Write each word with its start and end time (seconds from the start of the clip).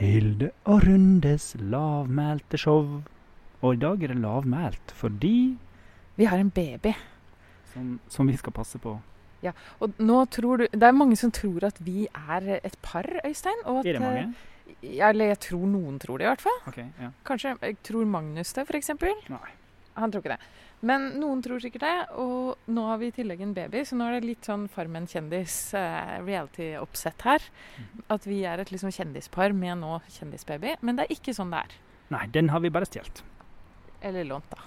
Hilde 0.00 0.50
og 0.64 0.82
Rundes 0.86 1.54
lavmælte 1.60 2.58
show. 2.58 3.02
Og 3.62 3.74
i 3.74 3.78
dag 3.80 4.02
er 4.02 4.06
det 4.12 4.16
lavmælt 4.20 4.92
fordi 4.92 5.56
Vi 6.16 6.24
har 6.24 6.38
en 6.38 6.50
baby. 6.50 6.92
som, 7.72 8.00
som 8.08 8.26
vi 8.28 8.36
skal 8.36 8.52
passe 8.52 8.78
på. 8.78 8.98
Ja, 9.42 9.52
Og 9.80 9.90
nå 9.98 10.24
tror 10.30 10.56
du 10.56 10.66
Det 10.72 10.82
er 10.82 10.92
mange 10.92 11.16
som 11.16 11.30
tror 11.30 11.64
at 11.64 11.78
vi 11.84 12.06
er 12.14 12.60
et 12.64 12.76
par, 12.82 13.04
Øystein. 13.26 13.60
At, 13.66 13.86
Er 13.86 13.92
det 13.92 14.00
mange? 14.00 14.34
eh, 14.82 15.08
eller 15.08 15.26
jeg 15.26 15.38
tror 15.40 15.66
noen 15.66 15.98
tror 15.98 16.18
det, 16.18 16.24
i 16.24 16.28
hvert 16.28 16.40
fall. 16.40 16.60
Okay, 16.68 16.84
Ja. 17.00 17.10
Kanskje 17.24 17.56
jeg 17.62 17.76
tror 17.82 18.04
Magnus 18.06 18.52
det, 18.52 18.66
f.eks. 18.68 18.90
Nei. 19.28 19.38
Han 19.94 20.10
tror 20.10 20.24
ikke 20.24 20.34
det. 20.34 20.46
Men 20.84 21.06
noen 21.20 21.42
tror 21.44 21.62
sikkert 21.62 21.84
det. 21.86 21.98
Og 22.20 22.72
nå 22.74 22.82
har 22.88 22.98
vi 23.00 23.06
i 23.08 23.14
tillegg 23.14 23.40
en 23.44 23.54
baby, 23.56 23.84
så 23.86 23.96
nå 23.98 24.08
er 24.08 24.18
det 24.18 24.28
litt 24.28 24.48
sånn 24.48 24.66
Farmen 24.72 25.06
kjendis 25.10 25.56
eh, 25.78 26.20
her. 26.20 27.46
Mhm. 27.78 28.04
At 28.16 28.22
vi 28.26 28.38
er 28.44 28.60
et 28.60 28.72
liksom 28.74 28.92
kjendispar 28.92 29.54
med 29.56 29.74
nå 29.80 29.92
kjendisbaby. 30.18 30.70
Men 30.82 30.92
det 30.98 31.02
er 31.06 31.16
ikke 31.16 31.36
sånn 31.36 31.54
det 31.54 31.60
er. 31.64 31.72
Nei, 32.14 32.26
den 32.34 32.46
har 32.52 32.60
vi 32.60 32.72
bare 32.74 32.88
stjålet. 32.88 33.22
Eller 34.04 34.22
lånt, 34.28 34.50
da. 34.50 34.58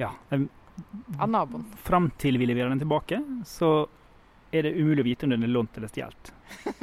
Ja. 0.00 0.10
Av 1.20 1.28
naboen. 1.30 1.64
Fram 1.84 2.10
til 2.18 2.40
vi 2.40 2.48
leverer 2.48 2.70
den 2.72 2.82
tilbake, 2.82 3.20
så 3.46 3.86
er 4.50 4.60
det 4.66 4.74
umulig 4.74 5.04
å 5.04 5.06
vite 5.06 5.26
om 5.26 5.30
den 5.36 5.46
er 5.46 5.52
lånt 5.52 5.76
eller 5.78 5.88
stjålet. 5.92 6.32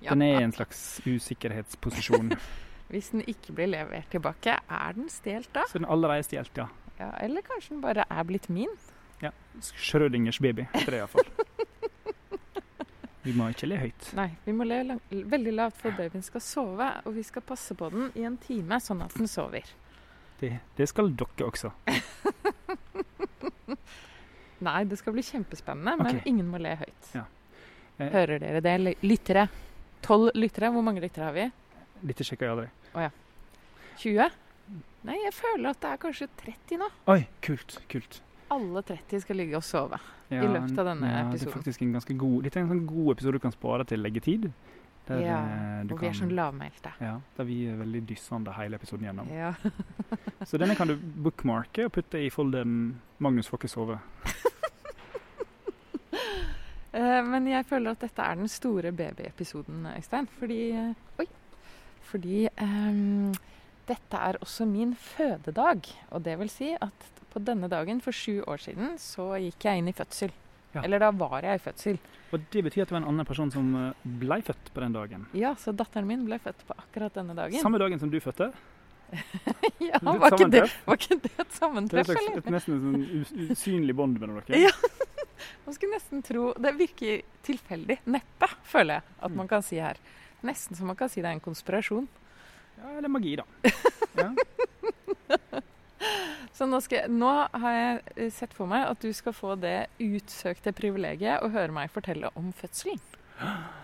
ja. 0.00 0.14
Den 0.14 0.22
er 0.24 0.38
i 0.38 0.44
en 0.46 0.56
slags 0.56 0.80
usikkerhetsposisjon. 1.04 2.32
Hvis 2.90 3.10
den 3.14 3.22
ikke 3.30 3.54
blir 3.54 3.68
levert 3.70 4.08
tilbake, 4.10 4.56
er 4.66 4.96
den 4.96 5.08
stjålet 5.12 5.50
da? 5.54 5.62
Så 5.70 5.78
den 5.78 5.86
allerede 5.90 6.18
er 6.20 6.26
stjålet, 6.26 6.56
ja. 6.58 6.66
Ja, 7.00 7.10
eller 7.24 7.40
kanskje 7.46 7.76
den 7.76 7.80
bare 7.84 8.04
er 8.10 8.24
blitt 8.28 8.48
min? 8.52 8.72
Ja. 9.22 9.30
Schrødingers 9.62 10.40
baby 10.42 10.66
heter 10.74 10.90
det 10.96 10.98
iallfall. 11.00 11.28
Vi 13.22 13.32
må 13.36 13.50
ikke 13.52 13.68
le 13.68 13.76
høyt. 13.76 14.06
Nei, 14.16 14.30
vi 14.46 14.52
må 14.56 14.64
le 14.64 14.78
lang 14.88 15.00
veldig 15.12 15.52
lavt 15.52 15.76
for 15.82 15.92
babyen 15.96 16.22
skal 16.24 16.40
sove, 16.40 16.86
og 17.04 17.12
vi 17.14 17.22
skal 17.28 17.44
passe 17.44 17.74
på 17.76 17.90
den 17.92 18.08
i 18.16 18.24
en 18.24 18.38
time, 18.40 18.78
sånn 18.80 19.02
at 19.04 19.12
den 19.16 19.28
sover. 19.28 19.68
Det, 20.40 20.54
det 20.78 20.86
skal 20.88 21.10
dere 21.12 21.44
også. 21.50 21.68
Nei, 24.60 24.78
det 24.88 24.96
skal 25.00 25.14
bli 25.16 25.22
kjempespennende, 25.24 25.96
men 26.00 26.20
ingen 26.28 26.48
må 26.52 26.58
le 26.60 26.74
høyt. 26.80 27.10
Ja. 27.16 27.24
Eh. 28.00 28.08
Hører 28.12 28.40
dere 28.42 28.60
det, 28.64 28.74
ly- 28.80 28.96
lyttere? 29.04 29.46
Tolv 30.04 30.32
lyttere, 30.36 30.70
hvor 30.72 30.84
mange 30.84 31.00
lyttere 31.04 31.28
har 31.28 31.36
vi? 31.36 31.46
Dette 32.00 32.24
sjekker 32.24 32.46
jeg 32.48 32.54
aldri. 32.56 32.68
20? 32.94 34.30
Nei, 35.04 35.16
jeg 35.24 35.32
føler 35.34 35.70
at 35.70 35.80
det 35.80 35.90
er 35.90 36.00
kanskje 36.02 36.26
30 36.42 36.78
nå. 36.82 36.88
Oi, 37.08 37.22
kult. 37.44 37.78
kult. 37.88 38.20
Alle 38.50 38.82
30 38.82 39.20
skal 39.24 39.36
ligge 39.40 39.56
og 39.56 39.64
sove. 39.64 39.98
Ja, 40.30 40.42
løpet 40.46 40.78
av 40.78 40.86
denne 40.92 41.08
ja, 41.10 41.22
Det 41.32 41.42
er 41.46 41.50
faktisk 41.52 41.82
en 41.82 41.92
ganske 41.96 42.14
god 42.18 42.44
litt 42.46 42.56
en 42.60 42.68
sånn 42.70 42.84
god 42.86 43.12
episode 43.16 43.38
du 43.38 43.42
kan 43.42 43.52
spare 43.54 43.84
til 43.88 43.98
leggetid. 44.02 44.50
Der, 45.08 45.20
Ja, 45.24 45.38
eh, 45.40 45.84
du 45.88 45.94
Og 45.94 46.00
vi 46.00 46.06
er 46.06 46.12
kan- 46.12 46.20
sånn 46.20 46.34
lavmælte. 46.36 46.92
Ja, 47.00 47.16
der 47.36 47.44
vi 47.44 47.66
er 47.66 47.76
veldig 47.80 48.02
dyssende 48.06 48.52
hele 48.54 48.76
episoden 48.76 49.06
gjennom. 49.08 49.28
Ja. 49.32 49.54
Så 50.46 50.58
denne 50.58 50.76
kan 50.76 50.86
du 50.88 50.96
bookmarke 50.96 51.84
og 51.86 51.92
putte 51.92 52.20
i 52.20 52.28
folderen 52.30 53.00
'Magnus 53.18 53.48
får 53.48 53.58
ikke 53.58 53.74
sove'. 53.74 53.98
Eh, 56.92 57.22
Men 57.22 57.46
jeg 57.46 57.64
føler 57.66 57.90
at 57.94 58.00
dette 58.02 58.18
er 58.22 58.34
den 58.34 58.48
store 58.48 58.90
babyepisoden, 58.92 59.86
Øystein. 59.96 60.26
Fordi 60.40 60.70
eh, 60.72 60.94
Oi. 61.20 61.26
Fordi 62.10 62.44
um, 62.60 63.30
dette 63.90 64.20
er 64.30 64.38
også 64.42 64.66
min 64.68 64.94
fødedag. 64.98 65.88
Og 66.10 66.22
det 66.26 66.36
vil 66.40 66.50
si 66.52 66.72
at 66.74 67.08
på 67.30 67.42
denne 67.46 67.68
dagen 67.70 68.00
for 68.02 68.14
sju 68.16 68.40
år 68.50 68.62
siden 68.62 68.96
så 68.98 69.32
gikk 69.38 69.66
jeg 69.68 69.82
inn 69.82 69.90
i 69.90 69.94
fødsel. 69.96 70.32
Ja. 70.74 70.82
Eller 70.86 71.02
da 71.02 71.10
var 71.14 71.42
jeg 71.42 71.58
i 71.58 71.62
fødsel. 71.62 71.98
Og 72.30 72.42
det 72.54 72.62
betyr 72.66 72.84
at 72.84 72.90
det 72.90 72.94
var 72.94 73.02
en 73.02 73.08
annen 73.10 73.26
person 73.26 73.50
som 73.50 73.70
eh, 73.74 74.04
ble 74.22 74.38
født 74.46 74.68
på 74.74 74.82
den 74.84 74.94
dagen. 74.94 75.24
Ja, 75.34 75.54
så 75.58 75.74
datteren 75.74 76.06
min 76.06 76.22
ble 76.26 76.38
født 76.42 76.62
på 76.68 76.76
akkurat 76.78 77.16
denne 77.18 77.34
dagen. 77.38 77.58
Samme 77.62 77.80
dagen 77.82 77.98
som 78.02 78.10
du 78.12 78.20
fødte. 78.22 78.52
ja, 79.82 79.98
var 80.06 80.30
ikke, 80.30 80.46
det, 80.52 80.60
sammentreff. 80.62 80.76
var 80.86 81.00
ikke 81.00 81.16
det 81.24 81.32
et 81.34 81.56
Det 81.90 81.98
er 81.98 82.12
et 82.12 82.36
et, 82.44 82.50
nesten 82.54 82.76
et 82.76 82.84
sånn 82.84 83.06
us- 83.18 83.56
usynlig 83.56 83.96
bånd 83.98 84.20
mellom 84.22 84.38
dere. 84.46 84.68
Ja. 84.68 84.70
Man 85.64 85.74
skulle 85.74 85.96
nesten 85.96 86.22
tro 86.22 86.50
Det 86.54 86.72
virker 86.78 87.22
tilfeldig. 87.46 87.96
Neppe, 88.12 88.48
føler 88.70 89.00
jeg 89.00 89.18
at 89.26 89.34
man 89.34 89.48
kan 89.48 89.64
si 89.64 89.78
her. 89.80 89.98
Nesten 90.46 90.78
som 90.78 90.88
man 90.90 90.96
kan 90.98 91.10
si 91.12 91.22
det 91.22 91.30
er 91.30 91.38
en 91.38 91.44
konspirasjon. 91.44 92.08
Ja, 92.80 92.96
eller 92.96 93.12
magi, 93.12 93.36
da. 93.40 93.46
Ja. 94.20 94.32
Så 96.52 96.66
nå, 96.68 96.80
skal 96.84 97.08
nå 97.08 97.28
har 97.62 97.72
jeg 97.72 98.32
sett 98.36 98.52
for 98.52 98.68
meg 98.68 98.82
at 98.84 99.00
du 99.00 99.12
skal 99.16 99.32
få 99.32 99.54
det 99.56 99.86
utsøkte 100.02 100.74
privilegiet 100.76 101.40
å 101.40 101.48
høre 101.54 101.72
meg 101.72 101.92
fortelle 101.94 102.28
om 102.36 102.50
fødselen. 102.56 103.00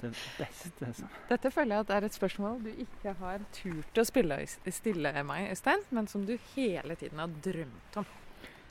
Det 0.00 0.08
beste 0.38 0.88
som 0.96 1.10
Dette 1.28 1.50
føler 1.52 1.74
jeg 1.74 1.84
at 1.84 1.90
er 1.92 2.06
et 2.06 2.14
spørsmål 2.16 2.62
du 2.64 2.70
ikke 2.86 3.12
har 3.18 3.42
turt 3.52 4.00
å 4.00 4.04
spille, 4.08 4.38
stille 4.72 5.12
meg, 5.28 5.50
Øystein, 5.52 5.82
men 5.92 6.08
som 6.08 6.24
du 6.24 6.38
hele 6.54 6.96
tiden 6.96 7.20
har 7.20 7.34
drømt 7.44 7.98
om 8.00 8.08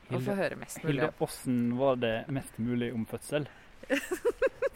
å 0.09 0.21
få 0.25 0.33
høre 0.39 0.57
mest 0.57 0.81
mulig 0.81 0.95
Hilde, 0.95 1.11
åssen 1.21 1.59
var 1.77 1.99
det 2.01 2.15
mest 2.33 2.57
mulig 2.57 2.89
om 2.95 3.05
fødsel? 3.09 3.45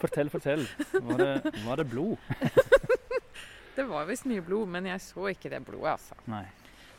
Fortell, 0.00 0.30
fortell. 0.30 0.66
Var 0.92 1.18
det, 1.20 1.52
var 1.64 1.80
det 1.80 1.86
blod? 1.88 2.16
Det 3.74 3.82
var 3.90 4.04
visst 4.06 4.26
mye 4.30 4.42
blod, 4.44 4.68
men 4.70 4.86
jeg 4.86 5.02
så 5.02 5.24
ikke 5.32 5.50
det 5.50 5.58
blodet, 5.66 5.96
altså. 5.96 6.14
Nei. 6.30 6.44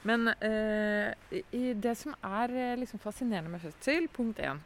Men 0.05 0.27
eh, 0.33 1.13
i 1.55 1.69
det 1.79 1.93
som 1.97 2.11
er 2.19 2.51
eh, 2.51 2.73
liksom 2.81 2.99
fascinerende 2.99 3.53
med 3.53 3.63
fødsel, 3.63 4.09
punkt 4.11 4.41
én 4.43 4.59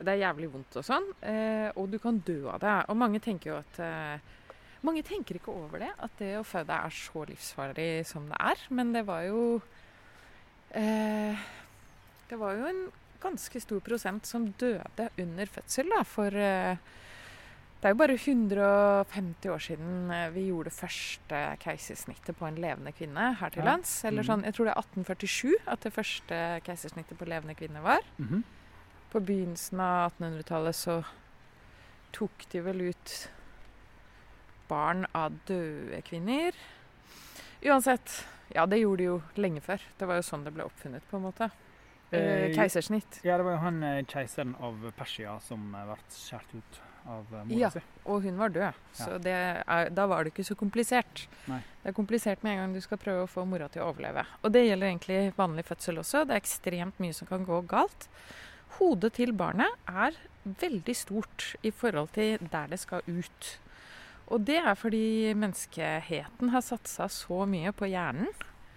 Det 0.00 0.08
er 0.08 0.22
jævlig 0.22 0.48
vondt 0.54 0.78
og 0.80 0.86
sånn, 0.86 1.10
eh, 1.20 1.68
og 1.76 1.90
du 1.92 1.98
kan 2.00 2.22
dø 2.24 2.38
av 2.48 2.62
det. 2.64 2.76
Og 2.88 2.96
mange 2.96 3.20
tenker 3.20 3.52
jo 3.52 3.58
at 3.60 3.82
eh, 3.84 4.38
Mange 4.80 5.02
tenker 5.04 5.36
ikke 5.36 5.52
over 5.52 5.82
det, 5.84 5.90
at 6.00 6.14
det 6.16 6.30
å 6.38 6.46
føde 6.48 6.72
er 6.72 6.94
så 6.96 7.26
livsfarlig 7.28 8.06
som 8.08 8.30
det 8.30 8.38
er. 8.40 8.62
Men 8.72 8.94
det 8.96 9.02
var 9.04 9.26
jo 9.28 9.42
eh, 10.72 11.36
Det 12.30 12.38
var 12.40 12.56
jo 12.56 12.70
en 12.70 12.80
ganske 13.20 13.60
stor 13.60 13.80
prosent 13.80 14.26
som 14.26 14.48
døde 14.60 15.10
under 15.18 15.46
fødsel, 15.46 15.88
da. 15.94 16.02
For 16.04 16.26
eh, 16.34 16.76
det 17.80 17.88
er 17.88 17.94
jo 17.94 17.98
bare 18.00 18.16
150 18.18 19.48
år 19.54 19.58
siden 19.64 20.10
eh, 20.12 20.30
vi 20.34 20.46
gjorde 20.50 20.68
det 20.70 20.76
første 20.76 21.40
keisersnittet 21.64 22.36
på 22.36 22.46
en 22.48 22.58
levende 22.60 22.92
kvinne 22.92 23.34
her 23.40 23.50
til 23.54 23.64
lands. 23.64 24.04
Eller 24.04 24.22
Mhm. 24.22 24.28
sånn, 24.30 24.44
Jeg 24.44 24.54
tror 24.54 24.64
det 24.66 24.74
er 24.76 24.80
1847 24.82 25.54
at 25.66 25.80
det 25.80 25.92
første 25.92 26.60
keisersnittet 26.64 27.18
på 27.18 27.28
levende 27.28 27.54
kvinne 27.56 27.82
var. 27.82 28.00
Mhm. 28.18 28.42
På 29.10 29.20
begynnelsen 29.20 29.80
av 29.80 30.12
1800-tallet 30.12 30.74
så 30.74 31.04
tok 32.12 32.44
de 32.50 32.60
vel 32.60 32.80
ut 32.90 33.28
barn 34.68 35.06
av 35.14 35.32
døde 35.46 36.00
kvinner. 36.06 36.52
Uansett. 37.64 38.24
Ja, 38.54 38.66
det 38.66 38.80
gjorde 38.80 38.98
de 38.98 39.04
jo 39.04 39.22
lenge 39.36 39.60
før. 39.62 39.80
Det 39.98 40.06
var 40.08 40.16
jo 40.20 40.22
sånn 40.26 40.44
det 40.44 40.52
ble 40.54 40.64
oppfunnet, 40.64 41.02
på 41.10 41.16
en 41.18 41.22
måte. 41.26 41.50
Eh, 42.12 42.50
Eh, 42.50 42.54
keisersnitt. 42.56 43.20
Ja, 43.24 43.36
det 43.36 43.44
var 43.46 43.52
jo 43.52 43.58
han 43.62 43.82
eh, 43.82 44.04
keiseren 44.04 44.54
av 44.60 44.92
Persia 44.96 45.38
som 45.40 45.74
eh, 45.74 45.84
ble 45.86 45.96
skåret 46.10 46.54
ut 46.54 46.80
av 47.06 47.24
mora 47.30 47.58
Ja. 47.58 47.70
si. 47.70 47.80
Og 48.04 48.22
hun 48.22 48.36
var 48.36 48.48
død, 48.50 48.74
så 48.92 49.18
det 49.22 49.32
er, 49.66 49.90
da 49.90 50.06
var 50.06 50.24
det 50.24 50.32
ikke 50.34 50.44
så 50.44 50.54
komplisert. 50.58 51.26
Nei. 51.48 51.60
Det 51.82 51.88
er 51.88 51.96
komplisert 51.96 52.42
med 52.42 52.52
en 52.52 52.58
gang 52.64 52.74
du 52.74 52.80
skal 52.80 52.98
prøve 52.98 53.22
å 53.24 53.30
få 53.30 53.46
mora 53.46 53.68
til 53.68 53.82
å 53.82 53.92
overleve. 53.92 54.26
Og 54.44 54.52
det 54.52 54.66
gjelder 54.66 54.90
egentlig 54.90 55.20
vanlig 55.38 55.64
fødsel 55.64 55.98
også. 56.02 56.24
Det 56.26 56.34
er 56.36 56.42
ekstremt 56.42 56.98
mye 57.00 57.14
som 57.14 57.26
kan 57.30 57.46
gå 57.46 57.62
galt. 57.66 58.08
Hodet 58.78 59.12
til 59.14 59.32
barnet 59.32 59.70
er 59.88 60.12
veldig 60.44 60.94
stort 60.96 61.54
i 61.62 61.70
forhold 61.70 62.12
til 62.12 62.38
der 62.50 62.66
det 62.68 62.78
skal 62.80 63.02
ut. 63.06 63.58
Og 64.30 64.44
det 64.46 64.58
er 64.62 64.74
fordi 64.78 65.32
menneskeheten 65.34 66.50
har 66.52 66.60
satsa 66.62 67.08
så 67.08 67.46
mye 67.46 67.72
på 67.72 67.86
hjernen 67.90 68.28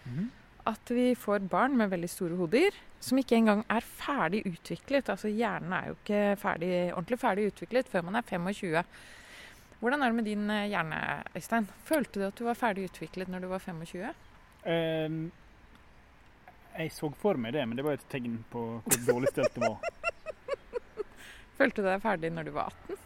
Mhm. 0.05 0.29
At 0.69 0.91
vi 0.95 1.11
får 1.19 1.47
barn 1.51 1.75
med 1.77 1.91
veldig 1.91 2.09
store 2.11 2.37
hoder 2.39 2.75
som 3.03 3.19
ikke 3.19 3.35
engang 3.35 3.63
er 3.71 3.83
ferdig 3.83 4.43
utviklet. 4.47 5.09
Altså 5.11 5.31
Hjernen 5.31 5.75
er 5.75 5.89
jo 5.89 5.97
ikke 5.97 6.21
ferdig, 6.39 6.71
ordentlig 6.93 7.19
ferdig 7.19 7.49
utviklet 7.51 7.89
før 7.91 8.05
man 8.07 8.19
er 8.19 8.27
25. 8.29 8.83
Hvordan 9.83 10.01
er 10.01 10.11
det 10.11 10.15
med 10.15 10.29
din 10.29 10.49
eh, 10.49 10.69
hjerne, 10.71 10.99
Øystein? 11.35 11.67
Følte 11.83 12.21
du 12.21 12.27
at 12.29 12.37
du 12.39 12.45
var 12.47 12.55
ferdig 12.55 12.87
utviklet 12.87 13.31
når 13.31 13.43
du 13.43 13.49
var 13.51 13.59
25? 13.59 14.13
Ehm, 14.71 15.25
jeg 16.77 16.93
så 16.95 17.09
for 17.19 17.35
meg 17.35 17.53
det, 17.57 17.65
men 17.67 17.77
det 17.77 17.83
var 17.83 17.99
et 17.99 18.05
tegn 18.09 18.39
på 18.51 18.61
hvor 18.79 19.01
dårlig 19.09 19.33
stelt 19.33 19.57
det 19.57 19.67
var. 19.67 19.83
Følte 21.59 21.83
du 21.83 21.89
deg 21.89 22.05
ferdig 22.05 22.31
når 22.31 22.47
du 22.47 22.53
var 22.55 22.71
18? 22.87 23.01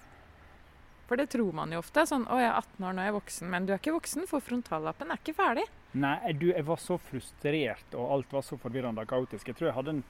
For 1.08 1.20
det 1.20 1.30
tror 1.32 1.54
man 1.56 1.72
jo 1.72 1.80
ofte. 1.80 2.04
Sånn 2.10 2.26
'Å, 2.28 2.40
jeg 2.42 2.50
er 2.50 2.58
18 2.60 2.84
år, 2.84 2.94
nå 2.94 3.02
er 3.02 3.10
jeg 3.10 3.18
voksen.' 3.18 3.50
Men 3.50 3.66
du 3.66 3.74
er 3.74 3.80
ikke 3.80 3.96
voksen, 3.96 4.28
for 4.28 4.44
frontallappen 4.44 5.12
er 5.12 5.22
ikke 5.22 5.38
ferdig. 5.38 5.66
Nei, 5.94 6.34
du, 6.34 6.52
jeg 6.52 6.66
var 6.68 6.78
så 6.84 6.98
frustrert, 7.00 7.96
og 7.96 8.12
alt 8.18 8.34
var 8.34 8.44
så 8.44 8.60
forvirrende 8.60 9.02
og 9.02 9.08
kaotisk. 9.08 9.48
Jeg 9.48 9.56
tror 9.56 9.70
jeg 9.72 9.78
hadde 9.80 9.96
en, 9.96 10.04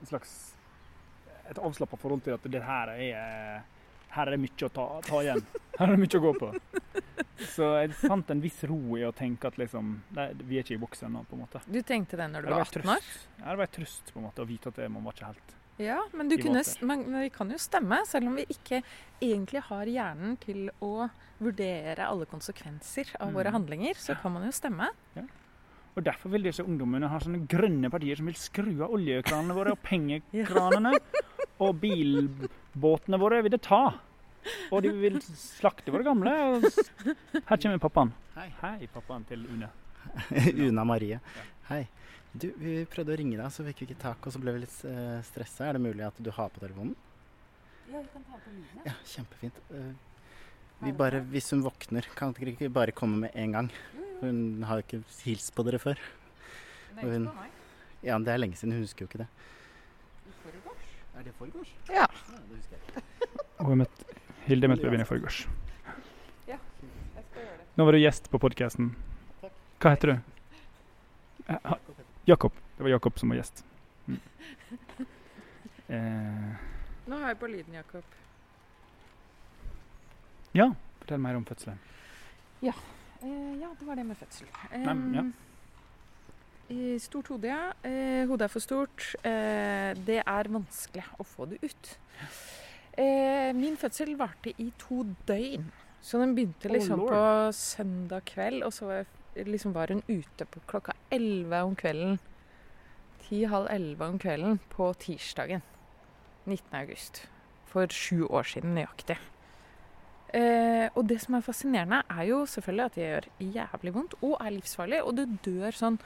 en 0.00 0.06
slags 0.06 0.34
et 1.50 1.58
avslappa 1.60 1.98
forhold 2.00 2.24
til 2.24 2.32
at 2.38 2.46
det 2.48 2.62
her 2.64 2.88
er 2.94 3.62
her 4.14 4.28
er 4.30 4.36
det 4.36 4.40
mye 4.44 4.66
å 4.66 4.70
ta, 4.70 4.84
ta 5.02 5.20
igjen. 5.24 5.40
Her 5.78 5.90
er 5.90 5.96
det 5.96 6.02
mye 6.04 6.18
å 6.20 6.22
gå 6.22 6.30
på. 6.38 6.48
Så 7.50 7.66
jeg 7.80 7.96
fant 7.98 8.28
en 8.30 8.42
viss 8.44 8.60
ro 8.70 8.78
i 8.94 9.02
å 9.02 9.10
tenke 9.16 9.50
at 9.50 9.56
liksom, 9.58 9.88
nei, 10.14 10.28
vi 10.46 10.60
er 10.60 10.62
ikke 10.62 10.76
i 10.76 10.82
boks 10.84 11.02
ennå, 11.08 11.24
på 11.26 11.34
en 11.34 11.42
måte. 11.42 11.62
Du 11.66 11.80
tenkte 11.82 12.20
det 12.20 12.28
når 12.30 12.46
du 12.46 12.52
var 12.52 12.62
var 12.62 12.70
18 12.70 12.92
år? 12.94 13.08
Ja, 13.40 13.48
det 13.48 13.56
var 13.58 13.66
en 13.66 13.74
trøst 13.74 14.12
på 14.14 14.20
en 14.20 14.28
måte, 14.28 14.44
å 14.44 14.46
vite 14.46 14.70
at 14.70 14.78
man 14.86 15.02
var 15.08 15.16
ikke 15.16 15.32
helt 15.32 15.56
Ja, 15.82 15.98
men, 16.14 16.28
du 16.30 16.36
kunne, 16.38 16.62
men 16.86 17.00
vi 17.18 17.30
kan 17.34 17.50
jo 17.50 17.56
stemme, 17.58 17.98
selv 18.06 18.28
om 18.30 18.36
vi 18.38 18.44
ikke 18.52 18.78
egentlig 19.20 19.62
har 19.66 19.88
hjernen 19.90 20.36
til 20.38 20.68
å 20.84 21.08
vurdere 21.42 22.06
alle 22.06 22.26
konsekvenser 22.30 23.10
av 23.18 23.32
våre 23.34 23.50
Mm. 23.50 23.56
handlinger, 23.58 23.94
så 23.98 24.14
kan 24.20 24.32
man 24.32 24.44
jo 24.46 24.52
stemme. 24.54 24.88
Ja. 25.16 25.22
Og 25.96 26.02
Derfor 26.04 26.30
vil 26.30 26.42
disse 26.42 26.62
ungdommene 26.62 27.08
ha 27.08 27.18
sånne 27.18 27.46
grønne 27.46 27.90
partier 27.90 28.16
som 28.16 28.26
vil 28.26 28.34
skru 28.34 28.82
av 28.82 28.90
oljekranene 28.94 29.54
våre 29.54 29.72
og 29.72 29.82
pengekranene. 29.82 30.94
Og 31.60 31.76
bilbåtene 31.80 33.18
våre 33.18 33.42
vil 33.42 33.52
det 33.54 33.62
ta. 33.62 33.94
Og 34.74 34.82
de 34.82 34.90
vil 34.90 35.20
slakte 35.22 35.92
våre 35.94 36.02
gamle. 36.02 36.32
Her 37.46 37.56
kommer 37.56 37.78
pappaen. 37.78 38.10
Hei. 38.34 38.48
Hei, 38.60 38.88
pappaen 38.92 39.24
til 39.28 39.46
Une. 39.46 39.68
Una 40.66 40.84
Marie. 40.84 41.20
Hei. 41.68 41.86
Du, 42.34 42.48
vi 42.58 42.80
prøvde 42.90 43.14
å 43.14 43.18
ringe 43.18 43.38
deg, 43.38 43.50
så 43.54 43.62
fikk 43.62 43.82
vi 43.82 43.86
ikke 43.90 44.00
tak, 44.02 44.24
og 44.26 44.34
så 44.34 44.40
ble 44.42 44.56
vi 44.56 44.64
litt 44.64 44.78
uh, 44.88 45.20
stressa. 45.22 45.68
Er 45.68 45.76
det 45.76 45.84
mulig 45.84 46.02
at 46.02 46.16
du 46.18 46.32
har 46.34 46.50
på 46.50 46.62
telefonen? 46.62 46.96
Ja, 47.92 48.00
vi 48.00 48.08
kan 48.10 48.24
ta 48.26 48.40
på 48.42 48.50
lyden. 48.50 48.80
Ja, 48.88 48.94
kjempefint. 49.06 49.60
Eh, 49.70 49.92
vi 50.80 50.92
bare, 50.98 51.20
hvis 51.30 51.52
hun 51.54 51.62
våkner, 51.62 52.08
kan 52.18 52.34
dere 52.34 52.54
ikke 52.54 52.70
bare 52.74 52.94
komme 52.96 53.26
med 53.26 53.36
en 53.38 53.54
gang? 53.54 53.68
Hun 54.22 54.64
har 54.66 54.80
jo 54.80 54.86
ikke 54.86 55.00
hilst 55.28 55.52
på 55.54 55.66
dere 55.68 55.78
før. 55.78 56.00
Det 56.00 57.04
er 57.04 57.12
ikke 57.12 57.28
på 57.28 57.36
meg. 57.36 57.54
Ja, 58.04 58.18
det 58.18 58.34
er 58.34 58.42
lenge 58.42 58.58
siden. 58.58 58.74
Hun 58.74 58.82
husker 58.88 59.04
jo 59.04 59.12
ikke 59.12 59.22
det. 59.22 59.28
Er 61.14 61.28
det 61.28 61.36
forgårs? 61.38 61.70
Ja. 61.92 62.08
det 62.10 62.56
husker 62.56 62.76
jeg. 62.80 63.06
Og 63.62 63.70
jeg 63.70 63.82
møtte 63.84 64.20
Hilde 64.44 64.68
møtte 64.68 64.84
babyen 64.84 65.00
i 65.00 65.08
forgårs. 65.08 65.44
Jeg 66.50 66.58
skal 66.58 67.38
gjøre 67.38 67.56
det. 67.62 67.70
Nå 67.78 67.86
var 67.86 67.96
du 67.96 68.02
gjest 68.02 68.26
på 68.32 68.42
podkasten. 68.42 68.90
Hva 69.78 69.94
heter 69.94 70.16
du? 70.16 70.16
Eh, 72.24 72.28
Jakob. 72.28 72.52
Det 72.76 72.82
var 72.82 72.90
Jakob 72.90 73.18
som 73.18 73.28
var 73.28 73.36
gjest. 73.36 73.64
Mm. 74.06 74.20
Eh, 75.84 76.54
Nå 77.04 77.16
har 77.20 77.28
jeg 77.28 77.38
på 77.38 77.46
lyden, 77.46 77.74
Jakob. 77.76 78.04
ja, 80.56 80.70
fortell 81.02 81.20
mer 81.20 81.36
om 81.36 81.44
fødselen. 81.44 81.76
Eh, 82.62 83.52
ja, 83.60 83.68
det 83.78 83.86
var 83.86 83.96
det 83.96 84.06
med 84.08 84.16
fødsel. 84.16 84.48
Nei, 84.72 84.94
ja. 85.12 85.24
I 86.72 86.98
Stort 86.98 87.28
hode, 87.28 87.50
ja. 87.50 87.72
Eh, 87.84 88.24
hodet 88.30 88.46
er 88.48 88.52
for 88.52 88.64
stort. 88.64 89.10
Eh, 89.20 89.92
det 90.06 90.22
er 90.24 90.48
vanskelig 90.48 91.04
å 91.20 91.26
få 91.28 91.50
det 91.50 91.60
ut. 91.60 91.92
Eh, 92.96 93.52
min 93.52 93.76
fødsel 93.76 94.16
varte 94.16 94.54
i 94.56 94.70
to 94.80 95.02
døgn. 95.28 95.68
Så 96.00 96.20
den 96.20 96.34
begynte 96.36 96.72
liksom 96.72 97.00
oh, 97.04 97.08
på 97.12 97.52
søndag 97.56 98.24
kveld, 98.32 98.64
og 98.64 98.72
så 98.72 98.88
var, 98.88 99.02
jeg- 99.02 99.06
liksom 99.36 99.74
var 99.74 99.92
hun 99.92 100.02
ute 100.08 100.46
på 100.46 100.62
klokka 100.70 100.94
elleve 101.10 101.62
om 101.66 101.76
kvelden. 101.76 102.18
Ti-halv 103.24 103.70
elleve 103.72 104.08
om 104.08 104.18
kvelden 104.18 104.58
på 104.72 104.90
tirsdagen 105.00 105.62
19. 106.46 106.74
august. 106.74 107.24
For 107.70 107.90
sju 107.90 108.26
år 108.26 108.46
siden 108.46 108.76
nøyaktig. 108.76 109.16
Eh, 110.34 110.88
og 110.94 111.06
det 111.06 111.20
som 111.22 111.36
er 111.36 111.46
fascinerende, 111.46 112.02
er 112.10 112.26
jo 112.26 112.42
selvfølgelig 112.50 112.84
at 112.84 112.96
det 112.98 113.04
gjør 113.04 113.28
jævlig 113.54 113.94
vondt 113.94 114.16
og 114.20 114.36
er 114.40 114.54
livsfarlig. 114.56 115.02
Og 115.02 115.16
det 115.18 115.28
dør 115.46 115.76
sånn 115.78 115.98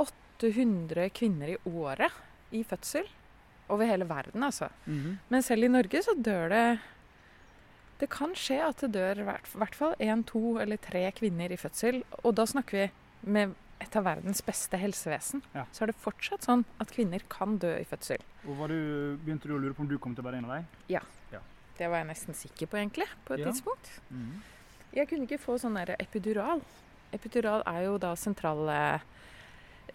800 0.00 1.10
kvinner 1.16 1.52
i 1.54 1.58
året 1.68 2.16
i 2.52 2.62
fødsel. 2.64 3.08
Over 3.72 3.88
hele 3.88 4.08
verden, 4.08 4.42
altså. 4.42 4.68
Mhm. 4.86 5.18
Men 5.28 5.42
selv 5.42 5.64
i 5.64 5.68
Norge 5.68 6.02
så 6.02 6.16
dør 6.16 6.48
det 6.48 6.64
Det 8.02 8.08
kan 8.10 8.32
skje 8.34 8.56
at 8.66 8.80
det 8.82 8.96
dør 8.96 9.20
i 9.22 9.24
hvert, 9.28 9.76
fall 9.78 9.92
én, 10.02 10.24
to 10.26 10.56
eller 10.58 10.80
tre 10.82 11.04
kvinner 11.14 11.52
i 11.54 11.58
fødsel. 11.60 12.00
Og 12.26 12.34
da 12.34 12.48
snakker 12.50 12.80
vi 12.80 13.30
med 13.30 13.52
et 13.82 13.94
av 13.98 14.06
verdens 14.08 14.42
beste 14.42 14.78
helsevesen. 14.78 15.42
Ja. 15.54 15.68
Så 15.74 15.84
er 15.84 15.92
det 15.92 16.00
fortsatt 16.02 16.46
sånn 16.48 16.64
at 16.82 16.90
kvinner 16.94 17.22
kan 17.30 17.60
dø 17.62 17.70
i 17.78 17.86
fødsel. 17.86 18.22
Og 18.48 18.58
var 18.58 18.74
du, 18.74 19.14
Begynte 19.22 19.46
du 19.46 19.54
å 19.54 19.60
lure 19.62 19.76
på 19.78 19.84
om 19.86 19.90
du 19.90 20.00
kom 20.02 20.16
til 20.16 20.24
å 20.24 20.28
være 20.28 20.40
en 20.42 20.50
av 20.50 20.56
dem? 20.58 20.66
Det 21.78 21.88
var 21.88 22.02
jeg 22.02 22.08
nesten 22.10 22.36
sikker 22.36 22.68
på, 22.70 22.78
egentlig, 22.78 23.06
på 23.24 23.34
et 23.34 23.40
Ja. 23.40 23.50
tidspunkt. 23.50 23.88
Jeg 24.92 25.08
kunne 25.08 25.26
ikke 25.26 25.38
få 25.40 25.58
sånn 25.58 25.78
epidural. 25.98 26.60
Epidural 27.12 27.62
er 27.66 27.84
jo 27.86 27.98
da 27.98 28.14
sentralstimulerende. 28.14 29.00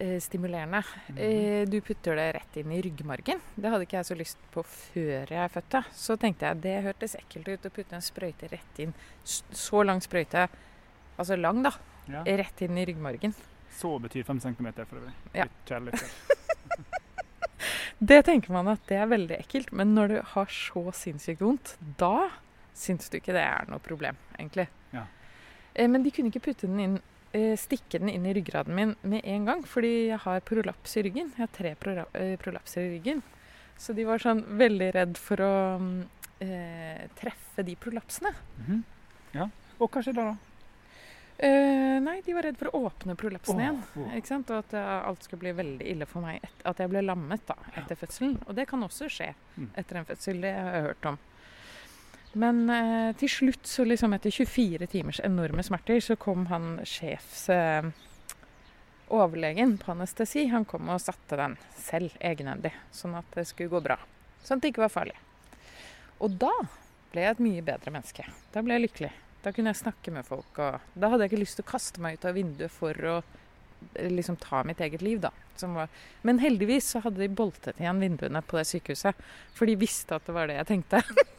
Eh, 0.00 1.64
du 1.66 1.80
putter 1.80 2.14
det 2.16 2.26
rett 2.36 2.56
inn 2.60 2.70
i 2.72 2.80
ryggmargen. 2.84 3.40
Det 3.56 3.70
hadde 3.72 3.82
ikke 3.86 3.98
jeg 3.98 4.06
så 4.06 4.16
lyst 4.18 4.38
på 4.54 4.62
før 4.62 5.32
jeg 5.34 5.50
fødte. 5.50 5.80
Så 5.92 6.16
tenkte 6.22 6.46
jeg 6.46 6.60
det 6.62 6.76
hørtes 6.86 7.16
ekkelt 7.18 7.48
ut 7.50 7.66
å 7.66 7.72
putte 7.74 7.98
en 7.98 8.04
sprøyte 8.04 8.50
rett 8.52 8.78
inn. 8.84 8.94
Så 9.24 9.82
lang 9.84 10.00
sprøyte, 10.04 10.46
altså 11.18 11.36
lang 11.40 11.62
da, 11.66 11.72
Ja. 12.08 12.22
rett 12.24 12.62
inn 12.62 12.78
i 12.78 12.84
ryggmargen. 12.86 13.34
Så 13.78 13.98
betyr 14.00 14.24
fem 14.24 14.40
centimeter 14.40 14.84
for 14.86 14.96
øvrig. 15.02 15.12
Ja. 15.34 15.46
Kjærlighet. 15.66 16.04
Det 18.00 18.20
tenker 18.24 18.52
man 18.54 18.68
at 18.70 18.84
det 18.86 18.94
er 18.96 19.08
veldig 19.10 19.34
ekkelt, 19.40 19.72
men 19.74 19.90
når 19.96 20.08
du 20.12 20.18
har 20.22 20.46
så 20.54 20.84
sinnssykt 20.94 21.40
vondt, 21.42 21.72
da 21.98 22.28
syns 22.78 23.08
du 23.10 23.16
ikke 23.18 23.34
det 23.34 23.42
er 23.42 23.66
noe 23.66 23.82
problem, 23.82 24.14
egentlig. 24.38 24.68
Ja. 24.94 25.02
Eh, 25.74 25.88
Men 25.90 26.04
de 26.04 26.12
kunne 26.14 26.30
ikke 26.30 26.44
putte 26.44 26.68
den 26.70 26.78
inn, 26.84 26.94
stikke 27.32 27.98
den 28.00 28.08
inn 28.08 28.26
i 28.26 28.32
ryggraden 28.34 28.74
min 28.74 28.94
med 29.02 29.20
en 29.24 29.44
gang, 29.44 29.64
fordi 29.68 30.08
jeg 30.08 30.18
har 30.24 30.40
prolaps 30.40 30.96
i 30.96 31.02
ryggen. 31.02 31.32
Jeg 31.36 31.44
har 31.44 31.52
tre 31.52 31.74
eh, 32.14 32.36
prolapser 32.40 32.86
i 32.86 32.92
ryggen. 32.96 33.22
Så 33.78 33.92
de 33.94 34.04
var 34.08 34.18
sånn 34.18 34.42
veldig 34.58 34.88
redd 34.96 35.18
for 35.20 35.38
å 35.44 35.52
mm, 35.78 35.90
eh, 36.42 37.04
treffe 37.20 37.62
de 37.62 37.76
prolapsene. 37.78 38.32
Mhm. 38.58 38.84
Ja. 39.36 39.48
Og 39.78 39.90
hva 39.92 40.02
skjedde 40.02 40.24
da? 40.24 40.36
Eh, 41.38 42.00
nei, 42.02 42.16
de 42.26 42.34
var 42.34 42.42
redd 42.48 42.56
for 42.58 42.72
å 42.74 42.80
åpne 42.88 43.14
prolapsene 43.14 43.68
oh, 43.70 43.84
igjen. 43.94 44.14
Ikke 44.18 44.30
sant? 44.32 44.48
Og 44.50 44.64
at 44.64 44.72
eh, 44.74 44.94
alt 45.06 45.22
skulle 45.22 45.44
bli 45.44 45.52
veldig 45.54 45.86
ille 45.92 46.08
for 46.10 46.24
meg. 46.24 46.42
At 46.66 46.80
jeg 46.82 46.90
ble 46.90 47.04
lammet 47.04 47.44
da, 47.46 47.54
etter 47.78 47.94
fødselen. 48.00 48.40
Og 48.48 48.56
det 48.58 48.66
kan 48.70 48.82
også 48.82 49.06
skje 49.12 49.34
Mm. 49.58 49.70
etter 49.74 49.96
en 49.98 50.06
fødsel. 50.06 50.40
Det 50.42 50.52
har 50.54 50.74
jeg 50.74 50.82
hørt 50.88 51.06
om. 51.12 51.16
Men 52.32 52.70
eh, 52.70 53.16
til 53.16 53.28
slutt, 53.32 53.66
så 53.66 53.84
liksom 53.88 54.12
etter 54.12 54.30
24 54.30 54.86
timers 54.92 55.20
enorme 55.24 55.62
smerter, 55.64 56.00
så 56.04 56.16
kom 56.20 56.46
han 56.52 56.76
sjefsoverlegen 56.84 59.72
Eh, 59.72 59.78
på 59.84 59.92
anestesi. 59.92 60.46
Han 60.52 60.64
kom 60.68 60.88
og 60.92 61.00
satte 61.00 61.36
den 61.40 61.56
selv, 61.76 62.12
egenhendig. 62.20 62.74
Sånn 62.92 63.14
at 63.18 63.24
det 63.34 63.46
skulle 63.48 63.72
gå 63.72 63.80
bra. 63.84 63.96
Sånn 64.42 64.58
at 64.58 64.62
det 64.66 64.74
ikke 64.74 64.84
var 64.84 64.92
farlig. 64.92 65.16
Og 66.20 66.30
da 66.36 66.52
ble 67.12 67.24
jeg 67.24 67.36
et 67.36 67.44
mye 67.46 67.64
bedre 67.64 67.94
menneske. 67.94 68.26
Da 68.52 68.62
ble 68.62 68.76
jeg 68.76 68.88
lykkelig. 68.88 69.12
Da 69.42 69.52
kunne 69.54 69.72
jeg 69.72 69.80
snakke 69.80 70.12
med 70.12 70.26
folk, 70.26 70.58
og 70.58 70.80
da 70.98 71.08
hadde 71.08 71.24
jeg 71.24 71.32
ikke 71.32 71.44
lyst 71.44 71.56
til 71.60 71.64
å 71.64 71.72
kaste 71.72 72.02
meg 72.02 72.18
ut 72.18 72.26
av 72.26 72.36
vinduet 72.36 72.74
for 72.74 73.04
å 73.06 73.16
eh, 73.22 74.10
liksom 74.10 74.36
ta 74.42 74.64
mitt 74.66 74.82
eget 74.84 75.04
liv, 75.04 75.22
da. 75.22 75.32
Var. 75.58 75.88
Men 76.22 76.38
heldigvis 76.38 76.92
så 76.92 77.00
hadde 77.02 77.18
de 77.18 77.26
boltet 77.34 77.80
igjen 77.82 78.02
vinduene 78.02 78.42
på 78.46 78.60
det 78.60 78.68
sykehuset, 78.70 79.24
for 79.54 79.66
de 79.66 79.74
visste 79.78 80.14
at 80.14 80.28
det 80.28 80.36
var 80.36 80.50
det 80.50 80.60
jeg 80.60 80.70
tenkte. 80.74 81.02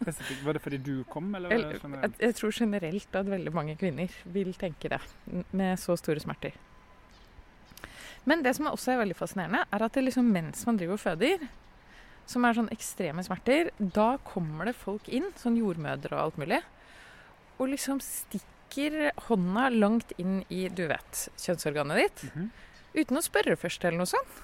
Spesifikt, 0.00 0.42
Var 0.46 0.52
det 0.58 0.62
fordi 0.62 0.78
du 0.84 0.92
kom, 1.10 1.32
eller 1.34 1.50
det 1.50 1.80
jeg, 1.82 2.12
jeg 2.20 2.34
tror 2.38 2.52
generelt 2.54 3.16
at 3.20 3.26
veldig 3.32 3.52
mange 3.54 3.76
kvinner 3.80 4.12
vil 4.34 4.52
tenke 4.58 4.88
det, 4.92 5.00
med 5.52 5.78
så 5.82 5.96
store 5.98 6.20
smerter. 6.22 6.52
Men 8.28 8.42
det 8.44 8.54
som 8.58 8.68
også 8.68 8.92
er 8.92 9.00
veldig 9.02 9.16
fascinerende, 9.16 9.62
er 9.72 9.84
at 9.86 9.96
liksom 10.02 10.28
mens 10.34 10.64
man 10.68 10.76
driver 10.80 10.98
og 10.98 11.02
føder, 11.02 11.46
som 12.28 12.44
er 12.44 12.58
sånn 12.58 12.68
ekstreme 12.74 13.22
smerter, 13.24 13.70
da 13.80 14.18
kommer 14.26 14.68
det 14.68 14.76
folk 14.76 15.08
inn, 15.08 15.30
sånn 15.40 15.56
jordmødre 15.56 16.12
og 16.12 16.24
alt 16.26 16.40
mulig, 16.42 16.58
og 17.58 17.70
liksom 17.72 18.02
stikker 18.04 19.08
hånda 19.30 19.70
langt 19.72 20.12
inn 20.20 20.42
i, 20.52 20.66
du 20.68 20.84
vet, 20.90 21.24
kjønnsorganet 21.40 22.02
ditt, 22.04 22.26
Mhm. 22.34 22.50
uten 22.94 23.16
å 23.16 23.24
spørre 23.24 23.56
først 23.56 23.84
eller 23.84 23.98
noe 23.98 24.06
sånt. 24.12 24.42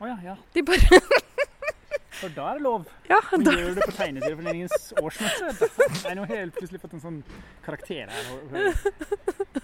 Å 0.00 0.06
ja, 0.10 0.16
ja. 0.24 0.36
De 0.52 0.62
bare 0.66 0.80
For 2.14 2.32
da 2.34 2.46
er 2.52 2.58
det 2.58 2.64
lov. 2.64 2.88
Ja, 3.10 3.18
da, 3.32 3.52
gjør 3.56 3.70
du 3.72 3.78
det 3.78 3.86
på 3.88 3.94
tegneserieforeningens 3.96 4.90
årsmøte? 5.00 5.68
Nå 6.18 6.26
har 6.28 6.40
jeg 6.40 6.52
plutselig 6.56 6.80
fått 6.82 6.96
en 6.98 7.04
sånn 7.04 7.20
karakter 7.64 8.12
her. 8.12 8.80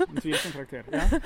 En 0.07 0.16
tvilsom 0.21 0.54
karakter. 0.57 0.88
Ja. 0.90 1.21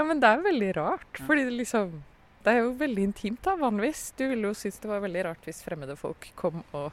ja, 0.00 0.06
men 0.06 0.22
det 0.22 0.30
er 0.30 0.46
veldig 0.46 0.70
rart, 0.80 1.22
fordi 1.26 1.46
det 1.48 1.56
liksom 1.58 2.00
Det 2.44 2.54
er 2.54 2.62
jo 2.64 2.72
veldig 2.80 3.02
intimt, 3.10 3.42
da, 3.44 3.54
vanligvis. 3.60 4.10
Du 4.16 4.24
ville 4.30 4.50
jo 4.50 4.56
synes 4.56 4.80
det 4.80 4.88
var 4.88 5.02
veldig 5.04 5.26
rart 5.28 5.48
hvis 5.48 5.60
fremmede 5.66 5.96
folk 6.00 6.30
kom 6.40 6.62
og 6.72 6.88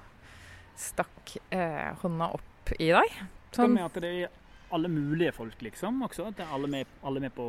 stakk 0.78 1.38
eh, 1.56 1.94
hånda 2.04 2.34
opp 2.36 2.74
i 2.78 2.92
deg. 2.92 3.22
Sånn. 3.56 3.64
Kom 3.64 3.78
med 3.78 3.88
at 3.88 4.02
det 4.04 4.12
er 4.12 4.36
alle 4.70 4.90
mulige 4.92 5.32
folk, 5.32 5.62
liksom, 5.62 6.02
også? 6.04 6.28
Er 6.38 6.50
alle 6.54 6.68
med, 6.68 6.90
alle 7.04 7.22
med 7.24 7.34
på 7.36 7.46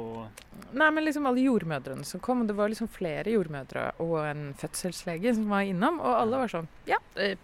nei, 0.70 0.90
men 0.94 1.04
liksom 1.04 1.26
alle 1.26 1.42
jordmødrene 1.42 2.06
som 2.06 2.22
kom. 2.22 2.44
Det 2.46 2.54
var 2.58 2.70
liksom 2.70 2.90
flere 2.92 3.32
jordmødre 3.34 3.88
og 4.04 4.18
en 4.22 4.42
fødselslege 4.58 5.34
som 5.34 5.48
var 5.50 5.66
innom, 5.66 5.98
og 5.98 6.14
alle 6.14 6.42
var 6.44 6.52
sånn 6.52 6.68
Ja, 6.88 7.00
eh, 7.18 7.34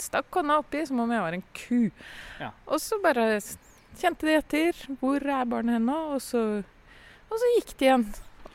stakk 0.00 0.32
hånda 0.32 0.60
oppi 0.62 0.86
som 0.88 1.02
om 1.04 1.12
jeg 1.12 1.24
var 1.26 1.36
en 1.36 1.44
ku. 1.56 1.90
Ja. 2.40 2.52
Og 2.66 2.80
så 2.80 3.00
bare 3.04 3.26
kjente 4.00 4.28
de 4.28 4.38
etter. 4.38 4.84
Hvor 5.00 5.20
er 5.20 5.48
barnet 5.48 5.76
henne? 5.76 5.98
Og 6.14 6.22
så, 6.24 6.44
og 7.28 7.42
så 7.42 7.52
gikk 7.56 7.74
de 7.76 7.90
igjen. 7.90 8.06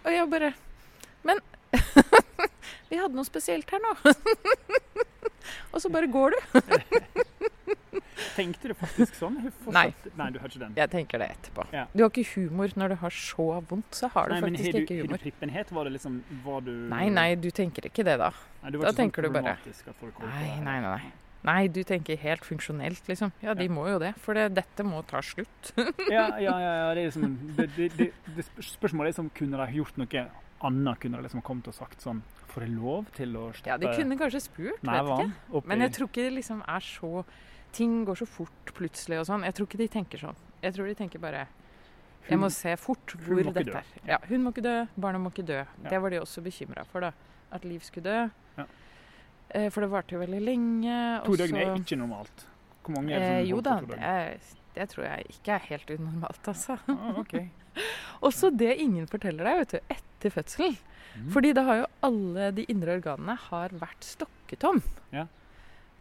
Og 0.04 0.12
jeg 0.14 0.32
bare 0.32 0.54
Men 1.26 1.42
vi 2.90 2.98
hadde 2.98 3.16
noe 3.18 3.28
spesielt 3.28 3.70
her 3.74 3.82
nå. 3.84 3.94
og 5.74 5.82
så 5.82 5.92
bare 5.94 6.10
går 6.10 6.34
du. 6.34 6.62
Tenkte 8.36 8.70
du 8.72 8.74
faktisk 8.80 9.16
sånn? 9.20 9.36
Nei. 9.76 9.88
Nei, 10.16 10.30
du 10.32 10.40
har 10.40 10.48
ikke 10.52 10.60
den. 10.62 10.74
Jeg 10.80 10.90
tenker 10.94 11.20
det 11.20 11.28
etterpå. 11.36 11.66
Ja. 11.76 11.86
Du 11.94 12.04
har 12.06 12.10
ikke 12.14 12.26
humor 12.36 12.72
når 12.80 12.94
du 12.94 12.96
har 13.02 13.10
så 13.12 13.48
vondt, 13.70 13.92
så 13.96 14.10
har 14.14 14.30
du 14.30 14.36
Nei, 14.36 14.42
faktisk 14.46 14.66
har 14.66 14.72
du, 14.72 14.80
ikke 14.86 14.96
har 14.96 15.04
humor. 15.06 15.18
du 15.18 15.24
prippenhet? 15.26 15.72
Var 15.76 15.84
det 15.90 15.94
liksom 15.98 16.22
Var 16.46 16.62
du 16.62 16.72
Nei, 16.96 17.10
nei, 17.10 17.28
du 17.36 17.50
tenker 17.52 17.90
ikke 17.92 18.06
det 18.08 18.18
da. 18.24 18.32
Nei, 18.64 18.72
du 18.72 18.80
da 18.80 18.88
ikke 18.90 18.96
tenker 19.04 19.24
sånn 19.28 19.34
du 19.34 19.40
bare- 19.42 19.58
holdt 20.02 20.26
Nei, 20.32 20.60
nei, 20.64 20.80
nei. 20.82 21.12
Nei, 21.46 21.68
du 21.70 21.84
tenker 21.86 22.18
helt 22.18 22.42
funksjonelt, 22.42 23.04
liksom. 23.08 23.32
Ja, 23.44 23.54
de 23.54 23.68
Ja. 23.68 23.70
må 23.70 23.84
jo 23.88 24.00
det, 24.00 24.16
for 24.18 24.34
det, 24.34 24.48
dette 24.56 24.84
må 24.84 25.04
ta 25.06 25.20
slutt. 25.22 25.74
Ja, 26.10 26.40
ja, 26.40 26.58
ja, 26.58 26.72
ja, 26.88 26.94
det 26.96 27.04
er 27.04 27.12
liksom 27.12 27.38
det, 27.58 27.70
det, 27.98 28.12
det, 28.36 28.46
Spørsmålet 28.66 29.12
er 29.12 29.14
liksom 29.14 29.30
kunne 29.36 29.60
de 29.62 29.78
gjort 29.78 29.98
noe 30.02 30.26
annet? 30.62 31.00
Kunne 31.00 31.22
liksom 31.26 31.42
kommet 31.46 31.68
og 31.68 31.74
sagt 31.78 32.02
sånn 32.02 32.22
Får 32.54 32.64
jeg 32.64 32.72
lov 32.78 33.10
til 33.18 33.36
å 33.36 33.50
stoppe 33.52 33.68
Ja, 33.74 33.78
de 33.82 33.92
kunne 33.98 34.16
kanskje 34.20 34.42
spurt, 34.46 34.80
vet 34.86 35.12
ikke. 35.12 35.62
Men 35.68 35.84
jeg 35.84 35.92
tror 35.98 36.08
ikke 36.08 36.24
det 36.30 36.34
liksom 36.38 36.64
er 36.68 36.80
så 36.88 37.26
Ting 37.76 38.06
går 38.08 38.16
så 38.16 38.26
fort 38.30 38.72
plutselig 38.78 39.18
og 39.20 39.26
sånn. 39.28 39.44
Jeg 39.44 39.56
tror 39.58 39.68
ikke 39.68 39.80
de 39.82 39.88
tenker 39.92 40.22
sånn. 40.22 40.38
Jeg 40.64 40.78
tror 40.78 40.88
de 40.88 40.94
tenker 40.96 41.20
bare 41.20 41.42
Jeg 42.30 42.40
må 42.40 42.48
se 42.50 42.72
fort 42.80 43.18
hvor 43.20 43.42
dette 43.52 43.82
er. 43.82 43.90
Ja, 44.08 44.20
hun 44.30 44.46
må 44.46 44.54
ikke 44.56 44.64
dø, 44.64 44.78
barna 44.96 45.20
må 45.20 45.30
ikke 45.34 45.44
dø. 45.46 45.60
Ja. 45.60 45.90
Det 45.92 46.00
var 46.02 46.14
de 46.16 46.22
også 46.24 46.42
bekymra 46.46 46.86
for, 46.88 47.04
da. 47.04 47.12
At 47.54 47.68
Liv 47.68 47.84
skulle 47.86 48.08
dø. 48.08 48.22
Ja. 48.62 48.66
Eh, 49.50 49.68
For 49.70 49.84
det 49.84 49.92
varte 49.92 50.16
jo 50.16 50.22
veldig 50.24 50.40
lenge. 50.42 50.96
To 51.28 51.36
døgn 51.38 51.60
er 51.60 51.76
ikke 51.76 52.00
normalt. 52.00 52.48
Hvor 52.86 52.96
mange 52.96 53.14
er 53.14 53.20
det 53.20 53.28
Eh, 53.28 53.42
som 53.42 53.50
jo 53.50 53.60
holder 53.60 53.86
da, 53.86 53.92
det, 53.92 54.00
er, 54.00 54.58
det 54.80 54.90
tror 54.94 55.06
jeg 55.10 55.28
ikke 55.36 55.54
er 55.60 55.68
helt 55.70 55.94
unormalt, 55.98 56.48
altså. 56.54 56.80
Ah, 56.96 57.20
okay. 57.20 57.48
Også 58.26 58.50
det 58.56 58.76
ingen 58.82 59.08
forteller 59.12 59.44
deg 59.52 59.62
vet 59.62 59.76
du, 59.76 59.96
etter 60.26 60.34
fødselen. 60.42 60.78
Mm. 61.16 61.32
Fordi 61.32 61.54
da 61.56 61.64
har 61.64 61.78
jo 61.80 61.90
alle 62.04 62.52
de 62.58 62.66
indre 62.72 62.98
organene 62.98 63.38
har 63.48 63.76
vært 63.80 64.04
stokketom. 64.04 64.82
Ja. 65.16 65.28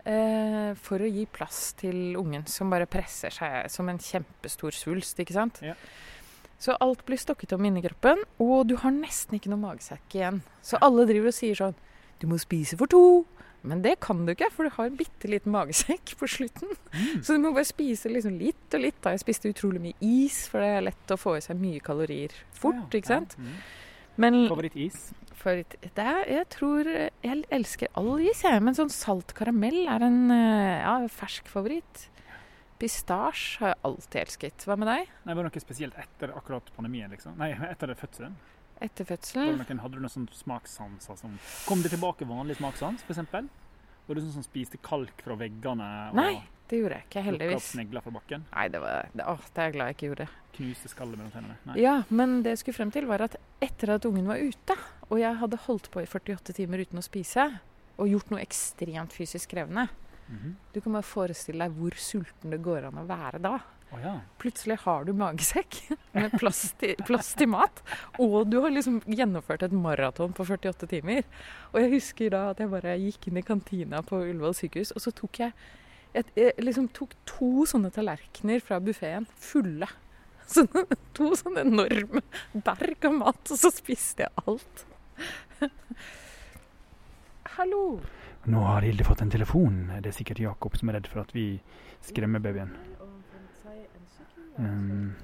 Eh, 0.04 0.72
for 0.76 1.00
å 1.00 1.08
gi 1.08 1.24
plass 1.32 1.72
til 1.80 2.16
ungen 2.20 2.44
som 2.50 2.72
bare 2.72 2.88
presser 2.90 3.32
seg 3.32 3.70
som 3.72 3.88
en 3.88 4.00
kjempestor 4.00 4.74
svulst. 4.76 5.20
ikke 5.20 5.36
sant? 5.36 5.60
Ja. 5.62 5.76
Så 6.58 6.76
alt 6.80 7.04
blir 7.06 7.20
stokket 7.20 7.52
om 7.52 7.64
inni 7.64 7.82
kroppen, 7.84 8.22
og 8.40 8.68
du 8.68 8.76
har 8.80 8.92
nesten 8.94 9.36
ikke 9.36 9.52
noe 9.52 9.62
magesekk 9.62 10.16
igjen. 10.16 10.42
Så 10.64 10.80
alle 10.80 11.06
driver 11.08 11.28
og 11.28 11.36
sier 11.36 11.58
sånn 11.58 11.74
Du 12.22 12.28
må 12.30 12.38
spise 12.38 12.76
for 12.78 12.86
to. 12.86 13.26
Men 13.64 13.80
det 13.82 13.96
kan 14.04 14.26
du 14.26 14.32
ikke, 14.34 14.50
for 14.52 14.68
du 14.68 14.74
har 14.76 14.86
en 14.86 14.96
bitte 14.96 15.28
liten 15.28 15.52
magesekk 15.52 16.14
på 16.20 16.28
slutten. 16.28 16.76
Mm. 16.92 17.22
Så 17.24 17.34
du 17.34 17.40
må 17.40 17.54
bare 17.56 17.66
spise 17.68 18.12
liksom 18.12 18.36
litt 18.38 18.76
og 18.76 18.84
litt. 18.84 19.00
Da 19.02 19.14
jeg 19.14 19.24
spiste 19.24 19.50
utrolig 19.50 19.80
mye 19.80 19.96
is, 20.04 20.44
for 20.52 20.60
det 20.60 20.68
er 20.68 20.86
lett 20.90 21.14
å 21.14 21.18
få 21.20 21.38
i 21.38 21.44
seg 21.44 21.58
mye 21.60 21.80
kalorier 21.84 22.32
fort. 22.52 22.92
Ja, 22.92 23.00
ikke 23.00 23.12
sant? 23.14 23.36
Ja. 23.38 23.48
Mm. 23.48 23.56
Men 24.20 24.44
Favorittis? 24.48 25.12
Favoritt, 25.34 25.74
det 25.82 25.98
er, 26.06 26.20
jeg 26.30 26.46
tror 26.54 26.86
Jeg 26.86 27.40
elsker 27.52 27.88
all 27.98 28.20
is, 28.22 28.42
jeg. 28.46 28.60
Men 28.62 28.76
sånn 28.78 28.92
salt 28.94 29.34
karamell 29.36 29.82
er 29.90 30.04
en 30.06 30.20
eh, 30.30 30.82
ja, 30.84 30.94
fersk 31.10 31.48
favoritt. 31.50 32.06
Pistasje 32.80 33.60
har 33.62 33.72
jeg 33.74 33.80
alltid 33.86 34.20
elsket. 34.24 34.64
Hva 34.66 34.76
med 34.78 34.88
deg? 34.90 35.10
Nei, 35.26 35.34
Var 35.34 35.46
det 35.46 35.50
noe 35.52 35.62
spesielt 35.62 35.98
etter 36.00 36.32
akkurat 36.36 36.70
pandemien? 36.76 37.10
liksom? 37.14 37.36
Nei, 37.40 37.52
etter 37.70 37.92
fødselen? 37.98 38.34
Etter 38.82 39.06
Var 39.06 39.12
fødselen? 39.16 39.60
noen, 39.62 39.82
hadde 39.84 39.94
du 39.98 40.02
noen 40.02 40.12
sånn 40.12 40.26
smakssanser 40.34 41.18
som 41.20 41.36
Kom 41.68 41.82
det 41.84 41.92
tilbake 41.94 42.26
vanlig 42.26 42.56
smakssans, 42.58 43.04
f.eks.? 43.06 43.30
Var 44.04 44.18
du 44.18 44.20
sånn 44.20 44.34
som 44.34 44.44
spiste 44.44 44.76
kalk 44.84 45.22
fra 45.24 45.36
veggene 45.40 45.86
og 46.10 46.18
Nei, 46.18 46.42
det 46.70 46.80
gjorde 46.80 46.96
jeg 46.98 47.04
ikke, 47.04 47.10
plukka 47.10 47.20
opp 47.20 47.28
heldigvis. 47.30 47.66
snegler 47.74 48.04
fra 48.04 48.12
bakken? 48.14 48.44
Nei, 48.54 48.68
det 48.72 48.80
var 48.80 49.10
det, 49.12 49.26
å, 49.28 49.34
det 49.36 49.60
er 49.62 49.68
jeg 49.68 49.74
glad 49.76 49.90
jeg 49.90 49.96
ikke 49.98 50.08
gjorde. 50.10 50.28
Knuste 50.54 50.88
skallet 50.92 51.18
mellom 51.18 51.32
tennene? 51.34 51.56
Nei. 51.68 51.76
Ja, 51.82 51.94
men 52.08 52.38
det 52.44 52.54
jeg 52.54 52.62
skulle 52.62 52.78
frem 52.78 52.94
til, 52.94 53.06
var 53.10 53.26
at 53.26 53.36
etter 53.64 53.94
at 53.96 54.06
ungen 54.08 54.30
var 54.30 54.40
ute, 54.40 54.76
og 55.10 55.18
jeg 55.20 55.40
hadde 55.42 55.60
holdt 55.66 55.90
på 55.92 56.00
i 56.04 56.08
48 56.08 56.56
timer 56.56 56.84
uten 56.86 57.02
å 57.02 57.04
spise, 57.04 57.48
og 57.94 58.10
gjort 58.10 58.32
noe 58.32 58.42
ekstremt 58.42 59.12
fysisk 59.14 59.52
krevende 59.54 59.88
Mhm. 60.24 60.54
Du 60.72 60.80
kan 60.80 60.94
bare 60.96 61.04
forestille 61.04 61.66
deg 61.66 61.74
hvor 61.76 61.96
sulten 62.00 62.50
det 62.54 62.62
går 62.64 62.86
an 62.88 62.96
å 62.96 63.04
være 63.04 63.40
da. 63.44 63.58
Oh, 63.92 63.98
ja. 64.00 64.14
Plutselig 64.40 64.78
har 64.86 65.04
du 65.04 65.12
magesekk 65.12 65.76
med 66.16 66.32
plass 66.40 66.72
til, 66.80 66.94
plass 67.04 67.34
til 67.36 67.50
mat, 67.52 67.82
og 68.18 68.48
du 68.48 68.56
har 68.64 68.72
liksom 68.72 69.02
gjennomført 69.04 69.66
et 69.66 69.76
maraton 69.76 70.32
på 70.32 70.46
48 70.48 70.88
timer. 70.90 71.22
Og 71.74 71.80
jeg 71.82 71.92
husker 71.98 72.32
da 72.34 72.46
at 72.54 72.62
jeg 72.64 72.72
bare 72.72 72.96
gikk 72.98 73.28
inn 73.28 73.36
i 73.42 73.44
kantina 73.46 74.00
på 74.02 74.22
Ullevål 74.24 74.56
sykehus, 74.56 74.94
og 74.96 75.04
så 75.04 75.12
tok 75.14 75.42
jeg 75.44 75.52
et, 76.14 76.30
jeg 76.38 76.62
liksom 76.62 76.88
tok 76.94 77.14
to 77.28 77.66
sånne 77.68 77.90
tallerkener 77.94 78.62
fra 78.64 78.80
buffeen 78.82 79.26
fulle. 79.34 79.88
Så, 80.54 80.66
to 81.16 81.30
sånne 81.38 81.64
enorme 81.64 82.20
berg 82.52 83.06
av 83.08 83.14
mat, 83.16 83.40
og 83.48 83.56
så 83.56 83.70
spiste 83.72 84.26
jeg 84.26 84.42
alt. 84.44 84.82
Hallo. 87.54 87.84
Nå 88.44 88.60
har 88.66 88.84
Hilde 88.84 89.06
fått 89.08 89.22
en 89.24 89.32
telefon. 89.32 89.86
Det 90.02 90.10
er 90.10 90.16
sikkert 90.18 90.42
Jakob 90.44 90.76
som 90.76 90.90
er 90.90 90.98
redd 90.98 91.08
for 91.08 91.22
at 91.24 91.32
vi 91.32 91.46
skremmer 92.04 92.44
babyen. 92.44 92.74
Um, 94.58 95.14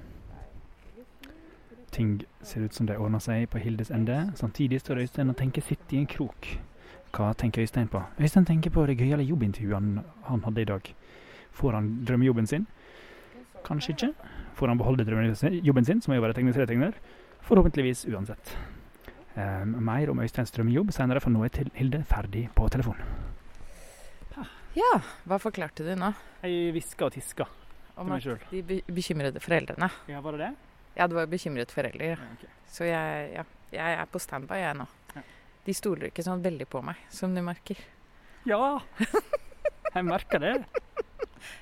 ting 1.93 2.23
ser 2.41 2.65
ut 2.65 2.73
som 2.73 2.89
de 2.89 2.97
ordner 2.97 3.21
seg 3.21 3.45
på 3.53 3.61
Hildes 3.61 3.93
ende. 3.93 4.31
Samtidig 4.41 4.81
står 4.81 5.05
Øystein 5.05 5.29
og 5.29 5.37
tenker 5.37 5.61
sitt 5.61 5.93
i 5.93 6.01
en 6.01 6.09
krok. 6.09 6.49
Hva 7.11 7.33
tenker 7.35 7.61
Øystein 7.65 7.89
på? 7.91 8.01
Øystein 8.19 8.45
tenker 8.47 8.71
på 8.71 8.85
det 8.87 8.97
gøyale 8.99 9.25
jobbintervjuet 9.27 9.75
han, 9.75 10.03
han 10.29 10.43
hadde 10.45 10.61
i 10.61 10.69
dag. 10.69 10.91
Får 11.51 11.75
han 11.75 11.89
drømmejobben 12.07 12.47
sin? 12.47 12.67
Kanskje 13.65 13.95
ikke. 13.95 14.13
Får 14.55 14.71
han 14.71 14.79
beholde 14.79 15.05
drømmejobben 15.07 15.85
sin, 15.85 16.01
som 16.01 16.13
er 16.13 16.21
å 16.21 16.25
være 16.27 16.37
tegneserietegner? 16.39 16.95
Forhåpentligvis 17.47 18.05
uansett. 18.13 18.55
Um, 19.35 19.75
mer 19.83 20.11
om 20.11 20.19
Øysteins 20.23 20.51
drømmejobb 20.55 20.91
senere, 20.95 21.19
for 21.23 21.31
nå 21.31 21.43
er 21.47 21.53
til 21.55 21.71
Hilde 21.75 22.03
ferdig 22.07 22.47
på 22.55 22.67
telefon. 22.71 22.99
Ja, 24.71 25.01
hva 25.27 25.35
forklarte 25.41 25.83
du 25.83 25.91
nå? 25.99 26.13
Jeg 26.45 26.71
hviska 26.71 27.09
og 27.09 27.11
tiska 27.11 27.43
Om 27.99 28.05
til 28.05 28.11
meg 28.13 28.21
at 28.21 28.23
sjøl. 28.23 28.43
de 28.51 28.61
be 28.63 28.77
bekymrede 28.95 29.41
foreldrene. 29.43 29.89
Ja, 30.07 30.21
var 30.23 30.37
det 30.37 30.45
det? 30.45 30.51
Ja, 30.95 31.07
det 31.07 31.17
var 31.17 31.27
bekymret 31.27 31.71
foreldre. 31.75 32.13
Ja, 32.13 32.17
Okay. 32.37 32.47
Så 32.71 32.85
jeg, 32.87 33.31
ja, 33.35 33.43
jeg 33.75 33.97
er 33.99 34.05
på 34.07 34.19
standby, 34.19 34.55
jeg 34.55 34.77
nå. 34.79 34.85
Ja. 35.61 35.65
De 35.65 35.73
stoler 35.77 36.09
ikke 36.09 36.23
sånn 36.25 36.41
veldig 36.41 36.65
på 36.69 36.81
meg, 36.81 36.97
som 37.13 37.35
du 37.37 37.41
merker. 37.45 37.77
Ja! 38.49 38.81
Jeg 39.91 40.05
merker 40.07 40.41
det. 40.41 40.53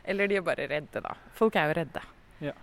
Eller 0.08 0.30
de 0.30 0.38
er 0.40 0.44
bare 0.46 0.68
redde, 0.70 1.02
da. 1.04 1.16
Folk 1.36 1.58
er 1.60 1.68
jo 1.68 1.76
redde. 1.80 2.04
Ja. 2.46 2.54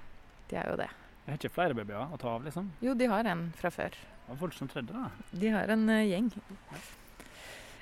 De 0.49 0.57
er 0.57 0.71
jo 0.71 0.76
det. 0.81 0.88
Jeg 1.26 1.33
har 1.33 1.40
ikke 1.40 1.55
flere 1.57 1.76
babyer 1.76 2.14
å 2.14 2.19
ta 2.23 2.31
av, 2.37 2.45
liksom. 2.47 2.71
Jo, 2.81 2.95
de 2.97 3.09
har 3.11 3.26
en 3.28 3.49
fra 3.59 3.73
før. 3.75 3.97
Det 3.99 4.31
var 4.31 4.38
voldsomt 4.40 4.76
redde, 4.78 4.95
da. 4.95 5.11
De 5.43 5.50
har 5.52 5.73
en 5.75 5.88
uh, 5.90 6.00
gjeng. 6.07 6.31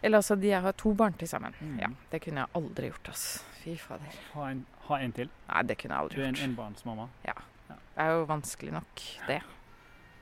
Eller 0.00 0.18
altså, 0.18 0.36
de 0.40 0.50
har 0.50 0.78
to 0.80 0.94
barn 0.96 1.14
til 1.20 1.28
sammen. 1.28 1.54
Mm. 1.60 1.76
Ja, 1.84 1.90
det 2.10 2.22
kunne 2.24 2.46
jeg 2.46 2.56
aldri 2.60 2.90
gjort, 2.90 3.12
ass. 3.12 3.26
Fy 3.62 3.76
fader. 3.80 4.22
Ha 4.34 4.48
en, 4.50 4.64
ha 4.88 4.98
en 5.04 5.14
til. 5.16 5.30
Nei, 5.50 5.66
det 5.68 5.78
kunne 5.80 5.94
jeg 5.94 6.08
aldri 6.08 6.18
gjort. 6.18 6.24
Du 6.24 6.40
er 6.40 6.42
en 6.42 6.50
enbarnsmamma? 6.50 7.06
Ja. 7.28 7.36
ja. 7.70 7.78
Det 7.94 8.08
er 8.08 8.16
jo 8.16 8.26
vanskelig 8.32 8.74
nok, 8.80 9.04
det. 9.28 9.42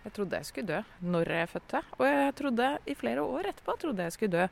Jeg 0.02 0.14
trodde 0.16 0.38
jeg 0.40 0.48
skulle 0.48 0.68
dø 0.68 1.08
når 1.14 1.32
jeg 1.36 1.50
fødte. 1.52 1.82
Og 1.98 2.06
jeg 2.08 2.36
trodde 2.38 2.70
i 2.90 2.96
flere 2.98 3.24
år 3.24 3.50
etterpå 3.52 3.76
trodde 3.80 4.06
jeg 4.08 4.16
skulle 4.16 4.36
dø 4.36 4.46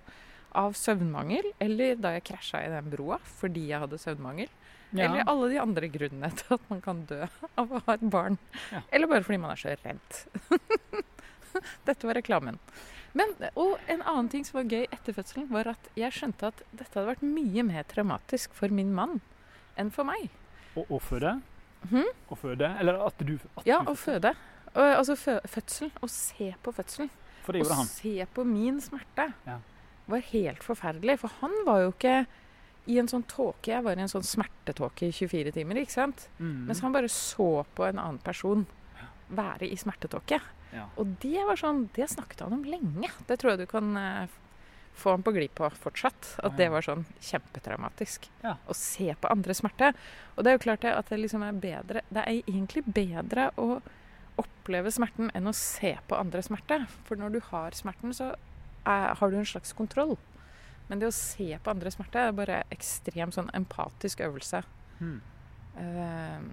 av 0.61 0.75
søvnmangel, 0.75 1.53
eller 1.63 1.99
da 2.03 2.11
jeg 2.17 2.25
krasja 2.27 2.65
i 2.67 2.71
den 2.73 2.89
broa 2.91 3.21
fordi 3.39 3.69
jeg 3.71 3.83
hadde 3.85 4.01
søvnmangel. 4.03 4.51
Eller 4.91 5.23
alle 5.31 5.51
de 5.53 5.61
andre 5.63 5.87
grunnene 5.87 6.31
til 6.35 6.57
at 6.57 6.65
man 6.71 6.81
kan 6.83 7.05
dø 7.07 7.21
av 7.61 7.71
å 7.71 7.83
ha 7.87 7.95
et 7.95 8.07
barn. 8.11 8.39
Ja. 8.75 8.83
Eller 8.91 9.11
bare 9.11 9.27
fordi 9.27 9.39
man 9.43 9.55
er 9.55 9.61
så 9.61 9.75
redd. 9.85 10.19
Dette 11.87 12.07
var 12.09 12.19
reklamen. 12.19 12.59
Men, 13.15 13.33
og 13.59 13.79
en 13.91 14.03
annen 14.07 14.29
ting 14.31 14.45
som 14.47 14.61
var 14.61 14.71
gøy 14.71 14.85
etter 14.87 15.15
fødselen, 15.15 15.49
var 15.51 15.73
at 15.73 15.89
jeg 15.99 16.15
skjønte 16.15 16.51
at 16.53 16.61
dette 16.71 16.93
hadde 16.95 17.09
vært 17.09 17.25
mye 17.27 17.65
mer 17.67 17.87
traumatisk 17.91 18.55
for 18.55 18.71
min 18.75 18.93
mann 18.95 19.19
enn 19.79 19.91
for 19.95 20.07
meg. 20.07 20.29
Å 20.79 21.01
føde? 21.03 21.41
Hmm? 21.91 22.11
Å 22.31 22.39
føde? 22.39 22.69
Eller 22.79 23.01
at 23.03 23.23
du 23.27 23.35
at 23.57 23.67
Ja, 23.67 23.81
å 23.83 23.97
føde. 23.99 24.35
Altså 24.75 25.17
fø 25.19 25.39
fødsel. 25.51 25.91
Å 26.03 26.09
se 26.09 26.53
på 26.63 26.73
fødselen. 26.75 27.11
For 27.45 27.57
det 27.57 27.65
Å 27.67 27.75
han. 27.75 27.89
Å 27.89 27.89
se 27.89 28.27
på 28.35 28.45
min 28.47 28.81
smerte 28.81 29.33
Ja. 29.47 29.59
var 30.07 30.21
helt 30.21 30.63
forferdelig. 30.63 31.19
For 31.19 31.29
han 31.41 31.53
var 31.67 31.81
jo 31.83 31.93
ikke 31.93 32.27
i 32.87 32.99
en 32.99 33.09
sånn 33.09 33.27
tåke. 33.27 33.71
Jeg 33.73 33.83
var 33.85 33.97
i 33.97 34.01
en 34.01 34.09
sånn 34.09 34.25
smertetåke 34.27 35.07
i 35.09 35.13
24 35.13 35.53
timer, 35.53 35.75
ikke 35.77 35.93
sant. 35.93 36.29
Mm. 36.39 36.67
Mens 36.67 36.81
han 36.81 36.93
bare 36.93 37.09
så 37.09 37.65
på 37.75 37.85
en 37.89 37.99
annen 37.99 38.19
person 38.19 38.67
være 39.31 39.69
i 39.71 39.77
smertetåke. 39.77 40.41
Ja. 40.73 40.87
Og 40.99 41.17
det 41.23 41.45
var 41.47 41.57
sånn, 41.59 41.89
det 41.95 42.09
snakket 42.11 42.41
han 42.41 42.53
om 42.53 42.65
lenge. 42.65 43.11
Det 43.27 43.39
tror 43.39 43.53
jeg 43.55 43.59
du 43.65 43.67
kan 43.71 43.97
eh, 43.97 44.27
få 44.95 45.11
ham 45.15 45.23
på 45.23 45.33
glid 45.35 45.53
på 45.55 45.69
fortsatt. 45.83 46.37
At 46.43 46.57
det 46.59 46.69
var 46.71 46.83
sånn 46.87 47.05
kjempetraumatisk. 47.21 48.29
Ja. 48.43 48.57
Å 48.67 48.75
se 48.77 49.15
på 49.15 49.31
andre 49.31 49.55
smerte. 49.55 49.93
Og 50.37 50.45
det 50.45 50.53
er 50.53 50.59
jo 50.59 50.65
klart 50.67 50.85
det 50.87 50.95
at 50.97 51.11
det 51.11 51.21
liksom 51.23 51.43
er 51.47 51.53
bedre 51.53 52.03
Det 52.11 52.23
er 52.23 52.43
egentlig 52.47 52.85
bedre 52.87 53.51
å 53.59 53.81
oppleve 54.39 54.93
smerten 54.95 55.31
enn 55.35 55.51
å 55.51 55.57
se 55.57 55.97
på 56.07 56.19
andre 56.19 56.43
smerte. 56.45 56.83
For 57.09 57.19
når 57.19 57.35
du 57.35 57.41
har 57.51 57.77
smerten, 57.77 58.15
så 58.17 58.33
er, 58.87 59.15
har 59.19 59.31
du 59.31 59.39
en 59.39 59.49
slags 59.49 59.73
kontroll. 59.77 60.17
Men 60.91 61.03
det 61.03 61.11
å 61.11 61.15
se 61.15 61.49
på 61.63 61.73
andre 61.73 61.93
smerte 61.95 62.23
er 62.29 62.37
bare 62.37 62.63
ekstremt 62.75 63.37
sånn 63.37 63.51
empatisk 63.57 64.23
øvelse. 64.27 64.63
Mm. 64.99 65.19
Uh, 65.77 66.49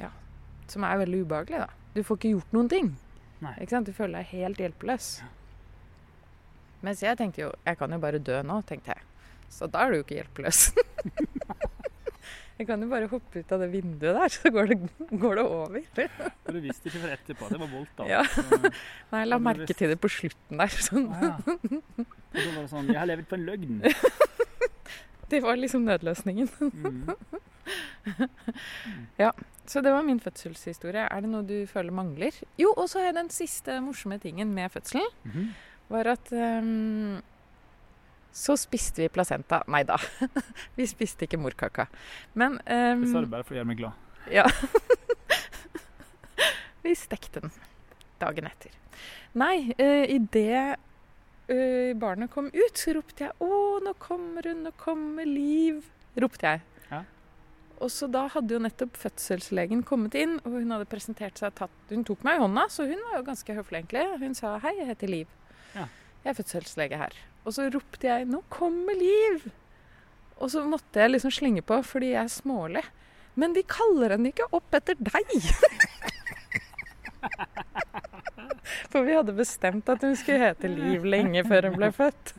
ja. 0.00 0.12
Som 0.72 0.86
er 0.88 1.02
veldig 1.02 1.24
ubehagelig, 1.26 1.66
da. 1.66 1.90
Du 1.94 2.00
får 2.04 2.20
ikke 2.20 2.34
gjort 2.36 2.56
noen 2.56 2.72
ting. 2.72 2.94
Du 3.84 3.92
føler 3.94 4.20
deg 4.20 4.32
helt 4.32 4.62
hjelpeløs. 4.62 5.10
Mens 6.82 7.02
jeg 7.02 7.18
tenkte 7.18 7.40
jo 7.42 7.48
Jeg 7.66 7.78
kan 7.78 7.90
jo 7.90 7.98
bare 8.02 8.20
dø 8.22 8.38
nå, 8.46 8.60
tenkte 8.66 8.94
jeg. 8.94 9.04
Så 9.50 9.66
da 9.66 9.84
er 9.84 9.92
du 9.92 10.00
jo 10.00 10.06
ikke 10.06 10.18
hjelpeløs. 10.20 10.68
Jeg 12.58 12.66
kan 12.66 12.82
jo 12.82 12.88
bare 12.90 13.06
hoppe 13.10 13.38
ut 13.44 13.52
av 13.54 13.60
det 13.62 13.68
vinduet 13.70 14.16
der, 14.18 14.32
så 14.36 14.50
går 14.50 14.72
det, 14.72 14.78
går 15.22 15.38
det 15.38 15.44
over. 15.46 15.82
Og 16.48 16.48
du 16.56 16.60
visste 16.64 16.90
ikke 16.90 17.02
før 17.04 17.12
etterpå. 17.14 17.50
Det 17.52 17.60
var 17.62 17.70
bolta. 17.70 18.06
Ja. 18.10 18.22
Nei, 19.12 19.20
jeg 19.22 19.28
la 19.30 19.38
merke 19.38 19.76
til 19.78 19.92
det 19.94 19.98
på 20.02 20.10
slutten 20.10 20.58
der. 20.58 20.74
Sånn. 20.88 21.06
Ah, 21.14 21.22
ja. 21.22 21.34
Og 21.38 22.34
da 22.34 22.48
var 22.50 22.58
det 22.64 22.70
sånn 22.72 22.90
Jeg 22.90 22.98
har 22.98 23.08
levd 23.12 23.28
på 23.30 23.38
en 23.38 23.46
løgn. 23.48 23.78
Det 25.28 25.42
var 25.44 25.58
liksom 25.60 25.84
nødløsningen. 25.88 26.48
Mm. 29.18 29.34
Så 29.68 29.82
det 29.84 29.90
var 29.92 30.02
min 30.06 30.20
fødselshistorie. 30.24 31.02
Er 31.12 31.20
det 31.20 31.28
noe 31.28 31.44
du 31.44 31.66
føler 31.68 31.92
mangler? 31.92 32.32
Jo, 32.56 32.70
og 32.80 32.86
så 32.88 33.02
har 33.02 33.10
jeg 33.10 33.16
den 33.18 33.28
siste 33.34 33.74
morsomme 33.84 34.16
tingen 34.22 34.54
med 34.56 34.72
fødselen, 34.72 35.04
Mhm. 35.28 35.50
var 35.92 36.08
at 36.14 36.32
ehm, 36.32 37.20
så 38.32 38.56
spiste 38.56 39.02
vi 39.02 39.08
placenta. 39.12 39.62
Nei 39.66 39.82
da, 39.88 39.98
vi 40.78 40.86
spiste 40.88 41.26
ikke 41.26 41.40
morkaka. 41.40 41.88
Men 42.38 42.58
um, 42.64 43.04
Jeg 43.04 43.12
sa 43.12 43.22
det 43.24 43.32
bare 43.32 43.46
for 43.46 43.56
å 43.56 43.60
gjøre 43.60 43.70
meg 43.70 43.80
glad. 43.80 44.04
Ja. 44.32 44.44
vi 46.84 46.94
stekte 46.98 47.44
den 47.44 47.54
dagen 48.20 48.50
etter. 48.50 48.74
Nei, 49.38 49.70
uh, 49.78 50.04
idet 50.10 50.78
uh, 51.50 51.92
barnet 51.98 52.32
kom 52.32 52.50
ut, 52.52 52.74
så 52.78 52.96
ropte 52.96 53.28
jeg 53.28 53.36
'Å, 53.38 53.78
nå 53.84 53.94
kommer 54.02 54.48
hun, 54.50 54.64
nå 54.66 54.74
kommer 54.80 55.28
Liv', 55.28 55.86
ropte 56.18 56.52
jeg. 56.54 56.64
Ja. 56.90 57.02
Og 57.78 57.92
så 57.94 58.08
da 58.10 58.26
hadde 58.34 58.56
jo 58.56 58.62
nettopp 58.62 58.98
fødselslegen 58.98 59.84
kommet 59.86 60.16
inn, 60.18 60.38
og 60.44 60.58
hun 60.58 60.74
hadde 60.74 60.88
presentert 60.90 61.38
seg 61.38 61.54
tatt 61.58 61.92
Hun 61.92 62.04
tok 62.04 62.24
meg 62.26 62.38
i 62.38 62.42
hånda, 62.42 62.66
så 62.72 62.88
hun 62.88 63.02
var 63.06 63.20
jo 63.20 63.28
ganske 63.30 63.54
høflig, 63.54 63.84
egentlig. 63.84 64.06
Hun 64.22 64.34
sa 64.34 64.58
'Hei, 64.58 64.76
jeg 64.80 64.92
heter 64.92 65.14
Liv'. 65.14 65.34
Ja. 65.74 65.86
Jeg 66.24 66.30
er 66.32 66.38
fødselslege 66.42 66.98
her. 66.98 67.14
Og 67.48 67.54
så 67.56 67.70
ropte 67.72 68.04
jeg 68.04 68.26
'Nå 68.28 68.42
kommer 68.52 68.92
Liv'! 68.92 69.48
Og 70.38 70.50
så 70.52 70.60
måtte 70.68 71.00
jeg 71.00 71.10
liksom 71.14 71.32
slenge 71.32 71.62
på, 71.64 71.80
fordi 71.82 72.12
jeg 72.12 72.22
er 72.22 72.28
smålig. 72.30 72.84
Men 73.34 73.54
vi 73.56 73.62
kaller 73.66 74.14
henne 74.14 74.28
ikke 74.30 74.50
opp 74.52 74.74
etter 74.76 74.94
deg! 75.00 75.32
For 78.92 79.04
vi 79.04 79.16
hadde 79.16 79.32
bestemt 79.36 79.88
at 79.88 80.04
hun 80.04 80.14
skulle 80.16 80.44
hete 80.44 80.68
Liv 80.68 81.04
lenge 81.08 81.42
før 81.48 81.68
hun 81.68 81.76
ble 81.80 81.90
født. 81.96 82.34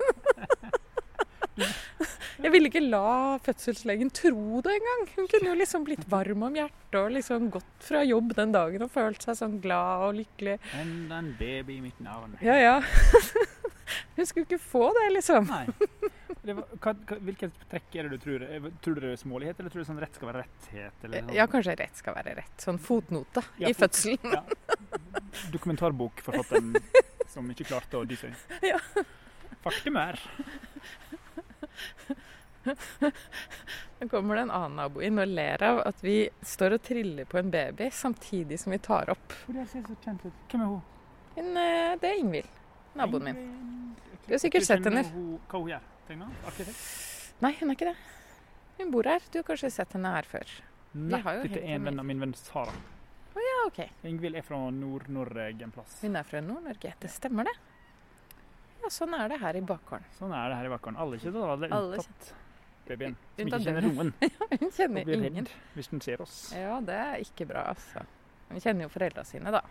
Jeg 2.40 2.54
ville 2.54 2.70
ikke 2.70 2.86
la 2.86 3.36
fødselslegen 3.44 4.10
tro 4.16 4.62
det 4.64 4.72
engang. 4.78 5.02
Hun 5.18 5.28
kunne 5.28 5.50
jo 5.50 5.58
liksom 5.60 5.84
blitt 5.84 6.06
varm 6.12 6.46
om 6.48 6.56
hjertet 6.56 6.96
og 7.02 7.12
liksom 7.18 7.50
gått 7.52 7.84
fra 7.84 8.06
jobb 8.08 8.32
den 8.38 8.54
dagen 8.56 8.86
og 8.86 8.94
følt 8.94 9.26
seg 9.26 9.36
sånn 9.42 9.58
glad 9.64 10.06
og 10.08 10.16
lykkelig. 10.22 10.56
Enda 10.80 11.20
en 11.20 11.34
baby 11.42 11.82
i 11.82 11.84
mitt 11.90 12.00
navn. 12.00 12.38
Ja, 12.46 12.56
ja. 12.56 12.78
Hun 14.20 14.28
skulle 14.28 14.46
ikke 14.50 14.60
få 14.60 14.90
det, 14.98 15.06
liksom. 15.16 15.48
Nei. 15.48 15.66
Det 16.44 16.56
var, 16.58 16.66
hva, 16.84 16.92
hvilket 17.24 17.56
trekk 17.72 17.96
er 18.00 18.08
det 18.10 18.18
du 18.18 18.24
tror? 18.24 18.44
Tror 18.84 18.96
du 18.98 19.02
det 19.06 19.12
er 19.14 19.20
smålighet, 19.22 19.60
eller 19.62 19.72
tror 19.74 19.84
du 19.86 19.88
sånn 19.90 20.00
rett 20.04 20.16
skal 20.20 20.30
være 20.32 20.42
retthet? 20.44 21.06
Eller 21.08 21.24
sånn? 21.24 21.34
Ja, 21.38 21.46
kanskje 21.52 21.76
rett 21.80 22.00
skal 22.00 22.16
være 22.18 22.34
rett. 22.42 22.56
Sånn 22.64 22.80
fotnote 22.84 23.44
Ja, 23.62 23.70
i 23.72 23.74
fot- 23.78 23.96
fødselen. 23.96 24.36
Ja. 24.36 24.44
Dokumentarbokforfatteren 25.56 26.76
som 27.34 27.48
ikke 27.54 27.68
klarte 27.72 28.00
å 28.02 28.06
dy 28.08 28.18
seg. 28.20 28.36
Ja. 28.66 28.80
Faktum 29.64 29.98
er 30.00 30.20
Nå 34.00 34.08
kommer 34.12 34.36
det 34.36 34.42
en 34.42 34.52
annen 34.54 34.76
nabo 34.80 35.02
inn 35.04 35.20
og 35.20 35.28
ler 35.32 35.64
av 35.66 35.80
at 35.88 36.02
vi 36.04 36.18
står 36.46 36.76
og 36.78 36.84
triller 36.86 37.28
på 37.30 37.40
en 37.40 37.50
baby 37.52 37.88
samtidig 37.96 38.60
som 38.62 38.72
vi 38.76 38.80
tar 38.84 39.10
opp. 39.12 39.34
Hvem 39.48 39.60
er 39.64 40.66
hun? 40.66 40.82
Hun, 41.36 41.58
eh, 41.58 41.96
det 42.02 42.10
er 42.10 42.20
Ingvild, 42.20 42.50
naboen 43.00 43.28
min. 43.30 43.42
Du 44.28 44.34
har 44.36 44.42
sikkert 44.42 44.68
sett 44.68 44.86
henne. 44.86 45.04
Hva 45.50 45.62
hun 45.62 45.72
gjør? 45.72 45.86
Arkitekt? 46.50 46.84
Nei, 47.44 47.54
hun 47.60 47.72
er 47.72 47.78
ikke 47.78 47.90
det. 47.90 47.98
Hun 48.80 48.92
bor 48.94 49.08
her. 49.10 49.24
Du 49.32 49.40
har 49.40 49.48
kanskje 49.48 49.72
sett 49.74 49.96
henne 49.96 50.12
her 50.14 50.28
før. 50.28 50.56
Nei, 51.00 51.22
dette 51.22 51.62
er 51.62 51.76
en 51.78 51.86
venn 51.90 52.02
av 52.02 52.08
min 52.08 52.22
venn 52.24 52.34
Sara. 52.38 52.74
Ja, 53.40 53.58
OK. 53.68 53.80
Ingvild 54.10 54.40
er 54.40 54.46
fra 54.46 54.60
Nord-Norge 54.74 55.50
en 55.64 55.74
plass. 55.74 56.00
Hun 56.04 56.18
er 56.20 56.28
fra 56.28 56.42
Nord-Norge. 56.44 56.94
Det 57.00 57.12
stemmer, 57.14 57.48
det. 57.48 57.56
Ja, 58.80 58.92
sånn 58.94 59.14
er 59.16 59.30
det 59.32 59.40
her 59.42 59.60
i 59.60 59.64
bakgården. 59.66 60.08
Sånn 60.18 60.34
er 60.36 60.52
det 60.52 60.60
her 60.60 60.70
i 60.70 60.72
bakgården. 60.74 61.00
Alle 61.04 61.20
kjenner 61.22 61.54
alle 61.54 61.70
Alle 61.76 62.00
unntatt 62.00 62.32
babyen. 62.90 63.18
Som 63.36 63.52
ikke 63.52 63.60
kjenner 63.66 63.86
noen. 63.86 64.14
ja, 64.26 64.48
Hun 64.56 64.72
kjenner 64.76 65.12
ingen. 65.20 65.50
hvis 65.76 65.92
den 65.92 66.02
ser 66.06 66.24
oss. 66.24 66.38
Ja, 66.56 66.80
det 66.86 66.98
er 66.98 67.26
ikke 67.26 67.48
bra, 67.50 67.68
altså. 67.74 68.06
Hun 68.50 68.64
kjenner 68.64 68.88
jo 68.88 68.94
foreldra 68.94 69.26
sine, 69.28 69.54
da. 69.54 69.62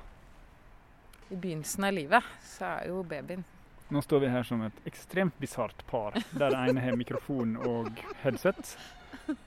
I 1.29 1.37
begynnelsen 1.37 1.85
av 1.85 1.93
livet 1.93 2.35
så 2.47 2.75
er 2.79 2.91
jo 2.93 3.03
babyen 3.07 3.45
Nå 3.89 4.03
står 4.05 4.21
vi 4.21 4.29
her 4.33 4.45
som 4.45 4.61
et 4.67 4.81
ekstremt 4.89 5.37
bisart 5.41 5.81
par, 5.89 6.17
der 6.37 6.53
den 6.53 6.59
ene 6.75 6.83
har 6.85 6.97
mikrofon 7.01 7.55
og 7.57 8.03
headset. 8.21 8.75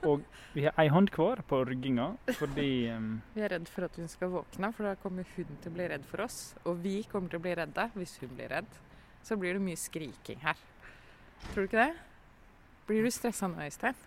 Og 0.06 0.24
vi 0.54 0.64
har 0.66 0.74
ei 0.82 0.88
hånd 0.90 1.12
hver 1.14 1.44
på 1.46 1.60
rygginga 1.66 2.08
fordi 2.38 2.90
um, 2.90 3.12
Vi 3.34 3.44
er 3.46 3.54
redd 3.54 3.70
for 3.70 3.86
at 3.86 3.98
hun 3.98 4.10
skal 4.10 4.32
våkne, 4.34 4.72
for 4.74 4.86
da 4.88 4.96
kommer 4.98 5.26
hun 5.36 5.58
til 5.62 5.70
å 5.70 5.76
bli 5.76 5.88
redd 5.94 6.06
for 6.10 6.24
oss. 6.26 6.40
Og 6.66 6.82
vi 6.82 6.96
kommer 7.10 7.30
til 7.30 7.38
å 7.38 7.44
bli 7.46 7.54
redde 7.58 7.86
hvis 7.94 8.16
hun 8.22 8.34
blir 8.34 8.50
redd. 8.50 8.78
Så 9.22 9.38
blir 9.38 9.54
det 9.58 9.62
mye 9.62 9.78
skriking 9.78 10.42
her. 10.42 10.58
Tror 11.52 11.62
du 11.62 11.70
ikke 11.70 11.86
det? 11.86 11.92
Blir 12.88 13.06
du 13.06 13.14
stressa 13.14 13.46
nå, 13.50 13.62
Øystein? 13.62 13.98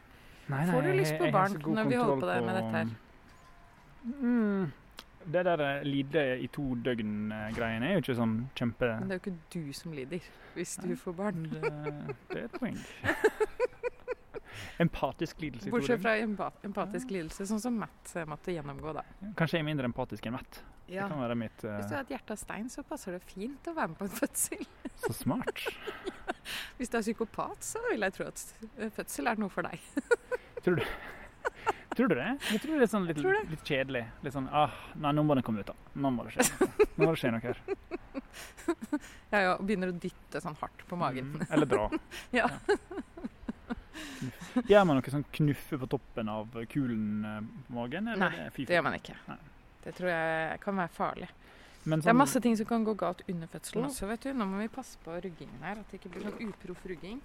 Nei, 0.52 0.66
Får 0.70 0.84
du 0.84 0.92
lyst 1.00 1.16
på 1.20 1.32
barn 1.34 1.56
når 1.64 1.88
vi 1.90 2.00
holder 2.00 2.16
på, 2.16 2.22
på 2.22 2.32
det 2.34 2.42
med 2.46 2.60
dette 2.60 2.74
her? 2.76 2.96
Mm, 4.06 4.74
det 5.32 5.42
der 5.48 5.62
eh, 5.66 5.84
lide 5.88 6.24
i 6.44 6.48
to 6.54 6.64
døgn-greiene 6.86 7.88
er 7.90 7.98
jo 7.98 8.04
ikke 8.04 8.16
sånn 8.18 8.36
kjempe... 8.58 8.90
Men 9.00 9.10
det 9.10 9.16
er 9.16 9.20
jo 9.20 9.24
ikke 9.24 9.38
du 9.56 9.74
som 9.78 9.96
lider 9.98 10.28
hvis 10.56 10.76
du 10.82 10.92
Nei. 10.92 10.98
får 11.00 11.16
barn. 11.18 11.48
Det, 11.52 11.72
det 12.32 12.44
er 12.44 12.46
et 12.46 12.60
poeng. 12.60 12.78
Empatisk 14.80 15.42
lidelse. 15.44 15.68
i 15.68 15.72
to 15.72 15.76
Bortsett 15.76 15.98
døgn. 16.00 16.04
fra 16.06 16.14
empa- 16.22 16.68
empatisk 16.68 17.12
lidelse, 17.12 17.48
sånn 17.50 17.62
som 17.64 17.76
Matt 17.80 18.14
eh, 18.16 18.28
måtte 18.30 18.54
gjennomgå, 18.56 18.94
da. 18.96 19.04
Kanskje 19.40 19.60
jeg 19.60 19.66
er 19.66 19.70
mindre 19.72 19.90
empatisk 19.90 20.30
enn 20.30 20.38
Matt. 20.38 20.62
Ja. 20.86 21.08
Det 21.08 21.16
kan 21.16 21.24
være 21.24 21.38
mitt 21.40 21.66
uh... 21.66 21.72
Hvis 21.80 21.90
du 21.90 21.96
har 21.98 22.06
et 22.06 22.14
hjerte 22.14 22.36
av 22.36 22.40
stein, 22.40 22.70
så 22.70 22.86
passer 22.86 23.18
det 23.18 23.24
fint 23.26 23.68
å 23.72 23.74
være 23.76 23.92
med 23.92 24.00
på 24.00 24.08
en 24.08 24.16
fødsel. 24.20 24.62
Så 25.06 25.12
smart. 25.18 25.66
Hvis 26.78 26.92
du 26.94 27.00
er 27.00 27.04
psykopat, 27.04 27.66
så 27.66 27.82
vil 27.90 28.06
jeg 28.06 28.16
tro 28.16 28.30
at 28.30 28.44
fødsel 28.96 29.32
er 29.32 29.42
noe 29.42 29.52
for 29.52 29.66
deg. 29.66 29.82
Tror 30.64 30.80
du 30.80 30.86
Tror 31.96 32.10
du 32.12 32.16
det? 32.16 32.28
Jeg 32.52 32.60
tror 32.64 32.76
det 32.76 32.84
er 32.84 32.92
sånn 32.92 33.06
litt, 33.08 33.22
litt 33.24 33.62
kjedelig. 33.64 34.02
Litt 34.26 34.36
sånn 34.36 34.50
ah, 34.52 34.74
Nei, 35.00 35.14
nå 35.16 35.24
må 35.24 35.38
den 35.38 35.46
komme 35.48 35.64
ut, 35.64 35.70
da. 35.70 35.76
Nå 35.96 36.12
må 36.12 36.26
det 36.28 36.36
skje. 36.36 36.68
Nå 36.98 37.06
må 37.06 37.14
det 37.14 37.20
skje 37.22 37.32
noe 37.36 37.44
her. 37.46 37.62
Ja, 39.32 39.40
ja, 39.40 39.52
begynner 39.64 39.92
å 39.92 39.96
dytte 39.96 40.42
sånn 40.44 40.58
hardt 40.60 40.82
på 40.90 40.98
magen. 41.00 41.30
Mm, 41.36 41.46
eller 41.56 41.70
dra. 41.72 41.86
Ja. 42.36 42.50
ja. 42.52 42.78
Gjør 44.68 44.86
man 44.88 45.00
noe 45.00 45.12
sånn 45.14 45.24
knuffe 45.38 45.80
på 45.80 45.88
toppen 45.92 46.30
av 46.32 46.52
kulen 46.72 47.24
på 47.68 47.76
magen? 47.78 48.12
Nei, 48.20 48.32
det 48.58 48.76
gjør 48.76 48.86
man 48.88 48.98
ikke. 49.00 49.16
Nei. 49.30 49.40
Det 49.86 49.94
tror 49.96 50.12
jeg 50.12 50.60
kan 50.64 50.80
være 50.82 50.94
farlig. 50.96 51.30
Men 51.86 52.02
Det 52.02 52.08
er 52.08 52.12
sånn- 52.12 52.18
masse 52.18 52.42
ting 52.42 52.56
som 52.58 52.66
kan 52.66 52.84
gå 52.84 52.96
galt 52.98 53.22
under 53.30 53.48
fødselen 53.48 53.86
også, 53.88 54.08
vet 54.10 54.22
du. 54.28 54.34
Nå 54.34 54.48
må 54.50 54.60
vi 54.64 54.68
passe 54.74 54.98
på 55.06 55.16
ruggingen 55.22 55.62
her, 55.62 55.80
at 55.80 55.92
det 55.92 56.00
ikke 56.02 56.12
blir 56.16 56.28
sånn 56.28 56.50
uproff 56.50 56.86
rygging. 56.86 57.22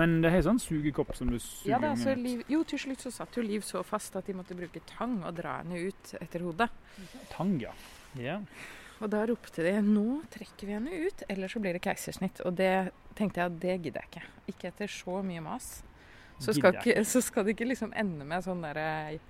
Men 0.00 0.20
det 0.24 0.30
har 0.32 0.44
sånn 0.46 0.60
sugekopp 0.62 1.12
som 1.18 1.28
du 1.28 1.36
suger 1.36 1.74
Ja, 1.74 1.80
da, 1.82 1.92
så. 2.00 2.14
Liv, 2.16 2.44
jo, 2.48 2.62
til 2.64 2.80
slutt 2.80 3.02
så 3.04 3.12
satt 3.12 3.36
jo 3.36 3.44
Liv 3.44 3.64
så 3.66 3.82
fast 3.84 4.14
at 4.16 4.28
de 4.28 4.36
måtte 4.36 4.56
bruke 4.56 4.80
tang 4.88 5.18
og 5.20 5.36
dra 5.36 5.58
henne 5.60 5.82
ut 5.90 6.14
etter 6.20 6.46
hodet. 6.46 6.70
Tang, 7.34 7.58
ja. 7.60 7.74
Yeah. 8.16 8.46
Og 9.02 9.10
da 9.10 9.24
ropte 9.26 9.64
de 9.66 9.72
'nå 9.82 10.22
trekker 10.30 10.68
vi 10.68 10.74
henne 10.76 10.98
ut, 11.08 11.24
eller 11.28 11.50
så 11.50 11.60
blir 11.60 11.74
det 11.74 11.82
keisersnitt'. 11.82 12.40
Og 12.46 12.54
det 12.56 12.92
tenkte 13.18 13.40
jeg 13.40 13.50
at 13.50 13.60
det 13.60 13.76
gidder 13.82 14.04
jeg 14.04 14.10
ikke. 14.12 14.26
Ikke 14.52 14.68
etter 14.70 14.86
så 14.86 15.22
mye 15.26 15.42
mas. 15.42 15.82
Så 16.38 16.54
skal, 16.54 16.78
ikke, 16.78 17.04
så 17.04 17.20
skal 17.22 17.44
det 17.44 17.54
ikke 17.56 17.68
liksom 17.68 17.92
ende 17.94 18.24
med 18.26 18.42
sånn 18.42 18.62
derre 18.64 19.20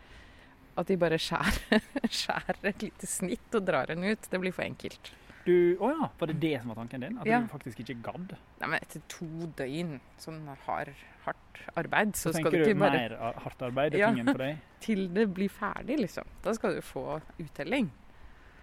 At 0.76 0.88
de 0.88 0.96
bare 0.96 1.18
skjærer, 1.20 1.82
skjærer 2.20 2.68
et 2.70 2.82
lite 2.82 3.06
snitt 3.06 3.54
og 3.54 3.66
drar 3.66 3.90
henne 3.92 4.14
ut. 4.14 4.28
Det 4.30 4.40
blir 4.40 4.54
for 4.56 4.64
enkelt. 4.64 5.12
Du, 5.44 5.74
å 5.82 5.88
ja, 5.90 6.06
var 6.20 6.30
det 6.30 6.36
det 6.42 6.52
som 6.62 6.68
var 6.70 6.76
tanken 6.78 7.00
din? 7.02 7.16
At 7.18 7.26
Ja. 7.26 7.40
du 7.42 7.48
faktisk 7.50 7.80
ikke 7.82 7.96
gadd? 8.02 8.34
Nei, 8.60 8.68
men 8.68 8.78
etter 8.78 9.02
to 9.10 9.26
døgn 9.58 9.96
sånn 10.22 10.44
hard, 10.66 10.92
hardt 11.24 11.62
arbeid, 11.76 12.12
så, 12.14 12.30
Så 12.30 12.38
skal 12.38 12.52
du 12.52 12.58
du 12.58 12.64
ikke 12.70 12.78
bare 12.78 13.00
Tenker 13.00 13.16
du 13.16 13.24
mer 13.24 13.40
hardt 13.42 13.62
arbeid 13.66 13.94
er 13.94 13.98
Ja. 13.98 14.10
tingen 14.12 14.30
for 14.30 14.38
deg? 14.38 14.60
Til 14.86 15.08
det 15.14 15.26
blir 15.34 15.48
ferdig, 15.50 15.98
liksom. 15.98 16.24
Da 16.42 16.52
skal 16.54 16.74
du 16.76 16.80
få 16.86 17.20
uttelling. 17.42 17.90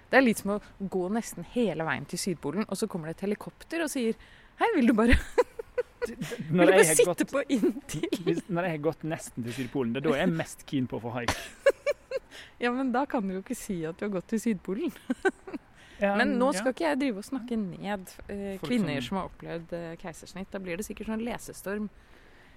Det 0.09 0.17
er 0.17 0.21
litt 0.25 0.37
som 0.39 0.55
å 0.55 0.61
gå 0.79 1.03
nesten 1.11 1.43
hele 1.53 1.83
veien 1.85 2.05
til 2.07 2.17
Sydpolen, 2.17 2.65
og 2.67 2.77
så 2.79 2.87
kommer 2.89 3.07
det 3.11 3.17
et 3.19 3.27
helikopter 3.27 3.83
og 3.83 3.89
sier 3.91 4.15
Hei, 4.59 4.67
vil 4.75 4.87
du 4.87 4.93
bare, 4.93 5.13
vil 6.07 6.17
du 6.17 6.65
bare 6.65 6.83
sitte 6.85 7.05
gått, 7.05 7.27
på 7.31 7.43
inntil? 7.49 8.07
hvis, 8.25 8.41
når 8.49 8.63
jeg 8.63 8.71
har 8.71 8.83
gått 8.87 9.03
nesten 9.03 9.43
til 9.43 9.53
Sydpolen, 9.53 9.93
det 9.93 10.01
er 10.05 10.09
da 10.09 10.15
jeg 10.17 10.27
er 10.29 10.33
mest 10.39 10.65
keen 10.65 10.87
på 10.87 10.97
å 10.97 11.03
få 11.03 11.11
haik. 11.19 11.35
Ja, 12.59 12.71
men 12.71 12.91
da 12.91 13.05
kan 13.05 13.27
du 13.27 13.35
jo 13.37 13.41
ikke 13.43 13.55
si 13.55 13.85
at 13.87 13.97
du 13.99 14.05
har 14.07 14.11
gått 14.17 14.27
til 14.31 14.39
Sydpolen. 14.39 14.91
Ja, 16.01 16.15
Men 16.15 16.38
nå 16.39 16.53
ja. 16.53 16.59
skal 16.59 16.71
ikke 16.73 16.85
jeg 16.89 16.99
drive 16.99 17.17
og 17.17 17.23
snakke 17.27 17.57
ned 17.57 18.07
eh, 18.29 18.57
kvinner 18.63 19.01
som- 19.01 19.17
har 19.17 19.29
opplevd 19.29 19.73
eh, 19.73 19.95
keisersnitt. 19.97 20.47
Da 20.51 20.59
blir 20.59 20.77
det 20.77 20.85
sikkert 20.85 21.07
sånn 21.07 21.23
lesestorm. 21.25 21.89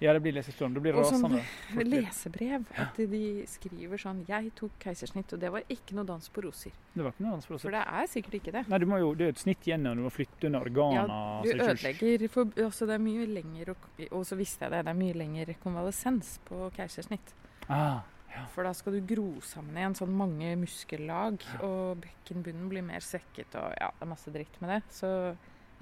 Ja, 0.02 0.12
det 0.12 0.22
blir 0.22 0.32
lesestorm. 0.34 0.74
Det 0.74 0.82
blir 0.82 0.94
Og 0.98 1.04
sånn 1.06 1.22
rasende. 1.22 1.42
Folk 1.74 1.86
blir- 1.86 2.02
Lesebrev. 2.02 2.64
At 2.76 2.96
de 2.96 3.44
skriver 3.46 3.96
sånn 4.02 4.24
'Jeg 4.26 4.50
tok 4.58 4.72
keisersnitt', 4.80 5.32
og 5.32 5.38
det 5.40 5.50
var 5.52 5.62
ikke 5.70 5.94
noe 5.94 6.04
dans 6.04 6.28
på 6.28 6.42
roser. 6.42 6.72
Det 6.94 7.02
var 7.04 7.12
ikke 7.12 7.22
noe 7.22 7.30
dans 7.36 7.46
for 7.46 7.54
roser. 7.54 7.70
For 7.70 7.70
det 7.70 7.84
er 7.86 8.06
sikkert 8.10 8.34
ikke 8.42 8.52
det. 8.52 8.68
Nei, 8.68 8.78
du 8.78 8.86
må 8.86 8.98
jo, 8.98 9.14
det 9.14 9.24
er 9.26 9.28
et 9.28 9.38
snitt 9.38 9.62
gjennom, 9.62 9.94
du 9.96 10.02
må 10.02 10.10
flytte 10.10 10.46
under 10.46 10.60
organene. 10.60 11.06
Ja, 11.06 11.42
Du 11.42 11.48
så 11.48 11.52
det 11.54 11.60
er 11.60 11.74
ikke- 11.74 12.02
ødelegger 12.02 12.28
for, 12.30 12.44
også 12.66 12.86
Det 12.86 12.94
er 12.94 12.98
mye 12.98 13.26
lenger 13.26 13.68
Og 13.70 13.76
og 14.10 14.24
så 14.26 14.36
visste 14.36 14.60
jeg 14.62 14.70
det, 14.72 14.84
det 14.86 14.90
er 14.90 14.98
mye 14.98 15.14
lenger 15.14 15.54
konvalesens 15.62 16.38
på 16.46 16.70
keisersnitt. 16.74 17.32
Ah, 17.68 18.00
Ja. 18.32 18.46
For 18.54 18.64
da 18.64 18.72
skal 18.76 18.96
du 18.96 19.02
gro 19.04 19.26
sammen 19.44 19.76
igjen 19.76 19.96
sånn 19.98 20.14
mange 20.16 20.54
muskellag, 20.60 21.42
og 21.60 22.00
bekkenbunnen 22.00 22.70
blir 22.70 22.84
mer 22.86 23.04
svekket, 23.04 23.52
og 23.60 23.74
ja, 23.76 23.90
det 23.98 24.06
er 24.06 24.10
masse 24.12 24.32
dritt 24.32 24.56
med 24.62 24.72
det. 24.72 24.80
Så 24.94 25.10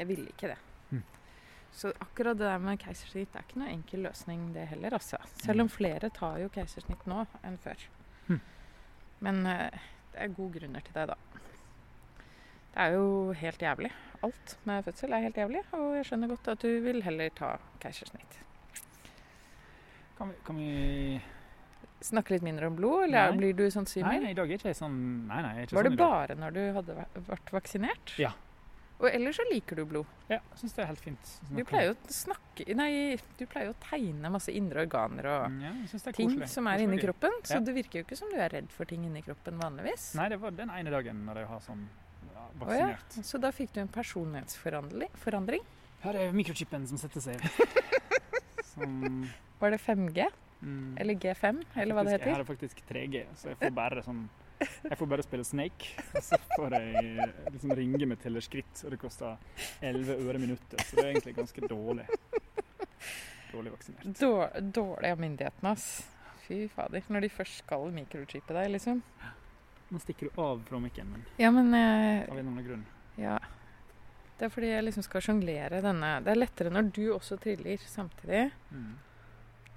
jeg 0.01 0.09
ville 0.11 0.33
ikke 0.33 0.51
det. 0.51 0.59
Mm. 0.91 1.05
Så 1.71 1.93
akkurat 2.03 2.39
det 2.39 2.49
der 2.49 2.63
med 2.63 2.83
keisersnitt 2.83 3.37
er 3.37 3.47
ikke 3.47 3.63
noe 3.63 3.71
enkel 3.71 4.05
løsning, 4.09 4.51
det 4.57 4.67
heller, 4.73 4.99
altså. 4.99 5.21
Selv 5.39 5.67
om 5.67 5.71
flere 5.71 6.11
tar 6.15 6.41
jo 6.43 6.51
keisersnitt 6.53 7.07
nå 7.11 7.23
enn 7.47 7.59
før. 7.63 7.87
Mm. 8.27 8.41
Men 9.27 9.43
eh, 9.47 9.89
det 10.11 10.25
er 10.27 10.35
gode 10.35 10.59
grunner 10.59 10.87
til 10.87 10.97
det, 10.99 11.09
da. 11.13 11.19
Det 12.71 12.87
er 12.87 12.95
jo 12.97 13.09
helt 13.35 13.63
jævlig. 13.63 13.91
Alt 14.27 14.59
med 14.69 14.85
fødsel 14.87 15.15
er 15.15 15.27
helt 15.27 15.39
jævlig, 15.39 15.63
og 15.77 15.91
jeg 15.97 16.07
skjønner 16.11 16.31
godt 16.31 16.51
at 16.53 16.65
du 16.67 16.71
vil 16.85 17.03
heller 17.07 17.31
ta 17.39 17.57
keisersnitt. 17.83 18.41
Kan 20.19 20.33
vi, 20.33 20.41
kan 20.45 20.59
vi 20.59 21.21
Snakke 22.01 22.31
litt 22.33 22.43
mindre 22.47 22.67
om 22.71 22.77
blod, 22.79 23.03
eller 23.09 23.31
Nei. 23.31 23.37
blir 23.37 23.57
du 23.59 23.67
sånn 23.71 23.85
Nei, 24.07 24.19
nei, 24.25 24.31
i 24.31 24.35
dag 24.39 24.49
er 24.51 24.57
ikke 24.57 24.73
sånn 24.77 24.95
Nei, 25.29 25.41
nei, 25.45 25.51
ikke 25.67 25.77
Var 25.77 25.85
sånn 25.85 25.97
det 25.97 25.99
bare 26.01 26.37
når 26.41 26.55
du 26.57 26.61
hadde 26.79 26.95
vært 27.29 27.53
vaksinert? 27.53 28.15
Ja. 28.19 28.31
Og 29.01 29.09
ellers 29.09 29.39
så 29.41 29.45
liker 29.49 29.77
du 29.81 29.87
blod. 29.89 30.09
Ja, 30.29 30.39
syns 30.61 30.75
det 30.77 30.83
er 30.85 30.89
helt 30.91 31.01
fint. 31.01 31.29
Du 31.57 31.63
pleier 31.65 31.87
jo 31.89 31.95
å 31.97 32.13
snakke 32.13 32.67
Nei, 32.77 33.17
du 33.39 33.47
pleier 33.49 33.71
å 33.73 33.77
tegne 33.81 34.29
masse 34.33 34.53
indre 34.53 34.83
organer 34.85 35.25
og 35.31 35.47
Mm, 35.51 35.63
Ja, 35.65 35.73
det 36.05 36.13
ting 36.17 36.35
som 36.47 36.67
er 36.69 36.79
inni 36.85 36.99
kroppen. 37.01 37.33
Så 37.45 37.55
Ja. 37.55 37.61
det 37.61 37.75
virker 37.75 38.01
jo 38.01 38.05
ikke 38.05 38.17
som 38.17 38.29
du 38.31 38.37
er 38.37 38.51
redd 38.51 38.69
for 38.71 38.85
ting 38.85 39.05
inni 39.05 39.23
kroppen 39.25 39.57
vanligvis. 39.59 40.15
Nei, 40.17 40.29
det 40.29 40.39
var 40.41 40.51
den 40.51 40.69
ene 40.71 40.91
dagen 40.91 41.25
når 41.25 41.35
jeg 41.37 41.47
har 41.49 41.61
sånn 41.61 41.89
ja, 42.35 42.41
Å 42.67 42.77
ja. 42.77 42.87
vaksinert. 42.89 43.25
Så 43.25 43.41
da 43.41 43.51
fikk 43.51 43.73
du 43.73 43.81
en 43.81 43.89
personlighetsforandring? 43.89 45.11
forandring. 45.17 45.65
Her 46.03 46.15
er 46.17 46.33
mikrochipen 46.33 46.87
som 46.87 46.99
setter 46.99 47.21
seg. 47.21 47.41
som 48.75 49.29
Var 49.61 49.71
det 49.71 49.81
5G? 49.81 50.29
Mm, 50.61 50.99
Eller 51.01 51.15
G5? 51.15 51.65
Eller 51.75 51.97
hva 51.97 52.05
det 52.05 52.15
heter. 52.17 52.31
Jeg 52.31 52.37
har 52.37 52.45
faktisk 52.49 52.85
3G, 52.89 53.25
så 53.37 53.53
jeg 53.53 53.61
får 53.61 53.75
bare 53.77 54.05
sånn 54.07 54.29
Jeg 54.61 54.99
får 55.01 55.09
bare 55.09 55.25
spille 55.25 55.45
Snake, 55.49 55.95
og 56.13 56.23
så 56.23 56.37
får 56.53 56.75
jeg 56.77 57.29
liksom 57.55 57.71
ringe 57.79 58.09
med 58.11 58.21
tellerskritt, 58.21 58.83
og 58.85 58.93
det 58.93 58.99
koster 59.01 59.39
11 59.81 60.21
øre 60.21 60.41
minuttet, 60.43 60.83
så 60.85 60.99
det 60.99 61.05
er 61.07 61.13
egentlig 61.15 61.37
ganske 61.39 61.69
dårlig. 61.71 62.05
Dårlig 63.51 63.73
vaksinert. 63.73 64.05
Dår, 64.21 64.61
dårlig 64.61 65.11
av 65.15 65.23
myndighetene, 65.25 65.73
ass. 65.73 65.87
Fy 66.45 66.67
fader. 66.69 67.03
Når 67.09 67.25
de 67.25 67.31
først 67.33 67.63
skal 67.65 67.89
mikrochippe 67.95 68.55
deg, 68.55 68.69
liksom. 68.77 69.01
Nå 69.91 69.99
stikker 70.05 70.29
du 70.29 70.41
av 70.43 70.61
fra 70.69 70.79
mikken, 70.83 71.09
men 71.11 71.25
Ja, 71.41 71.51
men 71.51 71.73
eh, 71.75 72.29
av 72.29 72.37
en 72.37 72.39
eller 72.39 72.51
annen 72.53 72.67
grunn. 72.67 72.85
Ja. 73.19 73.39
Det 74.39 74.47
er 74.47 74.53
fordi 74.55 74.71
jeg 74.71 74.85
liksom 74.87 75.05
skal 75.05 75.21
sjonglere 75.25 75.83
denne 75.85 76.15
Det 76.25 76.31
er 76.33 76.39
lettere 76.39 76.71
når 76.73 76.87
du 76.97 77.03
også 77.13 77.37
triller 77.43 77.83
samtidig. 77.85 78.47
Mm. 78.71 78.93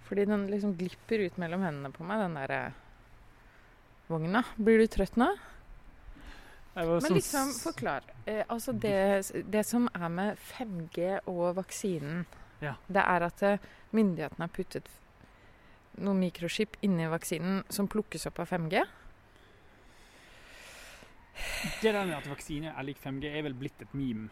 Fordi 0.07 0.25
den 0.27 0.47
liksom 0.51 0.75
glipper 0.77 1.23
ut 1.25 1.37
mellom 1.39 1.61
hendene 1.63 1.91
på 1.95 2.03
meg, 2.03 2.19
den 2.25 2.35
derre 2.37 2.73
vogna. 4.09 4.43
Blir 4.59 4.81
du 4.83 4.87
trøtt 4.91 5.15
nå? 5.17 5.29
Men 6.75 6.89
sånn 7.05 7.13
liksom, 7.19 7.51
forklar. 7.61 8.03
Eh, 8.25 8.41
altså 8.49 8.73
det, 8.73 8.95
det 9.53 9.61
som 9.65 9.85
er 9.93 10.09
med 10.09 10.37
5G 10.57 11.19
og 11.29 11.55
vaksinen, 11.59 12.25
Ja. 12.63 12.73
det 12.87 13.03
er 13.03 13.25
at 13.27 13.43
eh, 13.43 13.57
myndighetene 13.93 14.47
har 14.47 14.53
puttet 14.55 14.89
noen 16.01 16.19
mikroskip 16.23 16.77
inni 16.81 17.05
vaksinen 17.11 17.63
som 17.69 17.87
plukkes 17.87 18.25
opp 18.25 18.39
av 18.41 18.49
5G. 18.49 18.81
Det 21.81 21.91
der 21.93 22.05
med 22.05 22.15
at 22.17 22.27
vaksine 22.29 22.73
er 22.73 22.85
lik 22.87 22.97
5G, 23.01 23.29
er 23.29 23.43
vel 23.45 23.53
blitt 23.57 23.81
et 23.81 23.93
meme. 23.97 24.29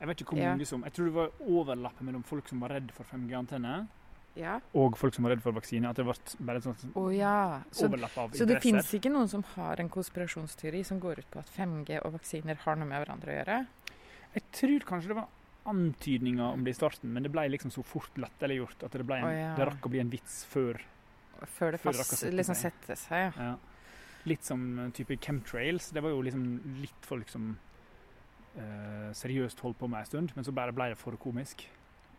Jeg 0.00 0.08
vet 0.08 0.20
ikke 0.24 0.34
hvor 0.34 0.42
Ja. 0.42 0.50
mange 0.56 0.66
som 0.66 0.82
Jeg 0.82 0.92
tror 0.92 1.04
det 1.06 1.14
var 1.14 1.30
overlappet 1.40 2.02
mellom 2.02 2.22
folk 2.24 2.48
som 2.48 2.60
var 2.60 2.70
redd 2.70 2.90
for 2.92 3.04
5G-antenne, 3.04 3.86
Ja. 4.38 4.54
og 4.72 4.96
folk 4.96 5.12
som 5.12 5.26
var 5.26 5.34
redd 5.34 5.42
for 5.44 5.52
vaksine. 5.56 5.90
At 5.90 5.98
det 5.98 6.06
ble 6.06 6.14
bare 6.48 6.62
et 6.62 6.64
sånt 6.64 6.84
oh, 6.96 7.10
ja. 7.12 7.60
Så, 7.70 7.88
overlapp 7.88 8.16
av 8.16 8.32
så 8.32 8.46
det 8.46 8.56
interesser. 8.56 8.88
fins 8.88 8.94
ikke 9.00 9.12
noen 9.12 9.28
som 9.28 9.44
har 9.54 9.82
en 9.82 9.90
konspirasjonsteori 9.92 10.82
som 10.88 11.02
går 11.02 11.20
ut 11.20 11.30
på 11.32 11.42
at 11.42 11.52
5G 11.52 12.00
og 12.00 12.16
vaksiner 12.16 12.60
har 12.64 12.80
noe 12.80 12.88
med 12.88 13.02
hverandre 13.02 13.32
å 13.32 13.38
gjøre? 13.38 13.58
Jeg 14.32 14.46
tror 14.56 14.86
kanskje 14.88 15.12
det 15.12 15.18
var 15.20 15.28
antydninger 15.72 16.44
om 16.46 16.64
det 16.64 16.72
i 16.72 16.78
starten, 16.78 17.12
men 17.12 17.26
det 17.26 17.30
ble 17.34 17.44
liksom 17.52 17.70
så 17.74 17.84
fort 17.86 18.16
latterliggjort 18.18 18.86
at 18.88 18.96
det, 18.96 19.04
ble 19.06 19.20
en, 19.20 19.28
oh, 19.28 19.34
ja. 19.36 19.52
det 19.58 19.68
rakk 19.68 19.84
å 19.86 19.92
bli 19.92 20.00
en 20.02 20.10
vits 20.12 20.40
før. 20.50 20.80
Før 21.58 21.76
det 21.76 21.82
Før 21.82 22.00
fast, 22.00 22.16
sette 22.16 22.32
liksom 22.34 22.58
seg. 22.58 22.80
seg. 22.88 23.36
Ja. 23.36 23.52
Ja. 23.52 23.52
Litt 24.30 24.46
som 24.46 24.64
eh, 24.78 24.90
type 24.94 25.16
chemtrails. 25.18 25.90
Det 25.94 26.02
var 26.02 26.14
jo 26.14 26.22
liksom 26.22 26.44
litt 26.80 27.06
folk 27.06 27.30
som 27.30 27.52
eh, 28.54 29.08
seriøst 29.18 29.62
holdt 29.66 29.80
på 29.80 29.90
med 29.90 30.04
en 30.04 30.10
stund, 30.10 30.34
men 30.36 30.46
så 30.46 30.54
bare 30.54 30.74
ble 30.74 30.92
det 30.94 31.00
for 31.00 31.18
komisk. 31.20 31.66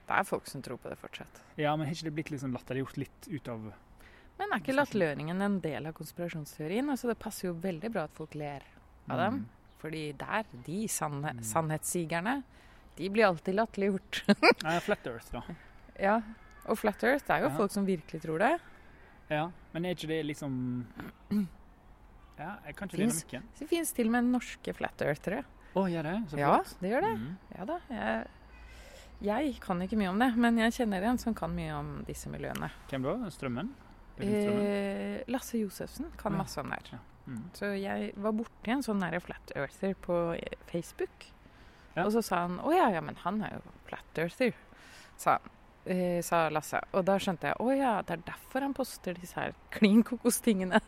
Det 0.07 0.15
er 0.19 0.23
folk 0.27 0.47
som 0.51 0.61
tror 0.61 0.77
på 0.83 0.89
det 0.91 0.97
fortsatt. 0.99 1.41
Ja, 1.57 1.75
men 1.75 1.87
har 1.87 1.95
ikke 1.95 2.09
det 2.09 2.15
blitt 2.17 2.31
liksom 2.33 2.53
latterliggjort 2.53 2.97
litt 2.99 3.27
ut 3.31 3.47
av 3.53 3.69
Men 4.39 4.51
er 4.51 4.59
ikke 4.59 4.75
latterliggjøringen 4.75 5.41
en 5.45 5.59
del 5.63 5.85
av 5.87 5.93
konspirasjonsteorien? 5.93 6.89
Altså, 6.89 7.07
det 7.07 7.19
passer 7.21 7.47
jo 7.47 7.53
veldig 7.63 7.91
bra 7.93 8.03
at 8.09 8.15
folk 8.17 8.33
ler 8.35 8.63
av 9.09 9.17
dem. 9.21 9.37
Mm. 9.43 9.77
Fordi 9.83 10.01
der, 10.17 10.43
de 10.65 10.87
sann 10.87 11.21
Mm. 11.23 11.41
sannhetssigerne, 11.43 12.43
de 12.97 13.09
blir 13.09 13.25
alltid 13.27 13.55
latterliggjort. 13.55 14.23
Nei, 14.63 14.79
Flat 14.79 15.07
Earth, 15.07 15.31
da. 15.31 15.41
ja. 16.07 16.17
Og 16.67 16.77
Flat 16.79 17.03
Earth, 17.03 17.25
det 17.27 17.35
er 17.37 17.41
jo 17.45 17.49
Ja. 17.51 17.55
folk 17.57 17.71
som 17.71 17.85
virkelig 17.85 18.21
tror 18.23 18.39
det. 18.39 18.59
Ja, 19.29 19.51
men 19.73 19.85
er 19.85 19.95
ikke 19.95 20.07
det 20.07 20.25
liksom 20.25 20.85
Ja, 22.39 22.55
jeg 22.65 22.75
kan 22.75 22.87
ikke 22.89 22.97
dele 22.97 23.09
Finns. 23.11 23.23
mikken. 23.25 23.43
Så 23.55 23.59
det 23.59 23.69
fins 23.69 23.91
til 23.93 24.07
og 24.09 24.11
med 24.17 24.23
norske 24.33 24.73
Flat 24.75 25.01
Earthere. 25.05 25.43
Å, 25.75 25.83
gjør 25.89 26.03
det? 26.03 26.15
Så 26.31 26.37
Ja, 26.39 26.55
det 26.81 26.89
gjør 26.91 27.01
det. 27.05 27.11
Mm. 27.19 27.37
Ja 27.57 27.65
da. 27.69 27.77
Jeg, 27.89 28.27
jeg 29.23 29.55
kan 29.63 29.81
ikke 29.85 29.97
mye 29.99 30.11
om 30.11 30.19
det, 30.21 30.31
men 30.39 30.57
jeg 30.61 30.75
kjenner 30.81 31.05
en 31.09 31.17
som 31.21 31.35
kan 31.37 31.53
mye 31.55 31.73
om 31.77 31.91
disse 32.07 32.29
miljøene. 32.31 32.69
Hvem 32.91 33.05
da? 33.07 33.15
Strømmen? 33.33 33.71
Strømmen? 34.17 34.67
Eh, 34.67 35.23
Lasse 35.31 35.57
Josefsen 35.61 36.11
kan 36.19 36.33
Ja. 36.35 36.37
masse 36.43 36.59
om 36.61 36.69
det 36.69 36.79
her. 36.83 36.97
Ja. 36.97 36.99
Mm. 37.25 37.43
Så 37.55 37.69
jeg 37.79 38.11
var 38.19 38.33
borti 38.35 38.67
en 38.73 38.83
sånn 38.83 38.99
nære 38.99 39.21
Flat 39.23 39.51
Earther 39.55 39.93
på 40.03 40.35
eh, 40.35 40.57
Facebook. 40.67 41.29
Ja. 41.95 42.05
Og 42.05 42.11
så 42.11 42.21
sa 42.25 42.41
han 42.47 42.59
å 42.59 42.73
ja, 42.75 42.89
ja, 42.91 43.01
men 43.01 43.15
han 43.23 43.41
er 43.41 43.55
jo 43.59 43.61
Flat 43.87 44.17
Earther, 44.19 44.53
sa 45.17 45.37
han. 45.39 45.49
Eh, 45.85 46.21
sa 46.23 46.45
Lasse. 46.49 46.79
Og 46.93 47.03
da 47.03 47.17
skjønte 47.19 47.49
jeg 47.49 47.57
å 47.59 47.71
ja, 47.75 47.97
det 48.07 48.13
er 48.15 48.21
derfor 48.29 48.63
han 48.63 48.73
poster 48.73 49.17
disse 49.19 49.35
her 49.35 49.51
klin 49.69 50.03
kokos-tingene. 50.07 50.79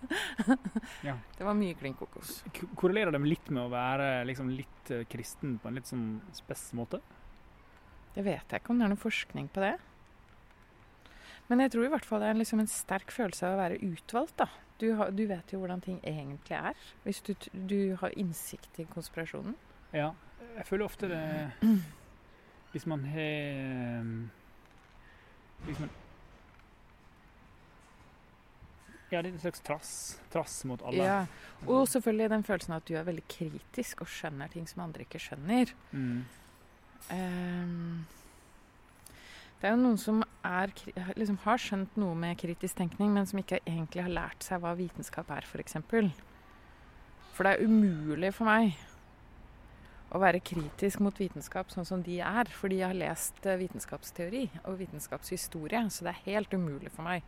Ja. 1.03 1.17
Det 1.37 1.43
var 1.43 1.53
mye 1.57 1.75
klin 1.75 1.93
kokos. 1.99 2.43
Korrelerer 2.79 3.11
de 3.11 3.19
litt 3.27 3.49
med 3.49 3.65
å 3.65 3.71
være 3.73 4.23
liksom 4.29 4.53
litt 4.55 4.91
eh, 4.95 5.03
kristen 5.11 5.57
på 5.59 5.67
en 5.67 5.75
litt 5.75 5.89
sånn 5.91 6.21
spess 6.35 6.69
måte? 6.77 7.01
Jeg 8.15 8.23
vet 8.25 8.55
ikke 8.55 8.71
om 8.71 8.79
det 8.79 8.87
er 8.87 8.93
noe 8.93 9.01
forskning 9.01 9.49
på 9.51 9.63
det. 9.63 9.73
Men 11.49 11.61
jeg 11.61 11.75
tror 11.75 11.85
i 11.85 11.89
hvert 11.93 12.07
fall 12.07 12.23
det 12.23 12.29
er 12.31 12.39
liksom 12.39 12.61
en 12.63 12.71
sterk 12.71 13.11
følelse 13.13 13.45
av 13.45 13.57
å 13.57 13.59
være 13.59 13.81
utvalgt. 13.85 14.37
da. 14.39 14.47
Du, 14.79 14.89
har, 14.99 15.11
du 15.15 15.23
vet 15.29 15.51
jo 15.53 15.59
hvordan 15.61 15.83
ting 15.83 15.99
egentlig 16.03 16.55
er, 16.57 16.87
hvis 17.05 17.21
du, 17.23 17.33
du 17.53 17.95
har 18.01 18.15
innsikt 18.19 18.79
i 18.81 18.87
konspirasjonen. 18.91 19.55
Ja. 19.95 20.13
Jeg 20.55 20.65
føler 20.67 20.85
ofte 20.85 21.07
det 21.11 21.21
Hvis 22.71 22.85
man 22.87 23.05
har 23.07 24.03
Hvis 25.65 25.79
man 25.79 25.89
Ja, 29.11 29.21
det 29.21 29.29
er 29.29 29.33
en 29.35 29.39
slags 29.39 29.61
trass. 29.63 29.91
Trass 30.33 30.63
mot 30.65 30.81
alle. 30.83 31.03
Ja. 31.03 31.19
Og 31.67 31.85
selvfølgelig 31.87 32.29
den 32.33 32.43
følelsen 32.43 32.73
av 32.73 32.81
at 32.81 32.87
du 32.89 32.95
er 32.97 33.05
veldig 33.07 33.23
kritisk 33.31 34.01
og 34.03 34.09
skjønner 34.11 34.51
ting 34.51 34.65
som 34.67 34.81
andre 34.83 35.05
ikke 35.05 35.21
skjønner. 35.21 35.71
Mm. 35.91 36.25
Ehm, 37.13 38.05
det 39.61 39.69
er 39.69 39.75
jo 39.75 39.81
noen 39.81 39.99
som 40.01 40.23
er, 40.45 40.73
liksom 41.17 41.37
har 41.45 41.61
skjønt 41.61 41.95
noe 41.99 42.15
med 42.19 42.37
kritisk 42.41 42.77
tenkning, 42.77 43.13
men 43.15 43.27
som 43.29 43.39
ikke 43.41 43.61
egentlig 43.63 44.03
har 44.05 44.13
lært 44.13 44.45
seg 44.45 44.61
hva 44.63 44.75
vitenskap 44.77 45.31
er, 45.33 45.47
f.eks. 45.47 45.79
For, 45.89 46.09
for 47.33 47.47
det 47.47 47.55
er 47.55 47.65
umulig 47.65 48.33
for 48.35 48.49
meg 48.49 48.75
å 50.15 50.21
være 50.21 50.43
kritisk 50.45 51.01
mot 51.03 51.17
vitenskap 51.19 51.71
sånn 51.73 51.87
som 51.87 52.03
de 52.05 52.19
er, 52.23 52.51
fordi 52.51 52.81
jeg 52.81 52.91
har 52.91 52.99
lest 52.99 53.47
eh, 53.47 53.57
vitenskapsteori 53.59 54.43
og 54.63 54.77
vitenskapshistorie, 54.79 55.81
så 55.91 56.07
det 56.07 56.13
er 56.13 56.23
helt 56.29 56.53
umulig 56.55 56.91
for 56.93 57.07
meg 57.07 57.25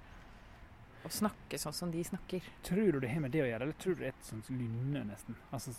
å 1.07 1.11
snakke 1.13 1.59
sånn 1.59 1.75
som 1.75 1.91
de 1.91 2.03
snakker. 2.05 2.45
Tror 2.67 2.95
du 2.95 3.01
det 3.03 3.11
har 3.11 3.23
med 3.23 3.33
det 3.33 3.43
å 3.43 3.47
gjøre, 3.49 3.67
eller 3.67 3.79
tror 3.81 3.97
du 3.97 4.03
det 4.03 4.11
er 4.11 4.15
et 4.15 4.29
sånt 4.29 4.51
lynne, 4.51 5.03
nesten? 5.07 5.37
Altså, 5.55 5.73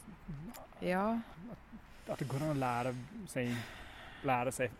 Ja, 0.84 1.06
at 1.52 1.87
det 2.16 2.28
går 2.28 2.42
an 2.42 2.56
å 2.56 2.58
lære 2.58 2.94
seg, 3.28 3.48
lære 4.24 4.52
seg 4.52 4.70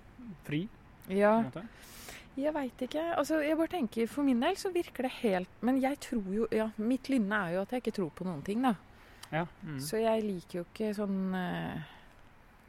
fri? 0.45 0.69
ja. 1.09 1.43
Jeg 2.39 2.55
veit 2.55 2.79
ikke. 2.79 3.03
Altså, 3.19 3.41
jeg 3.43 3.57
bare 3.59 3.67
tenker, 3.73 4.07
For 4.07 4.23
min 4.23 4.39
del 4.41 4.55
så 4.55 4.71
virker 4.71 5.03
det 5.03 5.11
helt 5.25 5.49
Men 5.61 5.81
jeg 5.83 5.99
tror 5.99 6.23
jo 6.31 6.47
ja, 6.55 6.69
Mitt 6.79 7.09
lynne 7.11 7.35
er 7.35 7.55
jo 7.57 7.63
at 7.65 7.73
jeg 7.75 7.83
ikke 7.83 7.95
tror 7.97 8.11
på 8.15 8.25
noen 8.29 8.45
ting, 8.47 8.63
da. 8.63 8.77
Ja. 9.33 9.41
Mm. 9.65 9.81
Så 9.83 9.99
jeg 9.99 10.23
liker 10.23 10.61
jo 10.61 10.65
ikke 10.69 10.93
sånn 10.95 11.35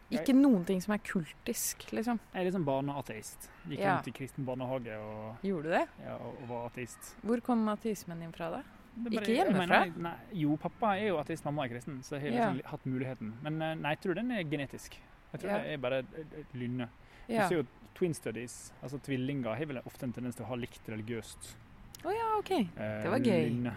Jeg- 0.10 0.24
Ikke 0.24 0.34
noen 0.34 0.66
ting 0.66 0.82
som 0.82 0.96
er 0.96 0.98
kultisk, 1.06 1.86
liksom. 1.94 2.18
Jeg 2.34 2.42
er 2.42 2.50
liksom 2.50 2.66
barneateist. 2.66 3.48
Gikk 3.68 3.78
Ja. 3.80 3.94
rundt 4.00 4.08
i 4.08 4.12
kristen 4.12 4.44
barnehage 4.46 4.98
og, 4.98 5.38
Gjorde 5.44 5.64
du 5.64 5.70
det? 5.70 5.88
ja, 6.04 6.16
og 6.16 6.34
og 6.42 6.48
var 6.50 6.66
ateist. 6.72 7.14
Hvor 7.24 7.40
kom 7.42 7.68
ateismen 7.70 8.20
din 8.20 8.32
fra, 8.34 8.50
da? 8.50 8.64
Bare- 9.04 9.22
Ikke 9.24 9.36
hjemmefra? 9.38 9.68
mener, 9.68 9.94
Nei, 9.98 10.16
jo, 10.34 10.58
pappa 10.58 10.94
er 10.98 11.08
jo 11.08 11.18
ateist, 11.22 11.46
mamma 11.46 11.64
er 11.66 11.70
kristen, 11.70 12.00
så 12.04 12.20
jeg 12.20 12.34
har 12.34 12.40
Ja. 12.40 12.52
liksom 12.54 12.72
hatt 12.72 12.86
muligheten. 12.86 13.34
Men 13.42 13.62
eh, 13.62 13.74
nei, 13.76 13.90
jeg 13.96 14.02
tror 14.02 14.16
den 14.16 14.32
er 14.32 14.44
genetisk. 14.44 14.98
Jeg 15.34 15.42
tror 15.42 15.50
Ja. 15.52 15.58
det 15.64 15.74
er 15.74 15.78
bare 15.78 16.04
lynne. 16.54 16.90
Ja. 17.28 17.44
Du 17.44 17.48
ser 17.50 17.56
jo 17.62 17.66
twin 17.96 18.14
studies, 18.14 18.72
altså 18.84 19.00
tvillinger, 19.02 19.56
har 19.56 19.66
vel 19.66 19.82
ofte 19.86 20.04
en 20.04 20.14
tendens 20.14 20.36
til 20.36 20.46
å 20.46 20.50
ha 20.50 20.56
likt 20.56 20.82
religiøst 20.88 21.56
Å 22.04 22.12
ja, 22.16 22.38
OK. 22.40 22.52
eh, 22.52 23.04
Det 23.04 23.10
var 23.12 23.20
gøy. 23.20 23.50
lynne. 23.50 23.74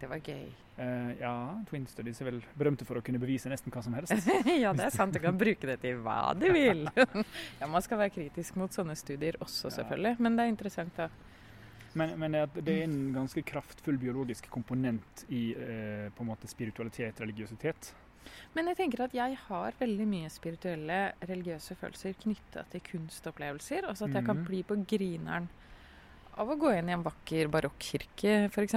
Det 0.00 0.08
var 0.08 0.18
gøy. 0.20 0.48
Uh, 0.76 1.14
ja, 1.20 1.54
Twin 1.70 1.86
Studies 1.86 2.20
er 2.20 2.24
vel 2.24 2.40
berømte 2.58 2.84
for 2.84 2.96
å 2.96 3.02
kunne 3.02 3.20
bevise 3.20 3.46
nesten 3.48 3.70
hva 3.70 3.80
som 3.82 3.94
helst. 3.94 4.10
ja, 4.60 4.72
det 4.72 4.84
er 4.86 4.90
sant. 4.90 5.12
Du 5.14 5.20
kan 5.20 5.38
bruke 5.38 5.60
det 5.60 5.80
til 5.80 5.96
hva 6.02 6.34
du 6.36 6.48
vil. 6.52 6.88
ja, 7.60 7.66
Man 7.68 7.80
skal 7.80 7.96
være 7.98 8.10
kritisk 8.10 8.56
mot 8.56 8.68
sånne 8.74 8.96
studier 8.96 9.36
også, 9.40 9.70
selvfølgelig. 9.70 10.18
Men 10.18 10.34
det 10.36 10.42
er 10.44 10.48
interessant, 10.50 10.96
da. 10.96 11.08
Men, 11.94 12.14
men 12.18 12.32
det 12.34 12.44
det 12.66 12.74
er 12.80 12.84
en 12.88 13.12
ganske 13.14 13.42
kraftfull 13.46 13.98
biologisk 14.02 14.48
komponent 14.50 15.24
i 15.30 15.52
eh, 15.54 16.08
på 16.14 16.24
en 16.24 16.30
måte 16.32 16.48
spiritualitet, 16.50 17.20
religiøsitet. 17.22 17.92
Men 18.54 18.66
jeg 18.70 18.76
tenker 18.78 19.04
at 19.04 19.12
jeg 19.14 19.36
har 19.48 19.74
veldig 19.78 20.06
mye 20.08 20.30
spirituelle, 20.32 21.12
religiøse 21.28 21.76
følelser 21.76 22.14
knytta 22.22 22.64
til 22.72 22.80
kunstopplevelser. 22.88 23.84
Altså 23.86 24.06
at 24.08 24.14
jeg 24.14 24.24
kan 24.26 24.38
Mhm. 24.40 24.44
bli 24.48 24.62
på 24.62 24.78
grineren 24.88 25.48
av 26.36 26.48
å 26.50 26.56
gå 26.58 26.72
inn 26.78 26.88
i 26.88 26.92
en 26.96 27.04
vakker 27.04 27.48
barokkirke, 27.52 28.48
f.eks. 28.50 28.74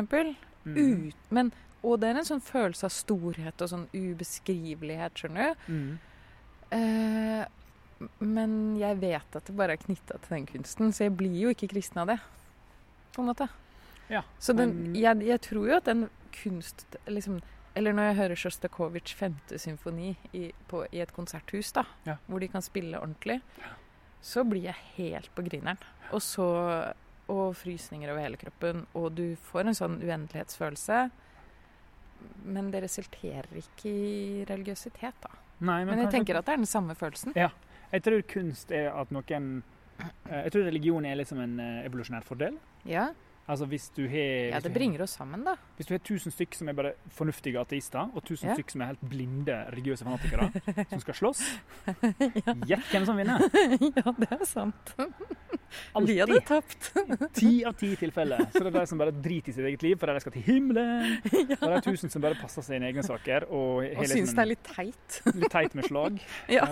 Mm. 0.67 0.75
Ut, 1.07 1.15
men, 1.31 1.51
og 1.81 1.99
det 2.01 2.09
er 2.09 2.17
en 2.19 2.25
sånn 2.27 2.41
følelse 2.43 2.83
av 2.85 2.91
storhet 2.91 3.61
og 3.61 3.69
sånn 3.71 3.87
ubeskrivelighet, 3.95 5.13
skjønner 5.15 5.55
du. 5.55 5.71
Mm. 5.73 5.99
Eh, 6.71 7.45
men 8.19 8.51
jeg 8.77 8.99
vet 9.01 9.35
at 9.39 9.45
det 9.47 9.55
bare 9.57 9.73
er 9.77 9.81
knytta 9.81 10.19
til 10.21 10.35
den 10.35 10.45
kunsten, 10.49 10.91
så 10.93 11.07
jeg 11.07 11.15
blir 11.17 11.33
jo 11.47 11.53
ikke 11.55 11.69
kristen 11.71 12.03
av 12.03 12.11
det. 12.11 12.19
På 13.17 13.23
en 13.25 13.31
måte. 13.33 13.49
Ja, 14.13 14.21
Så 14.39 14.53
den, 14.55 14.71
men- 14.83 14.95
jeg, 14.95 15.23
jeg 15.27 15.41
tror 15.41 15.65
jo 15.67 15.75
at 15.81 15.85
den 15.89 16.05
kunst 16.43 16.95
liksom, 17.09 17.41
Eller 17.75 17.91
når 17.93 18.07
jeg 18.11 18.15
hører 18.17 18.35
Sjostakovitsjs 18.39 19.13
femte 19.19 19.57
symfoni 19.61 20.15
i, 20.33 20.51
på, 20.69 20.85
i 20.91 21.01
et 21.03 21.11
konserthus, 21.13 21.71
da, 21.75 21.83
Ja. 22.07 22.15
hvor 22.27 22.39
de 22.41 22.47
kan 22.47 22.61
spille 22.65 22.97
ordentlig, 22.97 23.41
så 24.21 24.41
blir 24.47 24.63
jeg 24.63 24.75
helt 24.95 25.29
på 25.35 25.43
grineren. 25.45 25.77
Og 26.11 26.21
så 26.21 26.93
Og 27.29 27.53
frysninger 27.59 28.09
over 28.09 28.21
hele 28.23 28.37
kroppen, 28.39 28.85
og 28.95 29.13
du 29.15 29.35
får 29.35 29.67
en 29.67 29.75
sånn 29.75 29.97
uendelighetsfølelse. 30.01 31.09
Men 32.45 32.71
det 32.71 32.81
resulterer 32.85 33.49
ikke 33.59 33.89
i 33.91 34.45
religiøsitet, 34.47 35.17
da. 35.21 35.29
Nei, 35.59 35.83
Men 35.83 35.97
jeg 35.99 36.05
kanskje- 36.07 36.11
tenker 36.11 36.37
at 36.37 36.45
det 36.45 36.53
er 36.53 36.57
den 36.57 36.65
samme 36.65 36.95
følelsen. 36.95 37.33
Ja. 37.35 37.49
Jeg 37.91 38.03
tror 38.03 38.21
kunst 38.21 38.71
er 38.71 38.89
at 38.95 39.11
noen 39.11 39.63
eh, 39.99 40.43
Jeg 40.43 40.51
tror 40.53 40.63
religion 40.65 41.05
er 41.05 41.15
liksom 41.15 41.39
en 41.43 41.59
eh, 41.59 41.85
evolusjonær 41.89 42.23
fordel. 42.23 42.57
Ja, 42.87 43.09
Altså 43.47 43.63
hvis 43.71 43.85
du 43.95 44.01
har 44.11 44.49
ja 44.51 44.59
det 44.59 44.73
bringer 44.75 45.05
oss 45.05 45.13
sammen, 45.15 45.45
da. 45.47 45.53
Hvis 45.77 45.87
du 45.87 45.93
har 45.93 46.01
1000 46.01 46.33
stykk 46.35 46.55
som 46.57 46.67
er 46.67 46.75
bare 46.75 46.89
fornuftige 47.15 47.61
ateister, 47.61 48.09
og 48.11 48.19
1000 48.25 48.49
Ja. 48.49 48.55
stykk 48.57 48.73
som 48.73 48.81
er 48.83 48.89
helt 48.91 49.05
blinde 49.07 49.55
religiøse 49.71 50.03
fanatikere, 50.03 50.49
som 50.91 50.99
skal 50.99 51.15
slåss, 51.15 51.43
ja. 51.87 52.55
gjett 52.73 52.89
hvem 52.91 53.05
som 53.07 53.15
vinner. 53.15 53.39
ja, 54.01 54.11
det 54.19 54.27
er 54.35 54.43
sant. 54.49 54.91
Vi 56.03 56.17
hadde 56.19 56.41
tapt. 56.43 56.89
Ti 57.39 57.53
av 57.63 57.77
ti 57.79 57.93
tilfeller. 57.95 58.43
Så 58.51 58.65
det 58.65 58.73
er 58.73 58.79
de 58.81 58.85
som 58.91 58.99
bare 58.99 59.15
driter 59.15 59.53
i 59.53 59.55
sitt 59.55 59.69
eget 59.71 59.83
liv 59.87 59.95
fordi 60.03 60.17
de 60.19 60.25
skal 60.25 60.35
til 60.35 60.45
himmelen. 60.49 61.15
Og 61.23 61.63
det 61.63 61.71
er 61.71 61.79
1000 61.87 62.11
som 62.11 62.21
bare 62.27 62.35
passer 62.43 62.67
seg 62.67 62.83
i 62.83 62.89
egne 62.91 63.03
saker 63.07 63.47
og, 63.47 63.87
Og 63.95 64.11
syns 64.11 64.35
det 64.35 64.43
er 64.43 64.51
litt 64.51 64.67
teit. 64.75 65.21
litt 65.39 65.51
teit 65.55 65.75
med 65.79 65.87
slag. 65.87 66.19
Ja. 66.51 66.67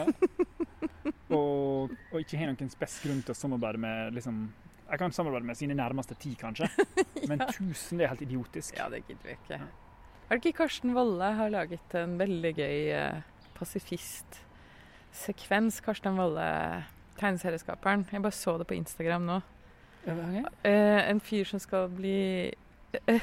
Og, 1.32 1.96
og 2.12 2.20
ikke 2.20 2.38
har 2.40 2.52
noen 2.52 2.72
spes 2.72 3.00
grunn 3.04 3.24
til 3.24 3.32
å 3.32 3.40
samarbeide 3.46 3.80
med 3.80 4.16
liksom 4.20 4.44
Jeg 4.86 5.00
kan 5.02 5.10
samarbeide 5.12 5.48
med 5.48 5.56
sine 5.58 5.74
nærmeste 5.78 6.16
ti, 6.22 6.36
kanskje. 6.40 6.68
Men 7.30 7.42
1000 7.42 8.00
det 8.00 8.06
er 8.06 8.10
helt 8.14 8.22
idiotisk. 8.22 8.78
Ja, 8.78 8.90
det 8.90 9.08
gidder 9.08 9.24
vi 9.24 9.30
ikke. 9.38 9.56
Er 9.56 9.60
det 10.30 10.46
ikke 10.46 10.58
Karsten 10.64 10.96
Wolle 10.96 11.34
har 11.38 11.50
laget 11.54 11.96
en 11.98 12.20
veldig 12.20 12.54
gøy 12.58 12.80
eh, 12.94 13.22
pasifistsekvens? 13.58 15.82
Karsten 15.86 16.18
Wolle, 16.20 16.48
tegneserieskaperen. 17.20 18.02
Jeg 18.12 18.22
bare 18.22 18.32
så 18.32 18.58
det 18.58 18.68
på 18.70 18.78
Instagram 18.78 19.22
nå. 19.26 19.40
Eh, 20.06 21.10
en 21.10 21.20
fyr 21.20 21.44
som 21.50 21.60
skal 21.60 21.90
bli 21.90 22.54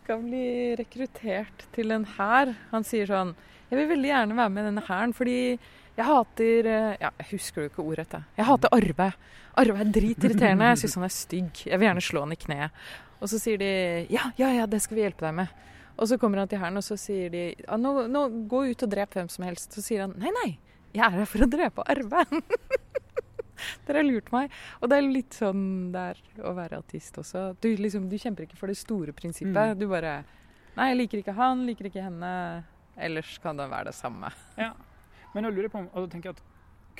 Skal 0.00 0.22
bli 0.24 0.74
rekruttert 0.78 1.66
til 1.74 1.90
en 1.94 2.04
hær. 2.16 2.54
Han 2.72 2.84
sier 2.86 3.06
sånn 3.06 3.34
Jeg 3.70 3.78
vil 3.78 3.88
veldig 3.92 4.10
gjerne 4.10 4.36
være 4.38 4.50
med 4.54 4.62
i 4.62 4.66
denne 4.72 4.86
hæren 4.88 5.12
fordi 5.14 5.58
jeg 6.00 6.08
hater 6.08 6.68
eh, 6.70 6.96
Ja, 7.02 7.10
jeg 7.20 7.28
husker 7.34 7.64
jo 7.64 7.70
ikke 7.70 7.84
ordet. 7.84 8.08
det 8.12 8.22
Jeg 8.38 8.48
hater 8.48 8.72
Arve. 8.72 9.08
Arve 9.60 9.82
er 9.82 9.92
dritirriterende. 9.92 10.70
Jeg 10.72 10.82
syns 10.84 10.96
han 10.96 11.06
er 11.06 11.14
stygg. 11.14 11.64
Jeg 11.66 11.80
vil 11.80 11.88
gjerne 11.90 12.04
slå 12.04 12.22
han 12.24 12.32
i 12.32 12.38
kneet. 12.40 12.86
Og 13.20 13.28
så 13.28 13.40
sier 13.42 13.60
de 13.60 13.70
ja, 14.08 14.30
ja, 14.40 14.48
ja, 14.56 14.66
det 14.70 14.80
skal 14.80 14.96
vi 14.96 15.04
hjelpe 15.04 15.26
deg 15.26 15.36
med. 15.42 15.52
Og 16.00 16.08
så 16.08 16.16
kommer 16.16 16.40
han 16.40 16.48
til 16.48 16.60
hæren, 16.62 16.80
og 16.80 16.84
så 16.86 16.96
sier 16.96 17.28
de 17.32 17.42
nå, 17.76 17.92
nå, 18.08 18.22
gå 18.48 18.62
ut 18.70 18.84
og 18.86 18.92
drep 18.94 19.18
hvem 19.18 19.28
som 19.28 19.44
helst. 19.44 19.76
Så 19.76 19.84
sier 19.84 20.06
han 20.06 20.14
nei, 20.16 20.32
nei, 20.38 20.50
jeg 20.96 21.04
er 21.04 21.18
her 21.18 21.28
for 21.28 21.44
å 21.44 21.50
drepe 21.50 21.84
Arve. 21.84 22.24
Dere 23.84 24.00
har 24.00 24.06
lurt 24.08 24.30
meg. 24.32 24.54
Og 24.80 24.88
det 24.88 24.96
er 24.96 25.04
litt 25.04 25.36
sånn 25.36 25.64
det 25.92 26.04
er 26.14 26.46
å 26.48 26.54
være 26.56 26.80
artist 26.80 27.20
også. 27.20 27.50
Du, 27.60 27.68
liksom, 27.76 28.08
du 28.08 28.16
kjemper 28.16 28.46
ikke 28.46 28.56
for 28.56 28.72
det 28.72 28.78
store 28.80 29.12
prinsippet. 29.16 29.74
Mm. 29.74 29.80
Du 29.80 29.88
bare 29.90 30.22
Nei, 30.78 30.92
jeg 30.92 31.00
liker 31.00 31.20
ikke 31.20 31.34
han, 31.36 31.66
liker 31.66 31.90
ikke 31.90 32.04
henne. 32.06 32.30
Ellers 32.96 33.34
kan 33.42 33.58
det 33.58 33.66
være 33.68 33.90
det 33.90 33.96
samme. 33.98 34.30
Ja. 34.56 34.70
Men 35.34 35.44
jeg 35.44 35.54
lurer 35.54 35.68
på 35.72 35.78
om 35.78 35.88
og 35.94 36.06
da 36.08 36.12
tenker 36.14 36.30
jeg 36.30 36.36
at 36.36 36.42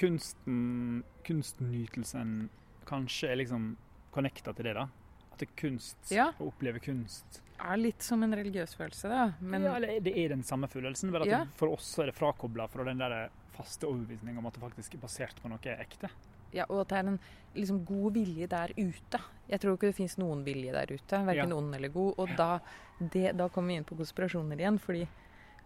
kunsten, 0.00 1.02
kunstnytelsen 1.26 2.48
kanskje 2.88 3.30
er 3.32 3.36
liksom 3.40 3.76
connecta 4.14 4.54
til 4.56 4.64
det, 4.70 4.74
da. 4.78 4.86
At 5.32 5.38
det 5.42 5.48
er 5.48 5.56
kunst, 5.60 6.10
Ja. 6.10 6.32
å 6.40 6.50
oppleve 6.52 6.80
kunst 6.82 7.40
Er 7.60 7.76
litt 7.76 8.00
som 8.02 8.22
en 8.22 8.32
religiøs 8.32 8.74
følelse, 8.74 9.08
da. 9.08 9.32
Men 9.40 9.62
ja, 9.62 9.74
eller 9.76 10.00
Det 10.00 10.16
er 10.16 10.28
den 10.30 10.42
samme 10.42 10.66
følelsen, 10.66 11.12
bare 11.12 11.22
at 11.22 11.28
Ja. 11.28 11.44
for 11.56 11.68
oss 11.68 11.98
er 11.98 12.06
det 12.06 12.14
frakobla 12.14 12.66
fra 12.68 12.84
den 12.84 12.96
der 12.98 13.28
faste 13.52 13.84
overbevisninga 13.86 14.38
om 14.38 14.46
at 14.46 14.54
det 14.54 14.62
faktisk 14.62 14.94
er 14.94 14.98
basert 14.98 15.36
på 15.42 15.48
noe 15.50 15.58
ekte. 15.58 16.08
Ja, 16.52 16.64
og 16.70 16.80
at 16.80 16.88
det 16.88 16.96
er 16.98 17.08
en 17.08 17.20
liksom, 17.54 17.84
god 17.84 18.12
vilje 18.14 18.48
der 18.48 18.68
ute. 18.78 19.20
Jeg 19.48 19.60
tror 19.60 19.74
ikke 19.76 19.86
det 19.92 19.94
fins 19.94 20.16
noen 20.16 20.42
vilje 20.44 20.72
der 20.72 20.86
ute, 20.94 21.24
verken 21.26 21.48
Ja. 21.50 21.54
ond 21.56 21.74
eller 21.74 21.88
god. 21.88 22.14
Og 22.18 22.28
da, 22.36 22.60
det, 22.98 23.36
da 23.36 23.48
kommer 23.48 23.68
vi 23.68 23.76
inn 23.76 23.84
på 23.84 23.96
konspirasjoner 23.96 24.56
igjen, 24.56 24.78
fordi 24.80 25.06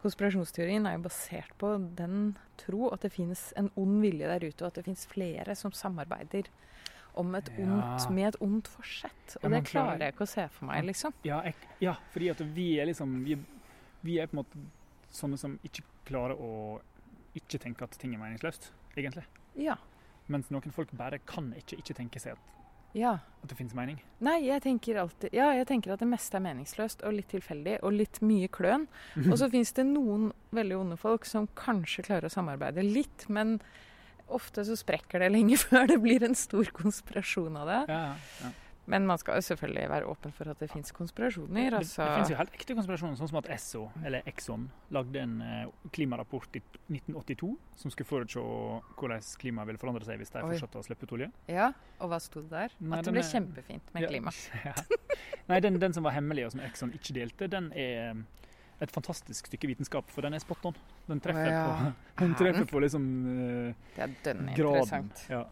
konspirasjonsteorien 0.05 0.87
er 0.87 0.97
jo 0.99 1.05
basert 1.07 1.55
på 1.61 1.73
den 1.99 2.35
tro 2.61 2.90
at 2.95 3.03
det 3.07 3.12
finnes 3.14 3.47
en 3.59 3.71
ond 3.81 4.01
vilje 4.05 4.29
der 4.31 4.45
ute, 4.47 4.62
og 4.62 4.69
at 4.71 4.79
det 4.79 4.85
finnes 4.87 5.07
flere 5.11 5.57
som 5.59 5.73
samarbeider 5.75 6.51
om 7.17 7.35
et 7.38 7.49
Ja. 7.57 7.64
ondt, 7.64 8.09
med 8.11 8.29
et 8.35 8.40
ondt 8.43 8.69
forsett. 8.69 9.37
Og 9.43 9.51
ja, 9.51 9.61
det 9.61 9.69
klarer- 9.71 9.99
jeg 10.03 10.14
ikke 10.14 10.27
å 10.27 10.29
se 10.29 10.49
for 10.49 10.67
meg, 10.67 10.85
liksom. 10.85 11.12
Ja, 11.25 11.40
jeg, 11.47 11.55
ja 11.81 11.95
fordi 12.12 12.29
at 12.31 12.40
vi 12.55 12.79
er 12.81 12.87
liksom 12.87 13.25
vi, 13.25 13.37
vi 14.03 14.19
er 14.19 14.27
på 14.27 14.37
en 14.38 14.43
måte 14.45 14.64
sånne 15.14 15.38
som 15.38 15.59
ikke 15.64 15.83
klarer 16.07 16.35
å 16.37 16.81
ikke 17.35 17.59
tenke 17.62 17.83
at 17.87 17.90
ting 17.99 18.14
er 18.14 18.19
meningsløst, 18.19 18.71
egentlig. 18.97 19.25
Ja. 19.57 19.77
Mens 20.29 20.51
noen 20.51 20.73
folk 20.73 20.90
bare 20.97 21.19
kan 21.27 21.53
ikke 21.55 21.79
ikke 21.79 21.95
tenke 21.95 22.21
seg 22.21 22.33
at, 22.33 22.38
ja. 22.94 23.18
at 23.42 23.50
det 23.50 23.59
finnes 23.59 23.76
mening. 23.76 23.98
Nei, 24.24 24.38
jeg 24.46 24.62
tenker 24.64 25.00
alltid 25.02 25.35
Ja, 25.37 25.50
jeg 25.57 25.66
tenker 25.68 25.94
at 25.94 26.02
det 26.02 26.09
meste 26.09 26.38
er 26.38 26.44
meningsløst 26.46 27.04
og 27.04 27.16
litt 27.16 27.30
tilfeldig 27.33 27.80
og 27.83 27.96
litt 27.98 28.20
mye 28.24 28.50
kløn. 28.52 28.87
Og 29.30 29.37
så 29.40 29.50
fins 29.52 29.74
det 29.76 29.87
noen 29.90 30.30
veldig 30.54 30.80
onde 30.80 31.00
folk 31.00 31.28
som 31.28 31.50
kanskje 31.59 32.07
klarer 32.09 32.30
å 32.30 32.35
samarbeide 32.35 32.87
litt, 32.87 33.26
men 33.28 33.59
ofte 34.33 34.64
så 34.64 34.76
sprekker 34.78 35.20
det 35.20 35.33
lenge 35.35 35.59
før 35.66 35.90
det 35.90 36.00
blir 36.04 36.24
en 36.26 36.38
stor 36.38 36.70
konspirasjon 36.76 37.59
av 37.61 37.70
det. 37.70 37.80
Ja, 37.92 38.04
ja. 38.44 38.52
Men 38.87 39.07
man 39.09 39.16
skal 39.16 39.38
jo 39.38 39.44
selvfølgelig 39.47 39.85
være 39.88 40.09
åpen 40.12 40.33
for 40.37 40.51
at 40.53 40.59
det 40.61 40.68
fins 40.68 40.90
konspirasjoner. 40.92 41.70
Det, 41.70 41.79
Altså. 41.79 42.05
det 42.05 42.14
finnes 42.18 42.31
jo 42.35 42.37
helt 42.37 42.53
ekte 42.59 42.75
konspirasjoner, 42.77 43.16
sånn 43.16 43.31
som 43.31 43.38
at 43.40 43.49
Esso, 43.55 43.87
eller 44.05 44.23
Exxon, 44.29 44.66
lagde 44.92 45.23
en 45.23 45.38
eh, 45.40 45.66
klimarapport 45.97 46.59
i 46.59 46.62
1982 46.92 47.49
som 47.81 47.90
skulle 47.94 48.09
forutse 48.11 48.42
hvordan 48.99 49.25
klimaet 49.40 49.70
ville 49.70 49.81
forandre 49.81 50.05
seg 50.05 50.20
hvis 50.20 50.35
de 50.35 50.42
fortsatte 50.44 50.83
å 50.83 50.85
slippe 50.85 51.09
ut 51.09 51.16
olje. 51.16 51.31
Ja, 51.49 51.70
og 51.99 52.12
hva 52.12 52.20
sto 52.20 52.42
det 52.44 52.51
der? 52.53 52.77
Nei, 52.81 52.99
at 53.01 53.09
det 53.09 53.14
ble 53.16 53.25
er- 53.25 53.33
kjempefint 53.33 53.94
med 53.97 54.03
Ja, 54.05 54.12
klima. 54.12 54.35
Ja. 54.68 54.75
Nei, 55.49 55.61
den, 55.61 55.79
den 55.81 55.92
som 55.97 56.05
var 56.05 56.12
hemmelig, 56.16 56.44
og 56.47 56.53
som 56.53 56.61
Exxon 56.64 56.92
ikke 56.97 57.16
delte, 57.16 57.49
den 57.53 57.73
er 57.73 58.11
eh, 58.11 58.23
et 58.85 58.90
fantastisk 58.92 59.47
stykke 59.49 59.68
vitenskap, 59.70 60.09
for 60.12 60.20
den 60.27 60.35
er 60.37 60.42
spot 60.44 60.64
on. 60.68 60.77
Den 61.09 61.20
treffer, 61.25 61.49
ja. 61.49 61.64
på, 61.94 61.94
den 62.25 62.35
treffer 62.37 62.64
på 62.68 62.81
liksom 62.85 63.05
uh, 63.25 63.75
Det 63.97 64.03
er 64.03 64.14
dønn 64.25 64.49
graden. 64.53 64.83
interessant. 64.85 65.25
Ja. 65.31 65.44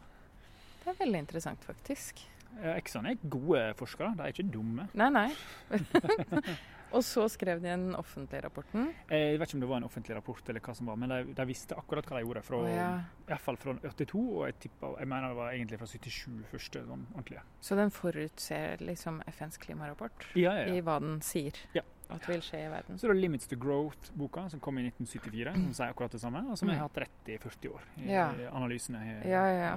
Det 0.83 0.90
er 0.90 0.97
veldig 0.99 1.21
interessant, 1.25 1.64
faktisk. 1.64 2.25
Ja, 2.62 2.75
Exxon 2.77 3.07
er 3.07 3.17
gode 3.29 3.75
forskere, 3.79 4.15
de 4.17 4.23
er 4.23 4.33
ikke 4.35 4.51
dumme. 4.53 4.88
Nei, 4.95 5.09
nei. 5.11 5.29
og 6.93 7.01
så 7.07 7.25
skrev 7.33 7.62
de 7.62 7.71
den 7.71 7.95
offentlige 7.97 8.43
rapporten. 8.45 8.91
Jeg 9.09 9.38
vet 9.41 9.49
ikke 9.49 9.57
om 9.57 9.62
det 9.65 9.69
var 9.71 9.81
en 9.81 9.87
offentlig 9.88 10.17
rapport, 10.19 10.43
eller 10.53 10.61
hva 10.61 10.75
som 10.77 10.87
var, 10.91 10.99
men 11.01 11.09
de, 11.09 11.21
de 11.38 11.47
visste 11.49 11.75
akkurat 11.79 12.05
hva 12.11 12.19
de 12.21 12.27
gjorde. 12.27 12.43
Fra, 12.45 12.59
oh, 12.61 12.69
ja. 12.69 12.91
i 13.25 13.31
hvert 13.31 13.41
fall 13.47 13.57
fra 13.57 13.75
82, 13.81 14.19
og 14.21 14.45
jeg, 14.51 14.59
tippet, 14.67 14.99
jeg 15.01 15.09
mener 15.09 15.33
det 15.33 15.38
var 15.41 15.55
egentlig 15.55 15.79
fra 15.81 15.88
77 15.88 16.45
første 16.53 16.85
sånn 16.91 17.07
ordentlige. 17.15 17.43
Så 17.65 17.79
den 17.81 17.91
forutser 17.97 18.85
liksom 18.85 19.23
FNs 19.33 19.57
klimarapport 19.62 20.29
Ja, 20.37 20.53
ja, 20.61 20.69
i 20.77 20.85
hva 20.85 20.99
den 21.01 21.19
sier 21.25 21.57
Ja. 21.75 21.83
at 22.12 22.29
vil 22.29 22.45
skje 22.45 22.67
i 22.67 22.69
verden. 22.71 22.99
Så 23.01 23.09
det 23.09 23.17
er 23.17 23.21
'Limits 23.23 23.49
to 23.49 23.57
Growth'-boka, 23.57 24.51
som 24.53 24.61
kom 24.61 24.77
i 24.79 24.83
1974, 24.91 25.55
som 25.55 25.73
sier 25.73 25.88
akkurat 25.95 26.12
det 26.12 26.21
samme, 26.21 26.45
og 26.51 26.59
som 26.59 26.69
jeg 26.69 26.77
har 26.77 26.88
hatt 26.91 26.99
rett 27.09 27.29
i 27.33 27.38
40 27.38 27.73
år. 27.73 27.81
I, 27.97 28.01
Mm. 28.03 28.11
Ja. 28.12 28.29
analysene. 28.53 29.01
i- 29.25 29.29
Ja, 29.31 29.47
ja, 29.49 29.77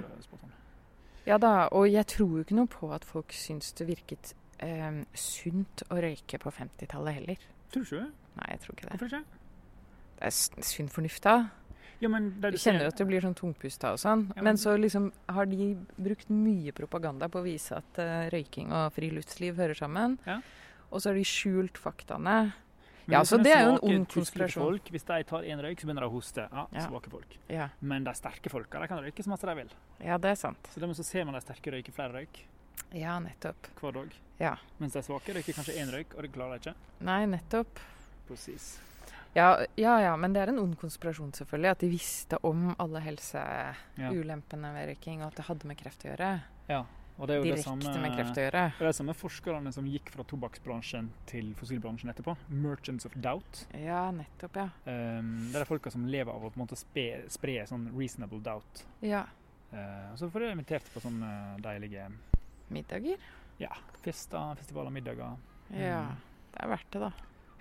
Ja 1.26 1.38
da, 1.42 1.68
og 1.74 1.88
jeg 1.90 2.06
tror 2.06 2.36
jo 2.38 2.44
ikke 2.44 2.54
noe 2.58 2.70
på 2.70 2.92
at 2.94 3.04
folk 3.04 3.32
syns 3.34 3.72
det 3.78 3.86
virket 3.88 4.34
eh, 4.62 5.02
sunt 5.18 5.82
å 5.90 5.98
røyke 6.00 6.38
på 6.42 6.52
50-tallet 6.54 7.14
heller. 7.20 7.46
Tror 7.72 7.82
du 7.82 7.86
ikke 7.88 8.02
det? 8.04 8.12
Nei, 8.36 8.48
jeg 8.52 8.60
tror 8.62 8.74
ikke 8.76 8.86
det. 8.86 8.92
Hvorfor 8.94 9.10
ikke? 9.10 9.24
Det 10.16 10.28
er 10.30 10.36
sunn 10.64 10.88
fornuft, 10.92 11.22
da. 11.26 11.36
Ja, 12.00 12.08
men 12.12 12.28
det 12.40 12.52
Du 12.52 12.58
kjenner 12.60 12.84
jo 12.84 12.92
at 12.92 12.98
du 13.00 13.04
blir 13.08 13.24
sånn 13.24 13.34
tungpusta 13.36 13.94
og 13.94 13.98
sånn. 13.98 14.26
Ja, 14.28 14.34
men- 14.36 14.44
Men 14.44 14.56
så 14.60 14.76
liksom 14.78 15.10
har 15.28 15.46
de 15.46 15.74
brukt 15.98 16.28
mye 16.30 16.72
propaganda 16.72 17.28
på 17.28 17.40
å 17.40 17.44
vise 17.44 17.72
at 17.76 17.98
uh, 17.98 18.28
røyking 18.30 18.70
og 18.72 18.92
friluftsliv 18.92 19.56
hører 19.56 19.74
sammen. 19.74 20.18
Ja. 20.26 20.40
og 20.92 21.00
så 21.02 21.08
har 21.10 21.14
de 21.14 21.24
skjult 21.24 21.76
faktaene. 21.76 22.52
Men 23.06 23.12
Ja, 23.12 23.20
så 23.22 23.42
det 23.42 23.52
er 23.52 23.64
jo 23.64 23.72
en 23.74 23.96
ond 23.98 24.08
konspirasjon. 24.08 24.62
Folk, 24.62 24.84
hvis 24.90 25.04
de 25.04 25.22
tar 25.24 25.42
en 25.44 25.58
røyk, 25.60 25.80
så 25.80 25.86
begynner 25.86 26.00
de 26.02 26.06
å 26.08 26.12
hoste. 26.12 26.48
Ja, 26.52 26.66
svake 26.86 27.10
folk. 27.10 27.36
Ja, 27.48 27.68
Men 27.80 28.04
de 28.04 28.10
sterke 28.14 28.50
folka 28.50 28.80
de 28.80 28.86
kan 28.88 28.98
røyke 29.02 29.22
så 29.22 29.28
masse 29.28 29.42
de 29.46 29.54
vil. 29.54 29.68
Ja 30.00 30.18
det 30.18 30.30
er 30.30 30.38
sant. 30.40 30.68
Så 30.74 30.80
dermed 30.82 30.96
så 30.98 31.04
ser 31.06 31.24
man 31.24 31.34
de 31.34 31.40
sterke 31.44 31.72
røyker 31.72 31.92
flere 31.96 32.12
røyk 32.20 32.42
Ja, 32.94 33.18
nettopp. 33.20 33.68
hver 33.80 33.92
dag. 33.96 34.12
Ja. 34.38 34.56
Mens 34.78 34.92
de 34.92 35.02
svake 35.02 35.32
røyker 35.34 35.56
kanskje 35.56 35.78
én 35.80 35.90
røyk, 35.92 36.14
og 36.16 36.22
det 36.22 36.32
klarer 36.34 36.58
de 36.58 36.60
ikke. 36.70 36.74
Nei, 37.00 37.22
nettopp. 37.26 37.80
Precis. 38.28 38.78
Ja, 39.36 39.64
ja, 39.76 39.98
ja, 40.00 40.16
men 40.16 40.32
det 40.32 40.42
er 40.42 40.48
en 40.52 40.58
ond 40.62 40.76
konspirasjon, 40.80 41.32
selvfølgelig. 41.36 41.70
At 41.70 41.80
de 41.84 41.88
visste 41.92 42.38
om 42.44 42.70
alle 42.80 43.00
helseulempene 43.04 44.70
ved 44.76 44.88
røyking, 44.92 45.22
og 45.22 45.28
at 45.32 45.36
det 45.40 45.44
hadde 45.48 45.68
med 45.68 45.76
kreft 45.80 46.04
å 46.06 46.12
gjøre. 46.12 46.30
ja. 46.72 46.84
Og 47.16 47.24
det 47.30 47.32
er 47.32 47.38
jo 47.40 47.54
det 47.54 47.62
samme 47.64 47.92
med 47.96 48.12
kreft 48.12 48.36
å 48.36 48.42
gjøre. 48.44 48.62
Det 48.76 48.84
er 48.84 48.90
de 48.90 48.96
samme 48.98 49.14
forskerne 49.16 49.70
som 49.72 49.86
gikk 49.88 50.10
fra 50.12 50.20
tobakksbransjen 50.28 51.06
til 51.24 51.46
fossilbransjen 51.56 52.10
etterpå. 52.12 52.34
Merchants 52.52 53.06
of 53.08 53.14
doubt. 53.24 53.62
Ja, 53.72 54.10
nettopp, 54.12 54.58
ja. 54.60 54.66
Um, 54.84 55.30
det 55.48 55.56
er 55.56 55.64
de 55.64 55.68
folka 55.70 55.88
som 55.94 56.04
lever 56.04 56.28
av 56.28 56.44
å 56.44 56.50
på 56.52 56.60
en 56.60 56.64
måte 56.66 56.76
spre, 56.76 57.22
spre 57.32 57.54
sånn 57.70 57.86
reasonable 57.96 58.42
doubt. 58.44 58.82
Ja. 59.00 59.22
Uh, 59.72 60.12
så 60.16 60.28
får 60.30 60.42
du 60.44 60.50
invitert 60.50 60.86
på 60.94 61.02
sånne 61.02 61.30
deilige 61.64 62.06
Middager? 62.72 63.18
ja, 63.58 63.72
fester, 64.04 64.54
festivaler, 64.54 64.90
middager. 64.90 65.36
Ja. 65.72 66.02
Mm. 66.02 66.16
Det 66.52 66.62
er 66.64 66.68
verdt 66.72 66.92
det, 66.92 67.00
da. 67.00 67.12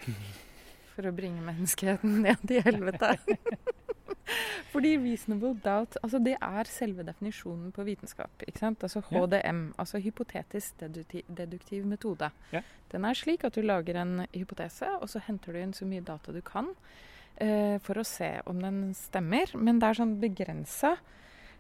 For 0.96 1.08
å 1.10 1.16
bringe 1.16 1.44
menneskeheten 1.44 2.22
ned 2.24 2.52
i 2.52 2.62
helvete. 2.64 3.16
Fordi 4.72 4.96
reasonable 4.98 5.54
doubt 5.64 5.98
altså 6.02 6.20
det 6.24 6.36
er 6.44 6.70
selve 6.72 7.04
definisjonen 7.08 7.72
på 7.76 7.86
vitenskap. 7.88 8.44
ikke 8.48 8.60
sant? 8.60 8.84
Altså 8.84 9.04
Ja. 9.04 9.24
HDM, 9.24 9.74
altså 9.78 10.00
hypotetisk 10.04 10.80
deduktiv, 10.80 11.24
deduktiv 11.28 11.86
metode. 11.86 12.32
Ja. 12.52 12.62
Den 12.92 13.06
er 13.06 13.14
slik 13.14 13.44
at 13.44 13.56
du 13.56 13.62
lager 13.62 14.00
en 14.02 14.26
hypotese, 14.34 14.90
og 15.02 15.10
så 15.12 15.20
henter 15.28 15.54
du 15.54 15.60
inn 15.60 15.74
så 15.74 15.88
mye 15.88 16.04
data 16.04 16.32
du 16.32 16.42
kan 16.42 16.74
eh, 17.38 17.78
for 17.84 18.00
å 18.00 18.08
se 18.08 18.40
om 18.46 18.60
den 18.64 18.94
stemmer. 18.96 19.52
Men 19.56 19.80
det 19.80 19.90
er 19.90 20.02
sånn 20.02 20.18
begrensa. 20.20 20.96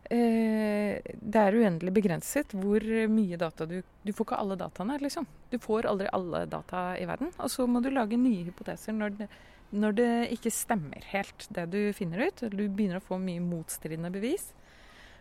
Eh, 0.06 1.02
det 1.02 1.42
er 1.42 1.56
uendelig 1.58 1.90
begrenset 1.96 2.52
hvor 2.54 2.84
mye 3.10 3.40
data 3.42 3.66
du 3.66 3.80
Du 4.06 4.12
får 4.14 4.28
ikke 4.28 4.38
alle 4.38 4.58
dataene, 4.60 5.00
liksom. 5.02 5.26
Du 5.50 5.58
får 5.58 5.88
aldri 5.90 6.08
alle 6.14 6.46
data 6.46 6.94
i 6.98 7.08
verden. 7.10 7.32
Og 7.40 7.50
så 7.50 7.66
må 7.66 7.82
du 7.82 7.90
lage 7.90 8.20
nye 8.22 8.46
hypoteser 8.46 8.94
når 8.94 9.18
det, 9.18 9.30
når 9.74 9.98
det 9.98 10.12
ikke 10.38 10.54
stemmer 10.54 11.02
helt, 11.10 11.48
det 11.50 11.66
du 11.74 11.82
finner 11.94 12.28
ut. 12.28 12.46
Du 12.52 12.68
begynner 12.70 13.02
å 13.02 13.08
få 13.08 13.18
mye 13.18 13.42
motstridende 13.42 14.14
bevis. 14.14 14.52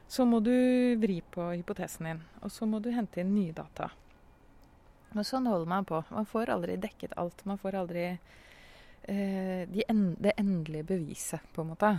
Så 0.07 0.27
må 0.29 0.43
du 0.45 0.53
vri 1.01 1.23
på 1.33 1.49
hypotesen 1.55 2.11
din, 2.11 2.21
og 2.45 2.53
så 2.53 2.69
må 2.69 2.79
du 2.85 2.91
hente 2.93 3.23
inn 3.23 3.33
nye 3.33 3.55
data. 3.57 3.89
Og 5.15 5.25
sånn 5.25 5.47
holder 5.49 5.71
man 5.71 5.87
på. 5.89 6.03
Man 6.11 6.29
får 6.29 6.53
aldri 6.53 6.77
dekket 6.83 7.15
alt. 7.17 7.41
Man 7.49 7.59
får 7.59 7.79
aldri 7.79 8.05
eh, 8.11 9.63
de 9.71 9.85
en, 9.89 10.05
det 10.21 10.35
endelige 10.37 10.91
beviset, 10.93 11.41
på 11.55 11.63
en 11.63 11.73
måte. 11.73 11.95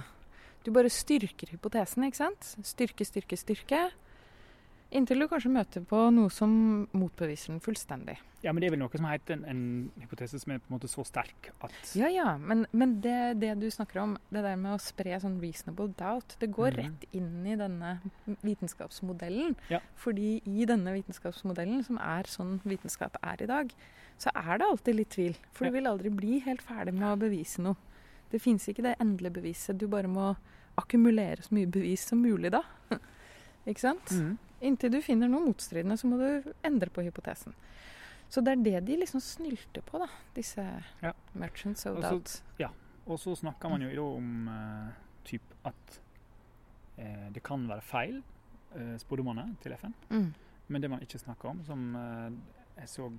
Du 0.66 0.72
bare 0.74 0.90
styrker 0.90 1.52
hypotesen, 1.54 2.04
ikke 2.08 2.18
sant? 2.24 2.48
Styrke, 2.66 3.06
styrke, 3.06 3.38
styrke. 3.38 3.84
Inntil 4.96 5.20
du 5.20 5.26
kanskje 5.28 5.50
møter 5.52 5.84
på 5.86 5.98
noe 6.14 6.30
som 6.32 6.52
motbeviser 6.96 7.52
den 7.52 7.60
fullstendig. 7.62 8.16
Ja, 8.46 8.54
men 8.54 8.62
det 8.62 8.68
er 8.70 8.76
vel 8.76 8.80
noe 8.84 8.94
som 8.94 9.08
heter 9.10 9.34
en, 9.36 9.44
en 9.50 9.62
hypotese 10.00 10.38
som 10.40 10.54
er 10.54 10.60
på 10.62 10.70
en 10.70 10.76
måte 10.78 10.88
så 10.88 11.04
sterk 11.04 11.50
at 11.66 11.74
Ja, 11.98 12.08
ja, 12.14 12.36
men, 12.38 12.64
men 12.72 12.94
det, 13.04 13.16
det 13.42 13.56
du 13.60 13.66
snakker 13.74 14.04
om, 14.04 14.14
det 14.30 14.44
der 14.46 14.56
med 14.62 14.76
å 14.78 14.80
spre 14.82 15.18
sånn 15.20 15.40
reasonable 15.42 15.90
doubt, 16.00 16.38
det 16.40 16.52
går 16.54 16.78
Mhm. 16.78 16.80
rett 16.86 17.06
inn 17.18 17.46
i 17.50 17.58
denne 17.60 17.96
vitenskapsmodellen. 18.46 19.56
Ja. 19.70 19.80
Fordi 20.00 20.42
i 20.46 20.66
denne 20.70 20.94
vitenskapsmodellen, 20.96 21.84
som 21.86 21.98
er 22.02 22.24
sånn 22.30 22.60
vitenskap 22.66 23.18
er 23.24 23.44
i 23.44 23.50
dag, 23.50 23.74
så 24.22 24.32
er 24.36 24.58
det 24.62 24.70
alltid 24.70 24.96
litt 25.02 25.10
tvil. 25.18 25.36
For 25.52 25.66
du 25.68 25.72
vil 25.76 25.90
aldri 25.90 26.10
bli 26.14 26.40
helt 26.46 26.62
ferdig 26.64 26.94
med 26.96 27.10
å 27.10 27.20
bevise 27.20 27.60
noe. 27.66 27.76
Det 28.32 28.40
fins 28.42 28.68
ikke 28.72 28.84
det 28.86 28.96
endelige 29.00 29.34
beviset. 29.42 29.78
Du 29.78 29.88
bare 29.88 30.08
må 30.08 30.36
akkumulere 30.78 31.42
så 31.44 31.56
mye 31.56 31.68
bevis 31.72 32.06
som 32.10 32.22
mulig 32.22 32.52
da. 32.52 32.62
ikke 33.70 33.80
sant? 33.82 34.12
Mm. 34.12 34.38
Inntil 34.62 34.92
du 34.92 35.02
finner 35.02 35.30
noe 35.30 35.46
motstridende, 35.46 35.98
så 36.00 36.08
må 36.10 36.18
du 36.20 36.54
endre 36.66 36.90
på 36.90 37.04
hypotesen. 37.06 37.54
Så 38.30 38.42
det 38.44 38.56
er 38.56 38.64
det 38.66 38.80
de 38.88 38.96
liksom 39.04 39.22
snylter 39.22 39.84
på, 39.86 40.00
da, 40.02 40.08
disse 40.36 40.64
Ja. 41.04 41.12
merchants 41.34 41.86
of 41.86 41.98
Og 41.98 42.04
Ja. 42.04 42.10
doubt. 42.10 42.42
Og 43.08 43.20
så 43.20 43.36
snakker 43.38 43.70
man 43.70 43.82
jo 43.82 44.16
om 44.16 44.48
uh, 44.50 44.90
typ 45.24 45.42
at 45.64 46.00
uh, 46.98 47.30
det 47.32 47.44
kan 47.44 47.68
være 47.70 47.82
feil, 47.86 48.24
uh, 48.76 48.96
spådommene 48.98 49.56
til 49.62 49.76
FN. 49.78 49.94
Mm. 50.10 50.34
Men 50.68 50.82
det 50.82 50.90
man 50.90 51.00
ikke 51.06 51.20
snakker 51.22 51.50
om, 51.52 51.60
som 51.64 51.96
eh, 51.96 52.32
jeg 52.82 52.88
så 52.90 53.12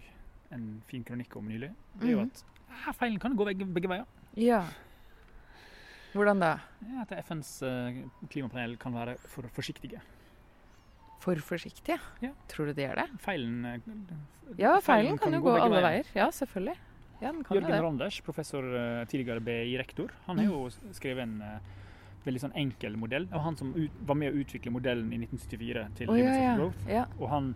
en 0.50 0.82
fin 0.88 1.04
kronikk 1.04 1.36
om 1.36 1.46
nylig, 1.46 1.68
det 2.00 2.08
er 2.08 2.12
jo 2.16 2.18
Mhm. 2.24 2.30
at 2.32 2.44
her 2.84 2.92
feilen 2.92 3.20
kan 3.20 3.36
gå 3.36 3.44
begge, 3.46 3.64
begge 3.72 3.88
veier. 3.88 4.04
Ja. 4.34 4.64
Hvordan 6.16 6.40
da? 6.42 6.50
Ja, 6.86 7.04
At 7.04 7.12
FNs 7.26 7.50
eh, 7.66 8.00
klimapanel 8.32 8.76
kan 8.80 8.94
være 8.96 9.16
for 9.30 9.46
forsiktige. 9.54 10.00
For 11.22 11.38
forsiktige? 11.42 11.96
Ja. 12.22 12.30
Tror 12.50 12.68
du 12.70 12.72
de 12.76 12.84
gjør 12.86 13.00
det? 13.02 13.06
Feilen 13.24 13.64
eh, 13.64 13.78
Ja, 14.60 14.76
feilen 14.84 15.18
kan 15.18 15.32
jo 15.34 15.40
gå 15.44 15.54
alle 15.56 15.80
veier. 15.80 15.88
veier. 16.04 16.10
Ja, 16.14 16.28
selvfølgelig. 16.32 16.76
Ja, 17.20 17.30
den 17.32 17.42
kan 17.46 17.56
Jørgen. 17.56 17.82
Randers, 17.86 18.20
professor 18.20 18.66
eh, 18.76 19.04
tidligere 19.08 19.40
BI-rektor, 19.40 20.12
han 20.26 20.38
har 20.42 20.50
jo 20.50 20.66
skrevet 20.92 21.24
en 21.24 21.38
veldig 22.26 22.42
sånn 22.42 22.54
enkel 22.58 22.96
modell. 22.98 23.28
Og 23.32 23.40
han 23.40 23.56
som 23.56 23.72
var 24.06 24.18
med 24.18 24.34
å 24.34 24.40
utvikle 24.42 24.72
modellen 24.74 25.12
i 25.14 25.20
1974 25.24 25.84
til 26.00 26.10
Å 26.12 26.16
ja. 26.18 26.54
Growth. 26.58 26.86
ja. 26.90 27.04
Og 27.20 27.28
han 27.30 27.52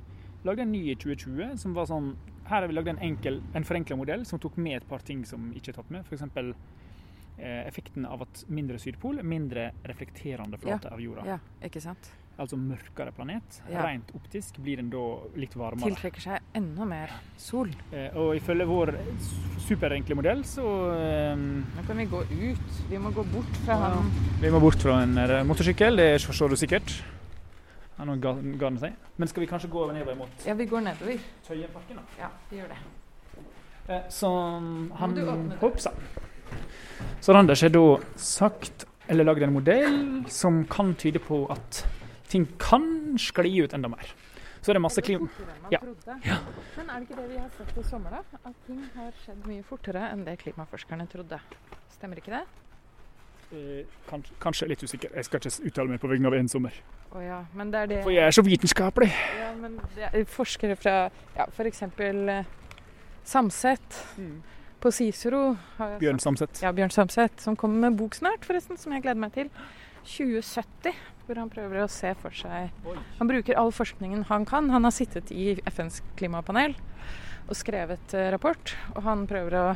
lagde 0.47 0.63
en 0.65 0.71
ny 0.73 0.85
i 0.93 0.97
2020 0.97 1.57
som 1.61 1.75
var 1.77 1.85
sånn 1.91 2.15
Her 2.49 2.63
har 2.65 2.69
vi 2.71 2.75
lagd 2.75 2.89
en 2.89 2.99
enkel, 3.05 3.43
en 3.55 3.67
forenkla 3.67 3.95
modell 4.01 4.23
som 4.27 4.41
tok 4.43 4.57
med 4.59 4.79
et 4.81 4.87
par 4.89 5.03
ting 5.07 5.21
som 5.29 5.51
ikke 5.55 5.71
er 5.75 5.77
tatt 5.77 5.91
med. 5.93 6.07
F.eks. 6.09 6.25
Eh, 7.41 7.67
effekten 7.67 8.05
av 8.05 8.21
at 8.27 8.43
mindre 8.53 8.77
sydpol 8.79 9.23
mindre 9.25 9.71
reflekterende 9.89 10.59
flate 10.61 10.91
av 10.93 11.01
jorda. 11.01 11.23
Ja, 11.25 11.39
ikke 11.65 11.81
sant? 11.81 12.11
Altså 12.41 12.57
mørkere 12.61 13.13
planet. 13.17 13.63
Ja. 13.69 13.83
Rent 13.87 14.11
optisk 14.17 14.59
blir 14.61 14.77
den 14.81 14.91
da 14.93 15.01
litt 15.41 15.57
varmere. 15.57 15.89
Tiltrekker 15.89 16.21
seg 16.25 16.51
enda 16.57 16.85
mer 16.89 17.15
sol. 17.41 17.73
Eh, 17.93 18.13
og 18.17 18.35
ifølge 18.37 18.67
vår 18.69 18.93
superenkle 19.65 20.19
modell 20.21 20.45
så 20.49 20.67
eh, 20.93 21.33
Nå 21.41 21.87
kan 21.89 22.01
vi 22.01 22.07
gå 22.13 22.21
ut. 22.29 22.79
Vi 22.93 23.01
må 23.01 23.13
gå 23.17 23.25
bort 23.33 23.57
fra 23.65 23.77
Ja. 23.79 23.91
han. 23.97 24.13
Vi 24.43 24.53
må 24.53 24.61
bort 24.61 24.81
fra 24.85 25.01
en 25.07 25.17
eh, 25.25 25.41
motorsykkel, 25.49 25.97
det 25.97 26.11
forstår 26.27 26.53
du 26.53 26.57
sikkert. 26.61 26.93
Ja, 27.97 28.05
nå 28.09 28.17
ga, 28.21 28.35
ga 28.37 28.69
den 28.71 28.81
seg. 28.85 28.97
Men 29.17 29.29
skal 29.33 29.47
vi 29.47 29.51
kanskje 29.51 29.73
gå 29.73 29.89
nedover 29.93 30.21
mot 30.21 30.45
Ja, 30.49 30.55
vi 30.61 30.69
går 30.69 30.85
nedover. 30.91 31.21
Tøyenparken, 31.49 32.01
da? 32.01 32.21
Ja, 32.21 32.31
vi 32.53 32.61
gjør 32.61 32.73
det. 32.73 32.83
Eh, 33.89 34.09
Som 34.13 34.91
han? 35.01 35.17
Hoppsa. 35.61 35.93
Så 37.21 37.33
Randers 37.33 37.63
har 37.63 37.69
da 37.69 37.99
sagt, 38.17 38.87
eller 39.09 39.27
lagd 39.29 39.43
en 39.45 39.53
modell 39.53 39.97
som 40.33 40.63
kan 40.71 40.95
tyde 40.97 41.21
på 41.21 41.43
at 41.53 41.83
ting 42.33 42.47
kan 42.59 43.19
skli 43.21 43.59
ut 43.61 43.75
enda 43.77 43.91
mer. 43.93 44.15
Så 44.61 44.73
er 44.73 44.79
det 44.79 44.83
masse 44.85 45.03
klima... 45.05 45.29
Ja. 45.73 45.83
Ja. 46.25 46.39
Men 46.77 46.89
er 46.89 47.03
det 47.03 47.09
ikke 47.09 47.19
det 47.19 47.27
vi 47.29 47.37
har 47.41 47.51
sett 47.59 47.77
i 47.77 47.85
sommer, 47.85 48.17
da? 48.17 48.41
At 48.45 48.57
ting 48.67 48.81
har 48.95 49.13
skjedd 49.25 49.45
mye 49.49 49.65
fortere 49.69 50.07
enn 50.13 50.25
det 50.25 50.39
klimaforskerne 50.41 51.05
trodde. 51.13 51.41
Stemmer 51.93 52.21
ikke 52.21 52.33
det? 52.39 52.43
Eh, 53.51 53.85
kanskje, 54.09 54.37
kanskje 54.41 54.69
litt 54.71 54.85
usikker. 54.85 55.13
Jeg 55.17 55.29
skal 55.29 55.43
ikke 55.43 55.69
uttale 55.73 55.93
meg 55.93 56.01
på 56.01 56.09
vegne 56.13 56.31
av 56.31 56.37
en 56.39 56.49
sommer. 56.49 56.77
Å 57.11 57.25
ja, 57.25 57.41
men 57.57 57.73
det 57.73 57.81
er 57.83 57.91
det 57.91 58.03
For 58.07 58.15
jeg 58.15 58.31
er 58.31 58.37
så 58.37 58.45
vitenskapelig. 58.47 59.11
Ja, 59.41 59.51
men 59.61 59.77
det 59.97 60.09
er 60.09 60.29
forskere 60.41 60.77
fra 60.79 60.97
ja, 61.37 61.49
f.eks. 61.51 61.83
Eh, 61.85 62.57
Samset 63.29 63.99
på 64.81 64.93
Cicero. 64.95 65.57
Bjørn 66.01 66.21
Samseth. 66.23 66.55
Samset. 66.57 66.65
Ja, 66.65 66.73
Bjørn 66.77 66.93
Samset, 66.95 67.41
som 67.43 67.57
kommer 67.59 67.89
med 67.89 67.99
bok 68.01 68.17
snart, 68.19 68.45
forresten, 68.49 68.79
som 68.81 68.95
jeg 68.97 69.05
gleder 69.05 69.21
meg 69.21 69.35
til. 69.37 69.51
2070, 70.05 70.97
hvor 71.27 71.39
han 71.39 71.51
prøver 71.53 71.83
å 71.85 71.89
se 71.93 72.15
for 72.23 72.33
seg 72.35 72.71
Han 73.19 73.29
bruker 73.29 73.59
all 73.61 73.69
forskningen 73.75 74.25
han 74.31 74.47
kan. 74.49 74.71
Han 74.73 74.87
har 74.89 74.95
sittet 74.97 75.31
i 75.35 75.53
FNs 75.69 76.01
klimapanel 76.17 76.75
og 77.51 77.57
skrevet 77.59 78.15
eh, 78.15 78.31
rapport, 78.33 78.75
og 78.95 79.03
han 79.05 79.27
prøver 79.29 79.57
å 79.59 79.67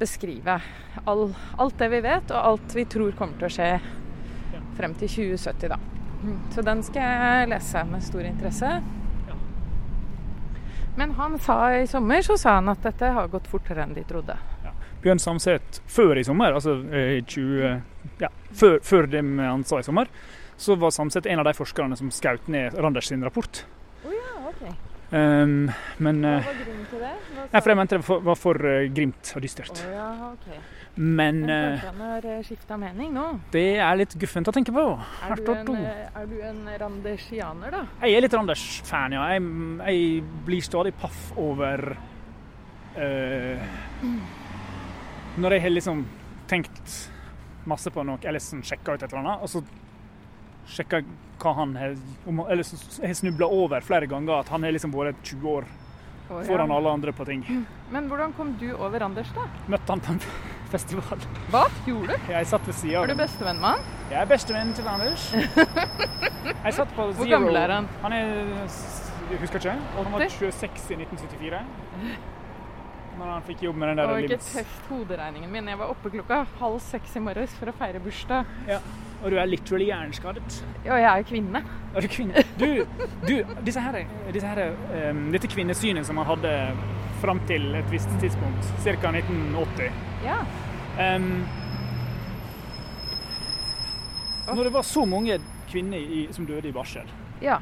beskrive 0.00 0.58
all, 1.06 1.28
alt 1.60 1.78
det 1.78 1.90
vi 1.92 2.00
vet, 2.02 2.32
og 2.32 2.48
alt 2.50 2.74
vi 2.74 2.86
tror 2.90 3.14
kommer 3.18 3.38
til 3.38 3.50
å 3.50 3.54
skje 3.54 3.68
frem 4.74 4.94
til 4.98 5.10
2070, 5.12 5.70
da. 5.70 5.78
Mm, 6.24 6.38
Så 6.54 6.64
den 6.66 6.82
skal 6.86 7.04
jeg 7.04 7.50
lese 7.52 7.84
med 7.90 8.06
stor 8.06 8.26
interesse. 8.26 8.70
Ja. 10.94 10.98
Men 11.00 11.10
han 11.18 11.38
sa 11.38 11.74
i 11.74 11.86
sommer 11.86 12.22
så 12.22 12.36
sa 12.38 12.54
han 12.60 12.68
at 12.70 12.82
dette 12.82 13.08
har 13.16 13.28
gått 13.28 13.48
fortere 13.50 13.82
enn 13.82 13.94
de 13.94 14.04
trodde. 14.06 14.36
Bjørn 15.02 15.18
Samset 15.20 15.82
før 15.90 16.16
i 16.16 16.24
sommer, 16.24 16.54
altså 16.56 16.78
eh, 16.94 17.18
20, 17.28 17.80
ja, 18.22 18.28
før, 18.56 18.78
før 18.80 19.06
det 19.12 19.20
han 19.20 19.64
sa 19.68 19.78
i 19.82 19.84
sommer, 19.84 20.08
så 20.56 20.76
var 20.80 20.94
Samset 20.94 21.26
en 21.26 21.42
av 21.42 21.44
de 21.44 21.52
forskerne 21.58 21.96
som 21.98 22.08
skjøt 22.14 22.46
ned 22.48 22.78
Randers 22.80 23.10
sin 23.10 23.24
rapport. 23.26 23.64
Oh, 24.06 24.14
ja, 24.14 24.48
OK. 24.48 24.62
Um, 25.10 25.68
men 25.98 26.22
Hva 26.24 26.38
eh, 26.38 26.46
var 26.46 26.56
grunnen 26.62 26.86
til 26.88 27.02
det? 27.04 27.10
Hva 27.34 27.44
Nei, 27.52 27.60
for 27.60 27.70
jeg 27.74 27.76
mente 27.82 27.98
det 27.98 28.08
var- 28.08 28.22
var 28.30 28.34
for 28.40 28.64
uh, 28.64 28.78
grimt 28.96 29.34
og 29.36 29.42
dystert. 29.44 29.82
Oh, 29.84 29.92
ja, 29.92 30.08
OK. 30.32 30.48
Men 30.94 31.40
Men 31.40 31.50
eh, 31.50 31.78
han 31.84 32.00
har 32.00 32.42
skifta 32.46 32.76
mening 32.78 33.10
nå? 33.14 33.24
det 33.50 33.78
er 33.82 33.96
litt 33.98 34.14
guffent 34.14 34.46
å 34.46 34.52
tenke 34.54 34.70
på. 34.74 34.84
Er 35.26 35.40
du, 35.40 35.50
en, 35.50 35.72
eh, 35.80 36.04
er 36.14 36.28
du 36.30 36.36
en 36.46 36.60
randersianer, 36.78 37.74
da? 37.74 37.80
Jeg 38.04 38.14
er 38.14 38.22
litt 38.22 38.36
Randers-fan, 38.36 39.16
ja. 39.16 39.24
Jeg, 39.34 39.42
jeg 39.88 40.22
blir 40.46 40.62
stadig 40.62 40.94
paff 41.00 41.32
over 41.40 41.96
uh, 42.94 43.66
Når 45.42 45.56
jeg 45.56 45.66
har 45.66 45.74
liksom 45.74 46.06
tenkt 46.46 46.96
masse 47.66 47.90
på 47.90 48.04
noe, 48.06 48.20
eller 48.22 48.42
sånn 48.42 48.62
sjekka 48.62 48.94
ut 48.94 49.02
et 49.02 49.10
eller 49.10 49.24
annet, 49.24 49.42
og 49.42 49.50
så 49.50 49.64
sjekka 50.70 51.02
hva 51.42 51.52
han 51.58 51.74
har 51.76 51.96
Eller 52.48 52.62
så 52.62 52.78
har 53.02 53.14
snubla 53.18 53.48
over 53.50 53.82
flere 53.84 54.06
ganger 54.06 54.38
at 54.38 54.52
han 54.54 54.62
har 54.62 54.72
liksom 54.72 54.94
vært 54.94 55.18
20 55.26 55.48
år 55.50 55.66
ja. 56.28 56.42
foran 56.46 56.72
alle 56.72 56.90
andre 56.90 57.12
på 57.12 57.26
ting. 57.28 57.42
Men 57.90 58.08
hvordan 58.08 58.32
kom 58.38 58.54
du 58.60 58.70
over 58.76 59.02
Anders, 59.02 59.32
da? 59.34 59.48
Møtte 59.66 59.90
han 59.90 60.04
på 60.04 60.14
en 60.14 60.22
festival. 60.72 61.24
Hva 61.52 61.64
gjorde 61.86 62.14
du? 62.14 62.32
Jeg 62.32 62.46
satt 62.50 62.66
ved 62.66 62.74
sida 62.74 62.98
Var 62.98 63.08
Er 63.08 63.14
du 63.14 63.20
bestevenn 63.22 63.60
med 63.60 63.68
han? 63.68 63.88
Jeg 64.10 64.20
er 64.20 64.28
bestevenn 64.30 64.72
til 64.76 64.88
Anders. 64.88 65.26
Jeg 66.64 66.74
satt 66.74 66.94
på 66.96 67.08
Zero. 67.12 67.18
Hvor 67.18 67.30
gammel 67.30 67.56
er 67.56 67.74
han? 67.78 67.88
Han 68.02 68.12
er 68.12 68.24
Jeg 69.30 69.40
husker 69.40 69.60
ikke. 69.62 69.76
Han 69.96 70.12
var 70.12 70.26
26 70.28 70.90
i 70.90 70.98
1974. 71.00 71.60
Når 73.18 73.30
han 73.30 73.42
fikk 73.46 73.62
jobb 73.62 73.76
med 73.78 73.88
den 73.88 73.98
der 74.00 74.10
Og 74.10 74.20
ikke 74.22 74.34
Lims. 74.34 74.52
tøft 74.56 74.88
hoderegningen 74.90 75.52
min. 75.52 75.68
Jeg 75.68 75.78
var 75.78 75.92
oppe 75.92 76.10
klokka 76.10 76.40
halv 76.58 76.80
seks 76.82 77.14
i 77.16 77.22
morges 77.22 77.54
for 77.58 77.70
å 77.70 77.74
feire 77.78 78.00
bursdag. 78.02 78.48
Og 79.24 79.30
du 79.30 79.38
er 79.40 79.46
literally 79.48 79.86
hjerneskadet. 79.88 80.58
Ja, 80.84 80.98
jeg 80.98 81.08
er 81.08 81.22
kvinne. 81.28 81.62
Er 81.94 82.04
du 82.04 82.08
kvinne? 82.12 82.42
Du, 82.60 82.66
du 83.24 83.54
disse 83.64 83.80
her, 83.80 84.00
disse 84.34 84.50
her, 84.50 84.74
um, 85.10 85.30
dette 85.32 85.48
kvinnesynet 85.48 86.04
som 86.06 86.18
man 86.18 86.26
hadde 86.28 86.50
fram 87.24 87.40
til 87.48 87.74
et 87.80 87.90
visst 87.92 88.10
tidspunkt, 88.22 88.70
ca. 88.84 89.10
1980 89.10 89.92
Ja. 90.24 90.38
um, 91.16 91.30
Når 94.46 94.64
det 94.68 94.72
var 94.74 94.82
så 94.84 95.04
mange 95.08 95.38
kvinner 95.70 95.98
i, 95.98 96.26
som 96.32 96.46
døde 96.46 96.68
i 96.68 96.72
barsel, 96.72 97.08
ja. 97.42 97.56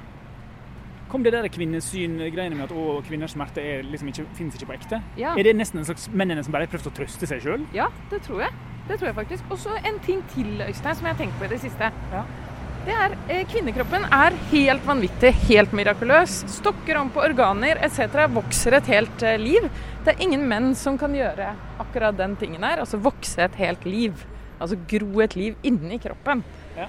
kom 1.09 1.23
det 1.23 1.33
der 1.33 1.47
kvinnesyn-greiene 1.53 2.57
med 2.59 2.65
at 2.67 2.75
å, 2.75 2.99
kvinners 3.07 3.37
smerte 3.37 3.63
er 3.63 3.87
liksom 3.87 4.11
ikke, 4.11 4.25
finnes 4.35 4.55
ikke 4.59 4.67
på 4.73 4.77
ekte? 4.81 4.99
Ja. 5.21 5.37
Er 5.39 5.47
det 5.47 5.55
nesten 5.57 5.79
en 5.79 5.87
slags 5.87 6.09
mennene 6.11 6.43
som 6.43 6.53
bare 6.55 6.67
har 6.67 6.73
prøvd 6.75 6.91
å 6.91 6.95
trøste 6.99 7.29
seg 7.31 7.43
sjøl? 7.45 7.67
ja, 7.77 7.87
det 8.11 8.23
tror 8.27 8.43
jeg. 8.49 8.53
Det 8.89 8.97
tror 8.99 9.13
jeg 9.13 9.15
faktisk. 9.15 9.45
Og 9.55 9.59
så 9.63 9.77
en 9.87 10.01
ting 10.03 10.25
til, 10.35 10.57
Øystein, 10.67 10.97
som 10.99 11.07
jeg 11.07 11.15
har 11.15 11.21
tenkt 11.23 11.39
på 11.39 11.47
i 11.47 11.53
det 11.53 11.61
siste. 11.63 11.93
Ja. 12.11 12.25
Det 12.83 12.95
er 12.99 13.13
eh, 13.31 13.43
Kvinnekroppen 13.47 14.09
er 14.11 14.35
helt 14.51 14.83
vanvittig, 14.83 15.31
helt 15.47 15.75
mirakuløs. 15.77 16.41
Stokker 16.51 16.99
om 16.99 17.13
på 17.15 17.23
organer 17.23 17.79
etc. 17.87 18.25
Vokser 18.35 18.75
et 18.75 18.89
helt 18.91 19.23
eh, 19.23 19.37
liv. 19.39 19.69
Det 20.03 20.17
er 20.17 20.25
ingen 20.25 20.43
menn 20.51 20.73
som 20.75 20.97
kan 20.99 21.15
gjøre 21.15 21.53
akkurat 21.85 22.19
den 22.19 22.35
tingen 22.41 22.67
her. 22.67 22.83
Altså 22.83 22.99
vokse 22.99 23.45
et 23.45 23.59
helt 23.61 23.87
liv. 23.87 24.25
Altså 24.59 24.81
gro 24.91 25.23
et 25.23 25.37
liv 25.39 25.61
inni 25.63 26.01
kroppen. 26.03 26.43
Ja. 26.75 26.89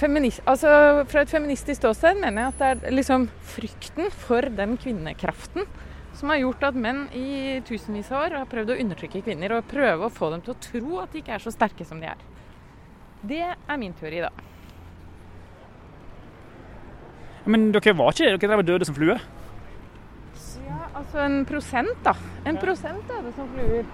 Feminist, 0.00 0.40
altså, 0.48 0.70
fra 1.12 1.26
et 1.26 1.34
feministisk 1.36 1.82
ståsted 1.82 2.16
mener 2.22 2.46
jeg 2.46 2.54
at 2.54 2.62
det 2.62 2.88
er 2.88 2.96
liksom 2.96 3.28
frykten 3.52 4.08
for 4.24 4.48
den 4.56 4.78
kvinnekraften 4.80 5.68
som 6.16 6.32
har 6.32 6.40
gjort 6.40 6.64
at 6.70 6.80
menn 6.80 7.04
i 7.12 7.60
tusenvis 7.68 8.08
av 8.14 8.22
år 8.22 8.38
har 8.40 8.48
prøvd 8.48 8.72
å 8.72 8.80
undertrykke 8.86 9.22
kvinner 9.28 9.58
og 9.58 9.68
prøve 9.68 10.08
å 10.08 10.14
få 10.16 10.32
dem 10.32 10.46
til 10.46 10.56
å 10.56 10.58
tro 10.70 10.98
at 11.04 11.12
de 11.12 11.20
ikke 11.20 11.36
er 11.36 11.44
så 11.44 11.52
sterke 11.52 11.84
som 11.84 12.00
de 12.00 12.08
er. 12.14 12.26
Det 13.20 13.44
er 13.44 13.80
min 13.80 13.94
teori, 14.00 14.24
da. 14.24 14.32
Men 17.46 17.68
dere 17.74 17.92
var 17.96 18.14
ikke 18.14 18.30
dere 18.30 18.38
drev 18.48 18.62
døde 18.64 18.86
som 18.88 18.96
fluer? 18.96 19.20
Ja, 20.64 20.78
altså 20.96 21.20
en 21.26 21.42
prosent, 21.48 21.98
da. 22.06 22.14
En 22.48 22.56
prosent 22.60 23.04
det 23.10 23.34
som 23.36 23.50
fluer. 23.52 23.84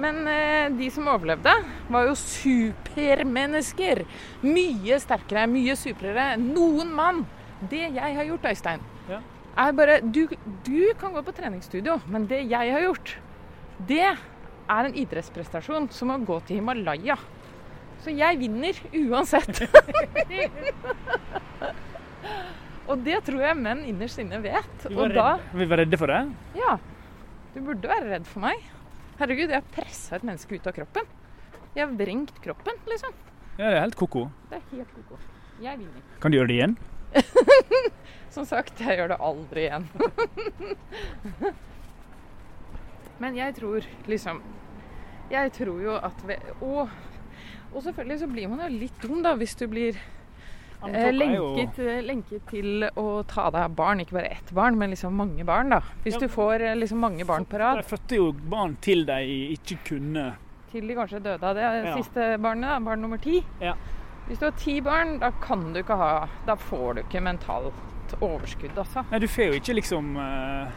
Men 0.00 0.22
eh, 0.30 0.68
de 0.78 0.86
som 0.94 1.08
overlevde, 1.10 1.52
var 1.92 2.06
jo 2.08 2.14
supermennesker. 2.16 4.04
Mye 4.46 5.00
sterkere, 5.02 5.48
mye 5.50 5.74
suprere. 5.76 6.30
Noen 6.40 6.92
mann. 6.96 7.24
Det 7.68 7.82
jeg 7.92 8.16
har 8.16 8.24
gjort, 8.30 8.46
Øystein, 8.48 8.80
Ja. 9.10 9.18
er 9.58 9.72
bare 9.76 9.98
du, 10.00 10.22
du 10.64 10.94
kan 10.96 11.12
gå 11.12 11.20
på 11.26 11.34
treningsstudio, 11.36 11.98
men 12.08 12.24
det 12.30 12.38
jeg 12.48 12.72
har 12.72 12.80
gjort, 12.86 13.16
det 13.88 14.00
er 14.06 14.16
en 14.86 14.94
idrettsprestasjon 14.96 15.90
som 15.92 16.14
å 16.14 16.18
gå 16.24 16.38
til 16.46 16.56
Himalaya. 16.62 17.18
Så 18.00 18.14
jeg 18.16 18.38
vinner 18.40 18.72
uansett. 18.96 19.60
Og 22.90 22.96
det 23.06 23.18
tror 23.26 23.40
jeg 23.44 23.54
menn 23.60 23.84
innerst 23.86 24.18
inne 24.22 24.38
vet. 24.42 24.86
Vi 24.88 24.94
Og 24.96 25.00
var, 25.04 25.12
da 25.14 25.28
vi 25.54 25.66
var 25.70 25.76
redde 25.84 25.98
for 26.00 26.10
det? 26.10 26.20
ja. 26.58 26.72
Du 27.50 27.58
burde 27.66 27.88
være 27.90 28.06
redd 28.12 28.26
for 28.30 28.38
meg. 28.44 28.58
Herregud, 29.18 29.50
jeg 29.50 29.58
har 29.58 29.72
pressa 29.74 30.14
et 30.16 30.22
menneske 30.26 30.54
ut 30.54 30.68
av 30.70 30.74
kroppen. 30.76 31.06
Jeg 31.74 31.82
har 31.82 31.90
vrengt 31.98 32.36
kroppen, 32.44 32.76
liksom. 32.86 33.10
Ja, 33.58 33.64
det 33.64 33.72
er 33.74 33.80
helt 33.82 33.98
ko-ko. 33.98 34.22
Det 34.52 34.56
er 34.60 34.64
helt 34.76 34.92
koko. 34.94 35.18
Jeg 35.60 35.74
vinner. 35.80 36.02
Kan 36.22 36.30
du 36.30 36.36
gjøre 36.38 36.50
det 36.52 36.58
igjen? 36.60 36.76
Som 38.34 38.44
sagt, 38.46 38.78
jeg 38.78 38.94
gjør 39.00 39.10
det 39.12 39.18
aldri 39.26 39.60
igjen. 39.66 39.84
Men 43.20 43.36
jeg 43.36 43.54
tror 43.58 43.84
liksom 44.08 44.38
Jeg 45.30 45.52
tror 45.58 45.80
jo 45.84 45.96
at 45.98 46.22
vi 46.26 46.36
Og, 46.64 46.88
og 47.74 47.82
selvfølgelig 47.84 48.18
så 48.22 48.28
blir 48.30 48.48
man 48.50 48.62
jo 48.64 48.70
litt 48.78 49.02
dum, 49.02 49.20
da, 49.26 49.34
hvis 49.38 49.54
du 49.58 49.66
blir 49.70 49.98
lenket, 50.88 51.78
eh, 51.78 52.00
lenket 52.02 52.46
til 52.50 52.84
å 52.96 53.22
ta 53.26 53.50
deg 53.50 53.62
av 53.62 53.74
barn. 53.76 54.00
Ikke 54.00 54.12
bare 54.18 54.30
ett 54.32 54.52
barn, 54.52 54.78
men 54.78 54.90
liksom 54.90 55.12
mange 55.14 55.44
barn, 55.44 55.68
da. 55.70 55.80
Hvis 56.04 56.14
Ja. 56.14 56.20
du 56.20 56.28
får 56.28 56.60
eh, 56.60 56.74
liksom 56.76 56.98
mange 56.98 57.24
barn 57.26 57.44
på 57.44 57.58
rad. 57.58 57.76
De 57.76 57.82
fødte 57.96 58.16
jo 58.16 58.32
barn 58.32 58.76
til 58.80 59.04
de 59.04 59.20
ikke 59.56 59.78
kunne 59.84 60.36
til 60.70 60.86
de 60.86 60.94
kanskje 60.94 61.20
døde 61.22 61.42
av 61.42 61.54
det 61.54 61.62
Ja. 61.84 61.96
siste 61.96 62.38
barnet, 62.40 62.68
da, 62.68 62.78
barn 62.78 63.00
nummer 63.02 63.18
ti. 63.18 63.44
Ja. 63.60 63.74
Hvis 64.28 64.38
du 64.38 64.44
har 64.46 64.52
ti 64.52 64.80
barn, 64.80 65.18
da 65.18 65.30
kan 65.30 65.72
du 65.72 65.82
ikke 65.82 65.96
ha 65.96 66.28
Da 66.46 66.54
får 66.54 66.94
du 66.94 67.02
ikke 67.02 67.20
mentalt 67.20 67.74
overskudd, 68.20 68.76
altså. 68.76 69.04
Nei, 69.10 69.18
du 69.18 69.26
får 69.26 69.44
jo 69.46 69.52
ikke 69.60 69.74
liksom 69.74 70.16
uh... 70.16 70.70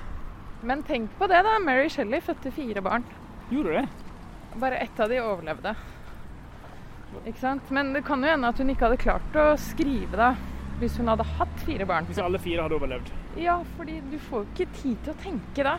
Men 0.64 0.82
tenk 0.84 1.10
på 1.20 1.28
det, 1.28 1.44
da. 1.44 1.60
Mary 1.60 1.90
Shelley 1.90 2.22
fødte 2.22 2.52
fire 2.52 2.82
barn. 2.82 3.04
Gjorde 3.52 3.64
du 3.64 3.74
det? 3.82 3.88
Bare 4.60 4.78
ett 4.78 5.00
av 5.00 5.10
de 5.10 5.20
overlevde. 5.20 5.76
Ikke 7.24 7.40
sant? 7.40 7.70
Men 7.74 7.94
det 7.96 8.04
kan 8.08 8.24
jo 8.24 8.30
hende 8.32 8.50
at 8.50 8.60
hun 8.60 8.72
ikke 8.74 8.90
hadde 8.90 9.02
klart 9.02 9.40
å 9.40 9.54
skrive 9.62 10.20
det 10.20 10.34
hvis 10.82 10.96
hun 11.00 11.12
hadde 11.12 11.26
hatt 11.38 11.60
fire 11.64 11.86
barn. 11.88 12.08
Hvis 12.10 12.20
alle 12.20 12.40
fire 12.42 12.66
hadde 12.66 12.76
overlevd? 12.76 13.12
Ja, 13.40 13.60
fordi 13.78 14.00
du 14.12 14.18
får 14.20 14.44
jo 14.44 14.48
ikke 14.52 14.80
tid 14.82 15.04
til 15.06 15.14
å 15.14 15.20
tenke 15.22 15.68
da. 15.68 15.76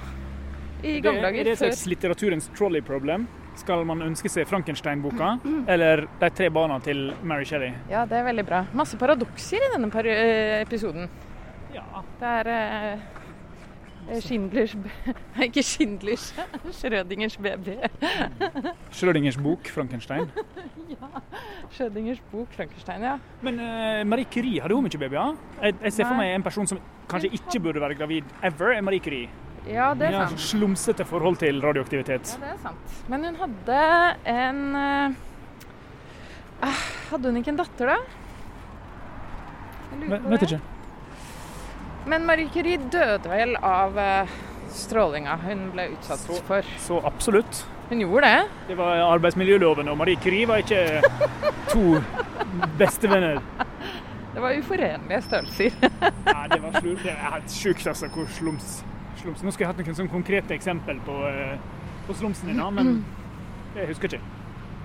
I 0.85 1.01
gamle 1.01 1.20
er 1.20 1.26
dager 1.28 1.49
det 1.49 1.57
et 1.57 1.62
slags 1.62 1.87
litteraturens 1.91 2.51
trolley 2.57 2.85
problem? 2.85 3.26
Skal 3.59 3.85
man 3.87 4.03
ønske 4.03 4.28
seg 4.32 4.49
Frankenstein-boka 4.51 5.37
eller 5.70 6.09
De 6.18 6.30
tre 6.35 6.49
barna 6.51 6.80
til 6.82 7.12
Mary 7.22 7.47
Shelley? 7.47 7.70
Ja, 7.91 8.03
det 8.11 8.18
er 8.18 8.26
veldig 8.26 8.45
bra. 8.49 8.64
Masse 8.74 8.99
paradokser 8.99 9.62
i 9.62 9.70
denne 9.76 9.91
eh, 10.03 10.62
episoden. 10.64 11.07
Ja. 11.74 11.85
Det 12.18 12.32
er 12.41 12.51
eh, 12.51 13.05
Schindlers 14.20 14.76
ikke 15.46 15.62
Schindlers. 15.62 16.34
Schrødingers 16.78 17.36
baby. 17.36 17.76
Schrødingers 18.92 19.36
bok, 19.36 19.68
Frankenstein. 19.68 20.30
ja. 20.94 21.09
Schrødingers 21.70 22.20
bok, 22.32 22.48
Frankenstein, 22.57 23.02
ja. 23.02 23.16
Men 23.42 23.55
uh, 23.61 24.02
Marie 24.07 24.26
Curie, 24.32 24.61
hadde 24.62 24.74
hun 24.76 24.84
mye 24.84 24.98
babyer? 25.00 25.36
Jeg, 25.62 25.74
jeg 25.82 25.92
ser 25.92 26.09
for 26.11 26.18
meg 26.20 26.34
en 26.34 26.44
person 26.46 26.66
som 26.68 26.80
kanskje 27.11 27.32
ikke 27.38 27.61
burde 27.64 27.80
være 27.80 27.96
gravid 27.98 28.36
ever, 28.44 28.74
er 28.76 28.84
Marie 28.84 29.00
Curie. 29.00 29.28
Ja, 29.64 29.94
det 29.96 30.11
Hun 30.11 30.14
er 30.14 30.18
har 30.18 30.28
sant. 30.28 30.40
slumsete 30.44 31.05
forhold 31.09 31.36
til 31.40 31.62
radioaktivitet. 31.64 32.34
Ja, 32.36 32.46
det 32.46 32.52
er 32.52 32.59
sant. 32.62 32.98
Men 33.09 33.24
hun 33.24 33.36
hadde 33.40 33.78
en 34.28 34.59
eh, 34.76 35.14
ah, 36.68 36.82
Hadde 37.11 37.30
hun 37.32 37.38
ikke 37.40 37.55
en 37.55 37.61
datter, 37.62 37.94
da? 37.94 37.96
Jeg 39.94 40.00
lurer 40.02 40.11
Vet, 40.11 40.22
det. 40.22 40.30
vet 40.34 40.42
ikke. 40.50 40.61
Men 42.07 42.26
Marie 42.28 42.48
Curie 42.52 42.76
døde 42.92 43.30
vel 43.30 43.55
av 43.64 43.96
eh, 43.98 44.28
strålinga 44.74 45.36
hun 45.46 45.70
ble 45.72 45.86
utsatt 45.94 46.20
Så- 46.20 46.40
for. 46.48 46.66
Så 46.78 46.98
absolutt. 47.07 47.62
Hun 47.88 48.00
gjorde 48.00 48.28
det? 48.28 48.48
Det 48.68 48.76
var 48.78 49.02
arbeidsmiljøloven, 49.12 49.88
og 49.92 49.98
Marie 50.00 50.16
Curie 50.16 50.46
var 50.48 50.62
ikke 50.62 51.02
to 51.72 52.00
bestevenner. 52.80 53.40
Det 54.34 54.42
var 54.42 54.57
uforenlige 54.59 55.20
størrelser. 55.22 55.76
Nei, 56.34 56.46
det 56.50 56.61
var 56.64 56.78
slurt. 56.80 57.02
det 57.05 57.12
er 57.12 57.20
helt 57.36 57.52
sjukt, 57.55 57.86
altså, 57.86 58.09
hvor 58.14 58.26
slums, 58.34 58.78
slums. 59.20 59.42
Nå 59.44 59.52
skulle 59.52 59.68
jeg 59.68 59.72
hatt 59.74 59.82
noen 59.84 59.98
sånn 60.00 60.11
konkrete 60.12 60.57
eksempel 60.57 60.98
på, 61.07 61.18
eh, 61.28 61.59
på 62.09 62.16
slumsen 62.18 62.50
din, 62.50 62.64
men 62.74 62.96
jeg 63.78 63.92
husker 63.92 64.16
ikke. 64.16 64.24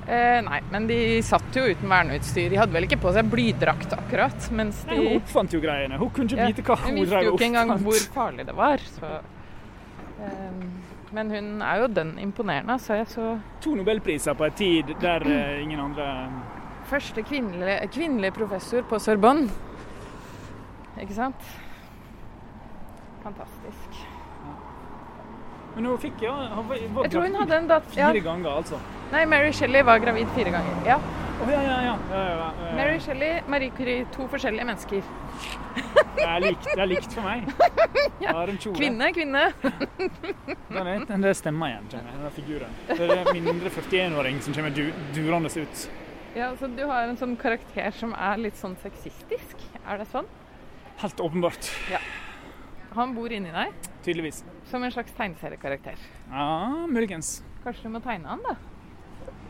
Eh, 0.10 0.40
nei, 0.42 0.60
men 0.74 0.88
de 0.90 0.96
satt 1.22 1.54
jo 1.54 1.68
uten 1.70 1.90
verneutstyr. 1.92 2.48
De 2.50 2.58
hadde 2.58 2.74
vel 2.74 2.88
ikke 2.88 2.98
på 3.04 3.12
seg 3.14 3.28
blydrakt 3.30 3.92
akkurat. 3.94 4.48
Mens 4.58 4.82
Nei, 4.90 4.98
hun 4.98 5.20
oppfant 5.20 5.54
jo 5.54 5.60
greiene. 5.62 6.00
Hun 6.02 6.10
kunne 6.16 6.34
ikke 6.34 6.48
vite 6.50 6.66
hva 6.66 6.78
Hun 6.80 6.82
oppfant. 6.82 6.96
hun 6.96 7.04
visste 7.04 7.24
jo 7.28 7.36
ikke 7.36 7.50
engang 7.52 7.74
hvor 7.86 8.06
farlig 8.16 8.46
det 8.48 8.56
var. 8.58 8.86
Så, 8.96 9.12
eh, 10.26 10.64
men 11.14 11.30
hun 11.36 11.62
er 11.62 11.84
jo 11.84 11.88
dønn 11.94 12.16
imponerende, 12.22 12.80
så 12.82 12.98
jeg 12.98 13.08
så 13.14 13.28
To 13.62 13.76
nobelpriser 13.78 14.34
på 14.38 14.46
en 14.50 14.58
tid 14.58 14.96
der 15.02 15.26
eh, 15.30 15.62
ingen 15.64 15.80
andre 15.80 16.10
Første 16.90 17.22
kvinnelige, 17.22 17.88
kvinnelige 17.94 18.34
professor 18.34 18.82
på 18.90 18.98
Sorbonne. 19.00 19.46
Ikke 20.98 21.14
sant? 21.14 21.44
Fantastisk. 23.24 24.00
Men 25.76 25.86
hun 25.86 26.00
fikk 26.02 26.24
ja 26.26 26.34
hun 26.56 26.66
var, 26.70 26.80
var 26.96 27.06
Jeg 27.06 27.12
tror 27.14 27.28
hun 27.28 27.36
hadde 27.44 27.58
en 27.62 27.68
datter 27.70 28.00
ja. 28.02 28.08
Fire 28.10 28.24
ganger, 28.26 28.50
altså. 28.64 28.80
Nei, 29.12 29.26
Mary 29.26 29.52
Shelley 29.54 29.82
var 29.84 30.00
gravid 30.00 30.28
fire 30.36 30.52
ganger. 30.54 30.86
Ja. 30.86 31.00
Oh, 31.42 31.50
ja, 31.52 31.62
ja, 31.64 31.78
ja. 31.82 31.94
ja, 32.12 32.24
ja, 32.30 32.52
ja. 32.68 32.76
Mary 32.76 33.00
Shelley, 33.00 33.42
Marie 33.48 33.72
Curie, 33.78 34.06
to 34.14 34.28
forskjellige 34.28 34.66
mennesker. 34.68 35.02
Det 36.20 36.26
er 36.28 36.44
likt, 36.44 36.68
det 36.68 36.82
er 36.84 36.90
likt 36.92 37.14
for 37.16 37.24
meg. 37.24 37.48
Kvinne, 38.78 39.08
kvinne. 39.16 39.46
det 40.70 41.30
er- 41.32 41.38
stemmer 41.40 41.72
igjen, 41.72 41.88
kjenner 41.94 42.26
jeg, 42.26 42.34
figuren. 42.36 42.76
Det 42.92 43.08
er 43.16 43.32
mindre 43.34 43.72
41-åring 43.72 44.42
som 44.46 44.58
kommer 44.58 44.76
du, 44.76 44.84
durende 45.16 45.50
ut. 45.56 45.86
Ja, 46.36 46.52
så 46.60 46.68
du 46.70 46.84
har 46.86 47.08
en 47.10 47.18
sånn 47.18 47.38
karakter 47.40 47.96
som 47.98 48.12
er 48.14 48.38
litt 48.38 48.60
sånn 48.60 48.76
sexistisk. 48.84 49.64
Er 49.88 50.04
det 50.04 50.10
sånn? 50.12 50.28
Helt 51.02 51.24
åpenbart. 51.24 51.72
Han 52.98 53.16
bor 53.16 53.32
inni 53.32 53.54
deg 53.54 53.74
Tydeligvis. 54.04 54.44
som 54.70 54.84
en 54.84 54.92
slags 54.92 55.16
tegneseriekarakter. 55.18 55.96
Ja, 56.30 56.86
muligens. 56.92 57.40
Kanskje 57.64 57.88
du 57.88 57.96
må 57.96 58.04
tegne 58.04 58.28
han, 58.36 58.44
da? 58.44 58.58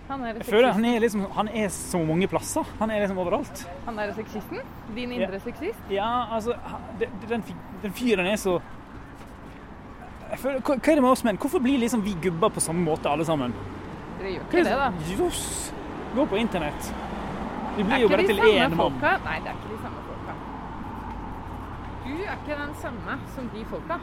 Han 0.10 0.24
er 0.26 0.40
Jeg 0.40 0.46
føler 0.46 0.72
han 0.74 0.86
er, 0.86 1.00
liksom, 1.00 1.26
han 1.36 1.48
er 1.54 1.68
så 1.70 2.00
mange 2.06 2.28
plasser. 2.28 2.66
Han 2.80 2.90
er 2.90 3.04
liksom 3.04 3.18
overalt. 3.22 3.64
Han 3.86 4.00
er 4.00 4.14
sexisten? 4.18 4.60
Din 4.96 5.12
indre 5.12 5.40
sexist? 5.40 5.92
Ja, 5.94 6.26
altså 6.34 6.56
Den, 7.00 7.44
den 7.84 7.94
fyren 7.94 8.26
er 8.26 8.36
så 8.42 8.60
føler, 10.38 10.62
hva, 10.62 10.76
hva 10.78 10.92
er 10.92 11.00
det 11.00 11.04
med 11.04 11.12
oss 11.12 11.24
menn? 11.26 11.40
Hvorfor 11.42 11.62
blir 11.64 11.80
liksom 11.82 12.04
vi 12.06 12.16
gubber 12.22 12.52
på 12.54 12.64
samme 12.64 12.84
måte 12.86 13.10
alle 13.10 13.26
sammen? 13.26 13.54
Dere 14.20 14.34
gjør 14.36 14.48
ikke 14.48 14.64
det, 14.68 14.78
da. 14.82 14.90
Joss! 15.18 15.44
Gå 16.16 16.26
på 16.26 16.40
internett. 16.42 16.90
Vi 17.78 17.86
blir 17.86 18.04
jo 18.04 18.10
bare 18.12 18.26
til 18.28 18.42
én 18.44 18.76
mann. 18.76 18.98
Nei, 19.26 19.36
det 19.46 19.52
er 19.52 19.60
ikke 19.60 19.74
de 19.74 19.80
samme 19.84 20.06
folka. 20.08 20.38
Du 22.06 22.16
er 22.18 22.34
ikke 22.34 22.58
den 22.64 22.74
samme 22.82 23.20
som 23.36 23.52
de 23.54 23.66
folka. 23.70 24.00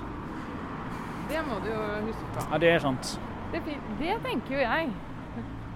Det 1.27 1.43
må 1.49 1.59
du 1.65 1.73
jo 1.73 1.83
huske 2.07 2.31
på. 2.37 2.47
Ja, 2.53 2.63
det 2.63 2.71
er 2.77 2.85
sant. 2.87 3.17
Det, 3.53 3.63
det 3.99 4.17
tenker 4.25 4.55
jo 4.55 4.63
jeg. 4.63 4.95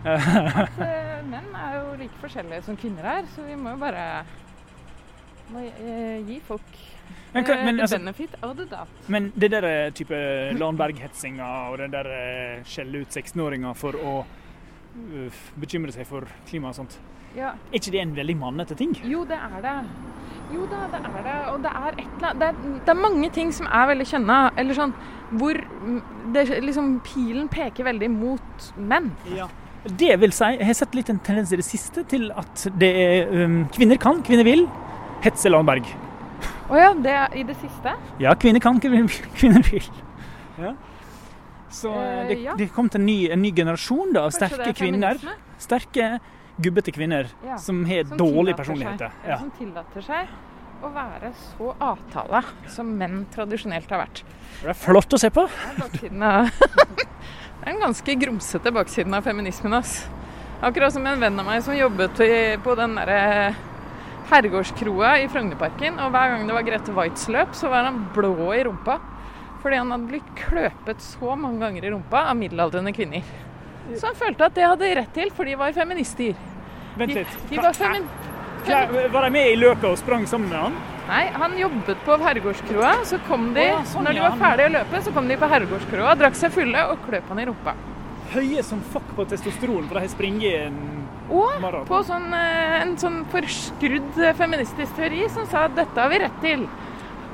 At 0.05 0.79
eh, 0.87 1.19
menn 1.29 1.51
er 1.57 1.75
jo 1.77 1.97
like 2.01 2.21
forskjellige 2.23 2.65
som 2.65 2.79
kvinner 2.81 3.05
er, 3.19 3.27
så 3.35 3.45
vi 3.45 3.57
må 3.59 3.75
jo 3.75 3.81
bare 3.83 4.05
må, 5.51 5.65
eh, 5.67 6.23
gi 6.29 6.39
folk 6.47 6.71
Men, 7.35 7.45
hva, 7.45 7.55
eh, 7.55 7.65
men, 7.67 7.81
altså, 7.85 7.99
benefit 7.99 8.37
of 8.43 8.57
the 8.57 8.67
doubt. 8.71 9.09
men 9.09 9.31
det 9.37 9.51
der 9.53 9.91
type 9.91 10.21
Landberg-hetsinga 10.57 11.51
og 11.71 11.79
den 11.83 11.93
der 11.93 12.09
skjelle 12.65 13.05
ut 13.05 13.13
16-åringer 13.13 13.77
for 13.77 13.99
å 13.99 14.15
uh, 14.25 15.43
bekymre 15.61 15.93
seg 15.95 16.09
for 16.09 16.27
klima 16.49 16.73
og 16.73 16.81
sånt, 16.81 16.99
Ja. 17.37 17.53
er 17.71 17.79
ikke 17.79 17.93
det 17.93 18.01
en 18.01 18.17
veldig 18.17 18.37
mannete 18.41 18.75
ting? 18.75 18.97
Jo, 19.05 19.25
det 19.25 19.39
er 19.39 19.61
det. 19.63 19.77
Jo 20.51 20.67
da, 20.67 20.87
det 20.91 20.99
er 21.07 21.23
det. 21.23 21.37
Og 21.53 21.63
det 21.63 21.71
er 21.71 22.01
eller 22.01 22.39
det 22.41 22.49
er, 22.49 22.57
det 22.85 22.89
er 22.89 22.99
mange 22.99 23.31
ting 23.31 23.53
som 23.55 23.69
er 23.71 23.87
veldig 23.93 24.07
kjønna. 24.11 24.39
Eller 24.59 24.75
sånn 24.75 24.95
hvor 25.39 25.55
det, 26.35 26.43
liksom, 26.65 26.97
pilen 27.07 27.47
peker 27.53 27.87
veldig 27.87 28.09
mot 28.11 28.73
menn. 28.77 29.13
Ja. 29.31 29.47
Det 29.85 30.13
vil 30.21 30.33
si, 30.37 30.45
jeg 30.59 30.67
har 30.69 30.77
sett 30.77 30.95
litt 30.99 31.09
en 31.09 31.19
tendens 31.25 31.53
i 31.55 31.59
det 31.61 31.65
siste 31.65 32.05
til 32.09 32.29
at 32.37 32.67
det 32.81 32.91
er 33.01 33.31
um, 33.47 33.63
kvinner 33.73 33.97
kan, 34.01 34.21
kvinner 34.27 34.45
vil 34.45 34.67
hetse 35.25 35.49
Landberg. 35.49 35.89
Å 36.71 36.77
ja, 36.77 36.91
det 36.95 37.15
er 37.17 37.39
i 37.41 37.45
det 37.49 37.57
siste? 37.63 37.95
Ja, 38.21 38.35
kvinner 38.39 38.63
kan, 38.63 38.81
kvinner 38.81 39.65
vil. 39.71 39.91
Ja. 40.61 40.75
Så 41.73 41.89
det, 41.95 42.05
uh, 42.05 42.29
det, 42.29 42.37
ja. 42.43 42.55
det 42.59 42.67
kom 42.75 42.91
til 42.93 43.01
en 43.01 43.07
ny, 43.09 43.17
en 43.33 43.41
ny 43.41 43.53
generasjon 43.57 44.11
da, 44.13 44.27
av 44.29 44.35
sterke 44.35 44.67
er 44.69 44.77
kvinner. 44.77 45.17
feminisme? 45.17 45.57
Sterke, 45.63 46.09
gubbete 46.61 46.93
kvinner 46.93 47.31
Ja. 47.47 47.57
som 47.57 47.81
har 47.89 48.05
Som 48.11 48.19
dårlige 48.21 48.59
personligheter. 48.59 49.15
Ja. 49.25 49.39
Som 49.41 49.53
tillater 49.57 50.05
seg 50.05 50.35
å 50.85 50.91
være 50.93 51.31
så 51.37 51.73
avtale 51.81 52.43
som 52.73 52.93
menn 52.99 53.23
tradisjonelt 53.33 53.89
har 53.93 54.03
vært. 54.05 54.23
Det 54.61 54.69
er 54.75 54.77
flott 54.77 55.17
å 55.17 55.21
se 55.21 55.31
på. 55.33 55.47
Det 55.49 56.11
er 56.11 56.53
er 57.63 57.75
en 57.75 57.83
ganske 57.85 58.15
grumsete 58.21 58.73
baksiden 58.73 59.15
av 59.15 59.27
feminismen. 59.27 59.75
ass. 59.75 60.09
Akkurat 60.61 60.93
som 60.93 61.07
en 61.07 61.21
venn 61.21 61.41
av 61.41 61.47
meg 61.47 61.63
som 61.65 61.77
jobbet 61.77 62.21
på 62.65 62.75
den 62.77 62.95
derre 62.99 63.55
herregårdskroa 64.31 65.15
i 65.23 65.29
Frognerparken. 65.29 65.99
Og 65.99 66.13
hver 66.15 66.35
gang 66.35 66.47
det 66.47 66.57
var 66.57 66.67
Grete 66.67 66.95
Waitz 66.97 67.29
løp, 67.33 67.55
så 67.57 67.71
var 67.73 67.89
han 67.89 68.03
blå 68.15 68.53
i 68.55 68.65
rumpa. 68.65 68.99
Fordi 69.61 69.77
han 69.77 69.93
hadde 69.93 70.09
blitt 70.09 70.35
kløpet 70.39 71.03
så 71.05 71.37
mange 71.37 71.61
ganger 71.65 71.85
i 71.85 71.93
rumpa 71.93 72.27
av 72.31 72.37
middelaldrende 72.39 72.93
kvinner. 72.97 73.25
Så 73.97 74.07
han 74.07 74.17
følte 74.17 74.47
at 74.47 74.57
det 74.57 74.69
hadde 74.69 74.95
rett 75.01 75.15
til, 75.17 75.33
for 75.35 75.49
de 75.49 75.57
var 75.61 75.75
feminister. 75.77 76.37
Vent 76.97 77.13
De, 77.13 77.23
litt. 77.23 77.41
de 77.51 77.61
var 77.61 77.77
femin... 77.77 78.07
Var 78.67 79.23
de 79.23 79.31
med 79.31 79.51
i 79.53 79.57
løpet 79.57 79.85
og 79.89 79.99
sprang 79.99 80.27
sammen 80.29 80.49
med 80.53 80.59
han? 80.59 80.75
Nei, 81.09 81.23
han 81.35 81.55
jobbet 81.59 82.03
på 82.07 82.17
herregårdskroa. 82.23 82.93
Så 83.09 83.19
kom 83.27 83.49
de, 83.55 83.65
oh, 83.65 83.71
ja, 83.73 83.79
sånn, 83.89 84.05
når 84.07 84.19
de 84.19 84.25
var 84.27 84.37
ferdige 84.39 84.69
å 84.71 84.75
løpe, 84.77 85.01
så 85.07 85.13
kom 85.17 85.29
de 85.31 85.39
på 85.41 85.49
herregårdskroa, 85.51 86.13
drakk 86.21 86.37
seg 86.39 86.53
fulle 86.55 86.85
og 86.93 87.01
kløp 87.09 87.33
han 87.33 87.41
i 87.43 87.47
rumpa. 87.49 87.75
Høye 88.31 88.63
som 88.63 88.83
fuck 88.93 89.09
på 89.17 89.25
testosteron, 89.27 89.89
for 89.91 89.99
de 89.99 90.05
har 90.05 90.13
springet 90.13 90.69
en 90.69 90.77
Og 91.31 91.57
maraton. 91.63 91.87
på 91.89 91.99
sånn, 92.07 92.29
eh, 92.35 92.77
en 92.83 92.95
sånn 93.01 93.25
forskrudd 93.33 94.21
eh, 94.23 94.37
feministisk 94.39 94.95
teori 95.01 95.25
som 95.35 95.47
sa 95.51 95.65
at 95.67 95.75
dette 95.75 95.99
har 95.99 96.13
vi 96.13 96.21
rett 96.23 96.39
til. 96.45 96.63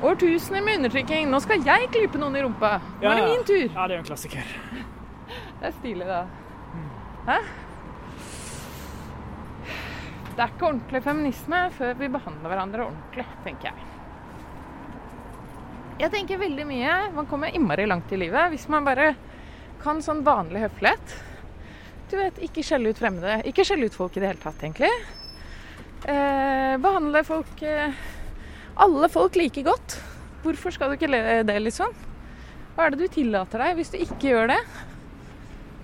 Årtusener 0.01 0.61
med 0.65 0.77
undertrykking. 0.79 1.29
Nå 1.29 1.39
skal 1.41 1.61
jeg 1.65 1.89
klype 1.93 2.17
noen 2.21 2.35
i 2.37 2.41
rumpa. 2.45 2.79
Nå 3.01 3.05
Ja, 3.05 3.11
er 3.13 3.21
det 3.21 3.29
min 3.29 3.45
tur. 3.45 3.63
Ja, 3.75 3.85
det 3.87 3.93
er 3.93 3.97
jo 3.97 4.03
en 4.05 4.09
klassiker. 4.09 4.43
Det 5.59 5.65
er 5.67 5.73
stilig, 5.79 6.05
da. 6.05 6.19
Hæ? 7.27 7.39
Det 10.37 10.43
er 10.43 10.51
ikke 10.53 10.67
ordentlig 10.67 10.99
feminisme 11.01 11.59
før 11.73 11.95
vi 11.97 12.07
behandler 12.13 12.51
hverandre 12.51 12.83
ordentlig, 12.85 13.23
tenker 13.41 13.71
jeg. 13.71 13.85
Jeg 15.97 16.13
tenker 16.13 16.37
veldig 16.37 16.65
mye 16.69 16.97
Man 17.15 17.25
kommer 17.25 17.49
innmari 17.57 17.87
langt 17.89 18.11
i 18.13 18.19
livet 18.21 18.51
hvis 18.53 18.67
man 18.69 18.85
bare 18.85 19.15
kan 19.81 19.97
sånn 20.05 20.21
vanlig 20.25 20.61
høflighet. 20.67 21.15
Du 22.11 22.15
vet, 22.19 22.37
ikke 22.45 22.61
skjelle 22.65 22.93
ut 22.93 23.01
fremmede. 23.01 23.39
Ikke 23.49 23.65
skjelle 23.65 23.89
ut 23.89 23.97
folk 23.97 24.15
i 24.17 24.21
det 24.21 24.29
hele 24.29 24.41
tatt, 24.41 24.61
egentlig. 24.61 24.89
Eh, 26.05 26.77
behandle 26.81 27.23
folk 27.25 27.61
eh, 27.65 27.97
Alle 28.77 29.09
folk 29.09 29.37
like 29.41 29.65
godt. 29.65 29.97
Hvorfor 30.45 30.73
skal 30.73 30.93
du 30.93 30.99
ikke 30.99 31.09
le 31.09 31.41
det, 31.49 31.59
liksom? 31.65 31.93
Hva 32.75 32.85
er 32.85 32.93
det 32.93 33.01
du 33.01 33.13
tillater 33.17 33.65
deg 33.65 33.77
hvis 33.79 33.93
du 33.93 33.97
ikke 34.05 34.33
gjør 34.35 34.53
det? 34.53 34.61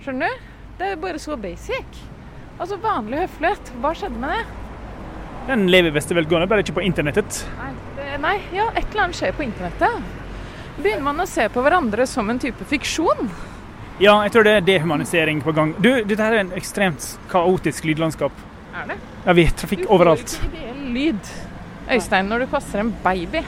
Skjønner 0.04 0.30
du? 0.30 0.50
Det 0.78 0.90
er 0.92 1.00
bare 1.02 1.22
så 1.22 1.38
basic. 1.38 2.04
Altså 2.54 2.78
vanlig 2.82 3.24
høflighet. 3.24 3.72
Hva 3.82 3.94
skjedde 3.98 4.20
med 4.22 4.34
det? 4.34 4.44
Den 5.48 5.66
lever 5.68 5.90
i 5.90 5.94
beste 5.96 6.16
velgående, 6.16 6.48
bare 6.48 6.64
ikke 6.64 6.76
på 6.78 6.84
internettet. 6.86 7.42
Nei, 7.58 7.72
det, 7.98 8.06
nei, 8.22 8.36
ja, 8.54 8.68
et 8.72 8.86
eller 8.86 9.06
annet 9.06 9.18
skjer 9.18 9.34
på 9.36 9.44
internettet. 9.44 10.06
Begynner 10.78 11.04
man 11.04 11.20
å 11.22 11.26
se 11.28 11.44
på 11.52 11.62
hverandre 11.62 12.06
som 12.08 12.30
en 12.32 12.40
type 12.40 12.64
fiksjon? 12.70 13.28
Ja, 14.02 14.16
jeg 14.24 14.32
tror 14.34 14.46
det 14.46 14.54
er 14.58 14.64
dehumanisering 14.66 15.42
på 15.44 15.52
gang. 15.54 15.74
Du, 15.78 15.90
dette 16.02 16.22
her 16.22 16.38
er 16.38 16.44
en 16.46 16.54
ekstremt 16.56 17.04
kaotisk 17.30 17.84
lydlandskap. 17.86 18.40
Er 18.74 18.88
det? 18.90 18.96
Ja, 19.26 19.34
vi 19.36 19.44
har 19.46 19.58
trafikk 19.60 19.84
overalt. 19.86 20.24
Du 20.24 20.40
får 20.40 20.48
ikke 20.48 20.62
ideell 20.64 20.88
lyd. 20.96 21.34
Øystein, 21.94 22.30
når 22.32 22.46
du 22.46 22.50
passer 22.54 22.80
en 22.80 22.94
baby, 23.04 23.44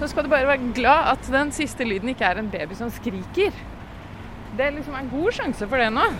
så 0.00 0.08
skal 0.10 0.26
du 0.26 0.32
bare 0.32 0.48
være 0.48 0.72
glad 0.74 1.12
at 1.14 1.30
den 1.32 1.52
siste 1.54 1.86
lyden 1.86 2.10
ikke 2.12 2.26
er 2.26 2.42
en 2.42 2.50
baby 2.50 2.76
som 2.76 2.90
skriker. 2.92 3.54
Det 4.58 4.68
liksom 4.74 4.96
er 4.96 5.04
en 5.04 5.12
god 5.12 5.32
sjanse 5.38 5.68
for 5.70 5.80
det 5.80 5.88
nå. 5.94 6.10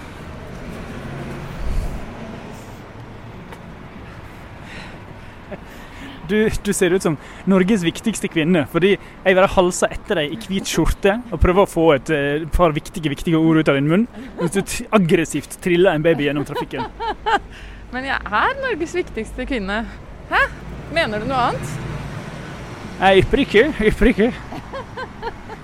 Du, 6.30 6.36
du 6.46 6.70
ser 6.76 6.94
ut 6.94 7.02
som 7.02 7.16
Norges 7.50 7.82
viktigste 7.82 8.28
kvinne, 8.30 8.60
fordi 8.70 8.92
jeg 8.94 9.34
bare 9.34 9.48
halser 9.50 9.90
etter 9.96 10.20
deg 10.20 10.34
i 10.36 10.38
hvit 10.44 10.68
skjorte 10.70 11.16
og 11.32 11.40
prøver 11.42 11.64
å 11.64 11.70
få 11.70 11.86
et 11.96 12.12
eh, 12.14 12.44
par 12.54 12.70
viktige 12.76 13.10
viktige 13.10 13.40
ord 13.40 13.58
ut 13.58 13.70
av 13.72 13.78
din 13.80 13.88
munn, 13.90 14.04
mens 14.38 14.54
du 14.54 14.60
aggressivt 14.94 15.58
triller 15.64 15.96
en 15.96 16.04
baby 16.06 16.28
gjennom 16.28 16.46
trafikken. 16.46 16.86
Men 17.94 18.06
jeg 18.06 18.20
er 18.22 18.54
Norges 18.62 18.94
viktigste 18.94 19.48
kvinne. 19.50 19.80
Hæ? 20.30 20.44
Mener 20.94 21.22
du 21.24 21.26
noe 21.32 21.48
annet? 21.48 21.74
Jeg 23.00 23.24
ypper 23.24 23.42
ikke, 23.42 23.66
ypper 23.90 24.12
ikke. 24.12 24.30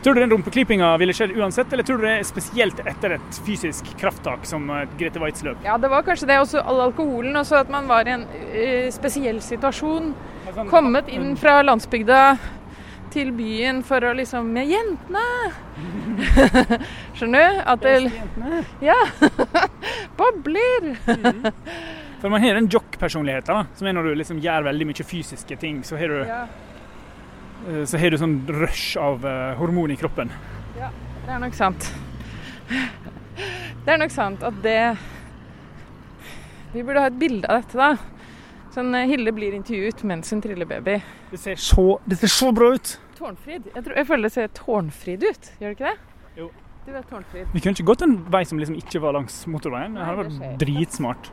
Tror 0.07 0.15
du 0.15 0.21
den 0.21 0.31
rumpeklypinga 0.31 0.97
ville 0.97 1.11
skjedd 1.13 1.33
uansett, 1.35 1.73
eller 1.73 1.83
tror 1.83 1.99
du 1.99 2.05
det 2.07 2.13
er 2.21 2.27
spesielt 2.29 2.79
etter 2.87 3.17
et 3.17 3.39
fysisk 3.43 3.89
krafttak 3.99 4.45
som 4.47 4.69
eh, 4.71 4.85
Grete 5.01 5.19
Waitz 5.19 5.43
løp? 5.43 5.65
Ja, 5.67 5.75
det 5.83 5.89
var 5.91 6.05
kanskje 6.07 6.29
det. 6.31 6.37
Også 6.45 6.61
all 6.63 6.79
alkoholen. 6.85 7.35
Også 7.41 7.57
at 7.59 7.73
man 7.75 7.89
var 7.91 8.07
i 8.07 8.13
en 8.15 8.23
uh, 8.23 8.87
spesiell 8.95 9.41
situasjon. 9.43 10.13
Kommet 10.71 11.11
inn 11.11 11.33
fra 11.35 11.57
landsbygda 11.67 12.21
til 13.11 13.33
byen 13.35 13.81
for 13.89 14.07
å 14.07 14.13
liksom 14.15 14.47
Med 14.55 14.71
jentene! 14.71 15.25
Skjønner 17.19 17.43
du? 17.43 17.59
At 17.75 17.83
det 17.83 17.97
Ja. 18.87 19.01
Bobler! 20.23 20.93
For 22.23 22.31
man 22.31 22.47
har 22.47 22.55
den 22.61 22.71
jock-personligheten, 22.71 23.75
som 23.75 23.91
er 23.91 23.99
når 23.99 24.13
du 24.13 24.15
liksom 24.23 24.39
gjør 24.39 24.71
veldig 24.71 24.87
mye 24.93 25.11
fysiske 25.11 25.59
ting. 25.59 25.83
Så 25.83 25.99
har 25.99 26.15
du, 26.15 26.23
Ja, 26.31 26.45
så 27.89 27.99
har 27.99 28.13
du 28.15 28.19
sånn 28.21 28.37
rush 28.49 28.97
av 29.01 29.25
eh, 29.27 29.55
hormon 29.59 29.91
i 29.91 29.97
kroppen. 29.99 30.31
Ja, 30.79 30.91
det 31.25 31.33
er 31.35 31.41
nok 31.43 31.57
sant. 31.59 31.89
Det 33.87 33.95
er 33.95 34.01
nok 34.03 34.11
sant 34.11 34.43
at 34.43 34.57
det 34.65 34.79
Vi 36.73 36.83
burde 36.83 37.05
ha 37.05 37.11
et 37.11 37.19
bilde 37.21 37.47
av 37.47 37.63
dette, 37.63 37.79
da. 37.79 37.91
Sånn 38.75 38.91
eh, 38.99 39.07
Hilde 39.09 39.33
blir 39.33 39.55
intervjuet 39.57 40.03
mens 40.09 40.33
hun 40.35 40.43
triller 40.45 40.69
baby. 40.69 40.99
Det 41.31 41.41
ser 41.41 41.57
så, 41.61 41.97
det 42.05 42.19
ser 42.21 42.33
så 42.33 42.53
bra 42.55 42.75
ut! 42.75 42.97
Tårnfrid. 43.17 43.71
Jeg, 43.73 43.83
tror, 43.87 43.95
jeg 43.97 44.09
føler 44.11 44.29
det 44.29 44.35
ser 44.35 44.51
tårnfrid 44.59 45.23
ut, 45.25 45.51
gjør 45.63 45.73
det 45.73 45.77
ikke 45.79 45.91
det? 45.93 46.33
Jo. 46.37 46.51
Du 46.87 46.93
vet 46.93 47.09
Tårnfrid. 47.11 47.47
Vi 47.55 47.63
kunne 47.65 47.75
ikke 47.75 47.87
gått 47.89 48.03
en 48.07 48.19
vei 48.31 48.43
som 48.47 48.61
liksom 48.61 48.77
ikke 48.79 49.01
var 49.03 49.17
langs 49.17 49.41
motorveien. 49.51 49.97
Det 49.97 50.03
Nei, 50.03 50.05
det 50.05 50.11
hadde 50.11 50.27
vært 50.29 50.61
dritsmart. 50.61 51.31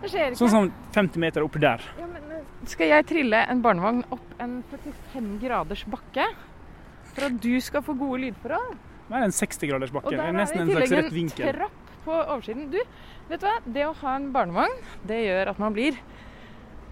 Det 0.00 0.10
skjer 0.10 0.32
ikke. 0.32 0.38
Sånn 0.40 0.54
som 0.54 0.70
50 0.96 1.22
meter 1.22 1.44
oppi 1.44 1.62
der. 1.62 1.84
Ja, 2.00 2.06
men 2.08 2.24
eh, 2.24 2.27
skal 2.66 2.90
jeg 2.90 3.06
trille 3.06 3.40
en 3.52 3.62
barnevogn 3.62 4.02
opp 4.14 4.42
en 4.42 4.60
45 4.72 5.38
graders 5.42 5.84
bakke 5.90 6.26
for 7.12 7.28
at 7.28 7.40
du 7.42 7.54
skal 7.62 7.84
få 7.86 7.94
gode 7.98 8.22
lydforhold. 8.26 8.76
Nei, 9.08 9.22
en 9.24 9.34
60 9.34 9.70
graders 9.70 9.92
bakke. 9.94 10.10
Og 10.10 10.18
der 10.18 10.28
er 10.28 10.36
det 10.36 10.48
i 10.52 10.64
tillegg 10.68 10.92
en 11.22 11.30
trapp 11.58 11.92
på 12.04 12.16
oversiden. 12.18 12.68
Du, 12.72 12.78
vet 13.30 13.40
du 13.42 13.46
hva? 13.48 13.56
Det 13.64 13.84
å 13.88 13.94
ha 14.02 14.14
en 14.18 14.30
barnevogn, 14.34 14.78
det 15.08 15.22
gjør 15.24 15.52
at 15.54 15.60
man 15.62 15.76
blir 15.76 15.98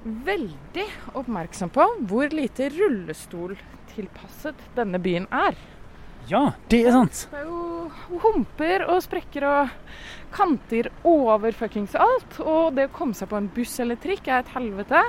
veldig 0.06 0.86
oppmerksom 1.18 1.72
på 1.74 1.86
hvor 2.06 2.30
lite 2.34 2.70
rullestoltilpasset 2.72 4.68
denne 4.76 5.00
byen 5.02 5.26
er. 5.34 5.58
Ja, 6.30 6.56
det 6.70 6.80
er 6.86 6.94
sant. 6.94 7.26
Det 7.30 7.38
er 7.38 7.46
jo 7.46 8.18
humper 8.24 8.82
og 8.90 8.98
sprekker 9.04 9.46
og 9.46 9.74
kanter 10.34 10.88
over 11.06 11.54
fuckings 11.54 11.94
alt. 11.94 12.40
Og 12.42 12.74
det 12.74 12.88
å 12.88 12.94
komme 12.94 13.14
seg 13.14 13.30
på 13.30 13.38
en 13.38 13.50
buss 13.54 13.76
eller 13.82 13.98
trikk 14.02 14.26
er 14.26 14.42
et 14.42 14.54
helvete. 14.56 15.02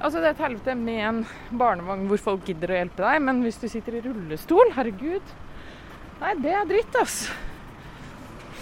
Altså 0.00 0.20
det 0.20 0.30
er 0.30 0.32
et 0.32 0.42
helvete 0.46 0.74
med 0.80 1.02
en 1.04 1.20
barnevogn 1.60 2.06
hvor 2.08 2.22
folk 2.30 2.46
gidder 2.48 2.72
å 2.72 2.78
hjelpe 2.78 3.04
deg, 3.04 3.20
men 3.26 3.42
hvis 3.44 3.60
du 3.60 3.66
sitter 3.68 3.98
i 3.98 4.04
rullestol, 4.06 4.72
herregud 4.76 5.36
Nei, 6.20 6.34
det 6.36 6.50
er 6.52 6.66
dritt, 6.68 6.96
ass. 7.00 7.14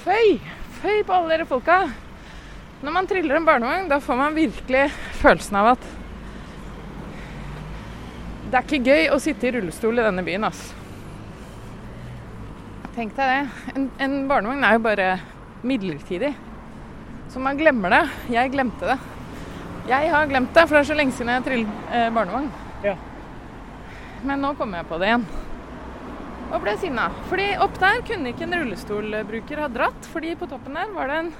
Føy! 0.05 0.37
Føy 0.79 1.01
på 1.03 1.15
alle 1.15 1.33
dere 1.33 1.47
folka. 1.51 1.79
Når 2.87 2.95
man 2.95 3.09
triller 3.11 3.35
en 3.35 3.49
barnevogn, 3.49 3.89
da 3.91 3.99
får 3.99 4.19
man 4.21 4.37
virkelig 4.37 4.85
følelsen 5.19 5.59
av 5.59 5.73
at 5.73 5.89
det 8.49 8.61
er 8.61 8.63
ikke 8.63 8.95
gøy 8.95 9.11
å 9.11 9.19
sitte 9.21 9.49
i 9.49 9.53
rullestol 9.57 9.99
i 9.99 10.07
denne 10.07 10.23
byen, 10.25 10.47
ass. 10.47 10.61
Tenk 12.95 13.19
deg 13.19 13.35
det. 13.35 13.75
En, 13.75 13.91
en 14.07 14.17
barnevogn 14.31 14.63
er 14.65 14.79
jo 14.79 14.87
bare 14.87 15.11
midlertidig. 15.67 16.31
Så 17.35 17.43
man 17.43 17.59
glemmer 17.59 17.93
det. 17.93 18.05
Jeg 18.39 18.55
glemte 18.55 18.95
det. 18.95 19.01
Jeg 19.89 20.11
har 20.13 20.27
glemt 20.29 20.53
det, 20.53 20.63
for 20.67 20.77
det 20.77 20.81
er 20.83 20.89
så 20.91 20.97
lenge 20.99 21.15
siden 21.17 21.31
jeg 21.33 21.45
trillet 21.47 21.93
eh, 21.97 22.09
barnevogn. 22.13 22.49
Ja. 22.85 22.93
Men 24.29 24.43
nå 24.45 24.51
kommer 24.59 24.83
jeg 24.83 24.89
på 24.91 24.99
det 25.01 25.09
igjen. 25.09 25.25
Og 26.49 26.61
ble 26.61 26.75
sinna. 26.81 27.07
Fordi 27.31 27.47
opp 27.65 27.79
der 27.81 28.03
kunne 28.09 28.35
ikke 28.35 28.45
en 28.45 28.57
rullestolbruker 28.59 29.63
ha 29.65 29.69
dratt, 29.73 30.09
fordi 30.13 30.35
på 30.37 30.49
toppen 30.51 30.77
der 30.77 30.93
var 30.93 31.09
det 31.09 31.21
en, 31.23 31.31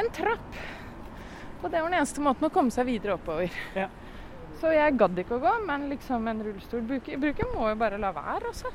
en 0.00 0.08
trapp. 0.16 0.60
Og 1.60 1.66
det 1.66 1.82
var 1.82 1.90
den 1.90 1.98
eneste 1.98 2.24
måten 2.24 2.48
å 2.48 2.52
komme 2.54 2.72
seg 2.72 2.88
videre 2.88 3.18
oppover. 3.18 3.52
Ja. 3.76 3.90
Så 4.60 4.72
jeg 4.72 4.96
gadd 5.00 5.20
ikke 5.20 5.36
å 5.36 5.42
gå, 5.42 5.52
men 5.68 5.84
liksom 5.92 6.28
en 6.32 6.40
rullestolbruker 6.46 7.52
må 7.52 7.68
jo 7.68 7.76
bare 7.80 8.00
la 8.00 8.14
være, 8.16 8.54
altså. 8.54 8.72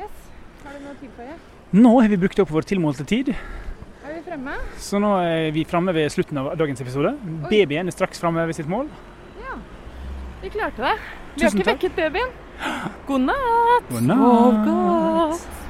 Yes. 0.00 0.24
Har 0.64 0.72
du 0.72 0.80
noe 0.86 0.96
å 0.96 0.98
tilføye? 1.02 1.36
Nå 1.76 1.92
har 1.98 2.08
vi 2.12 2.20
brukt 2.24 2.40
opp 2.40 2.52
vår 2.56 2.68
tilmålte 2.72 3.04
tid, 3.08 3.34
Er 4.04 4.12
vi 4.18 4.20
fremme? 4.26 4.54
så 4.84 4.98
nå 5.00 5.10
er 5.24 5.50
vi 5.54 5.62
fremme 5.64 5.92
ved 5.96 6.10
slutten 6.12 6.36
av 6.36 6.50
dagens 6.60 6.82
episode. 6.84 7.14
Babyen 7.48 7.88
er 7.88 7.94
straks 7.94 8.20
fremme 8.20 8.44
ved 8.50 8.56
sitt 8.58 8.68
mål. 8.68 8.90
Ja. 9.40 9.56
Vi 10.42 10.50
klarte 10.52 10.84
det. 10.84 10.94
Vi 11.38 11.46
har 11.46 11.54
ikke 11.56 11.64
takk. 11.64 11.70
vekket 11.72 11.96
babyen. 11.96 12.34
God 13.08 13.24
natt. 13.30 13.88
God 13.88 14.08
natt. 14.10 14.20
God 14.20 14.68
godt. 14.68 15.63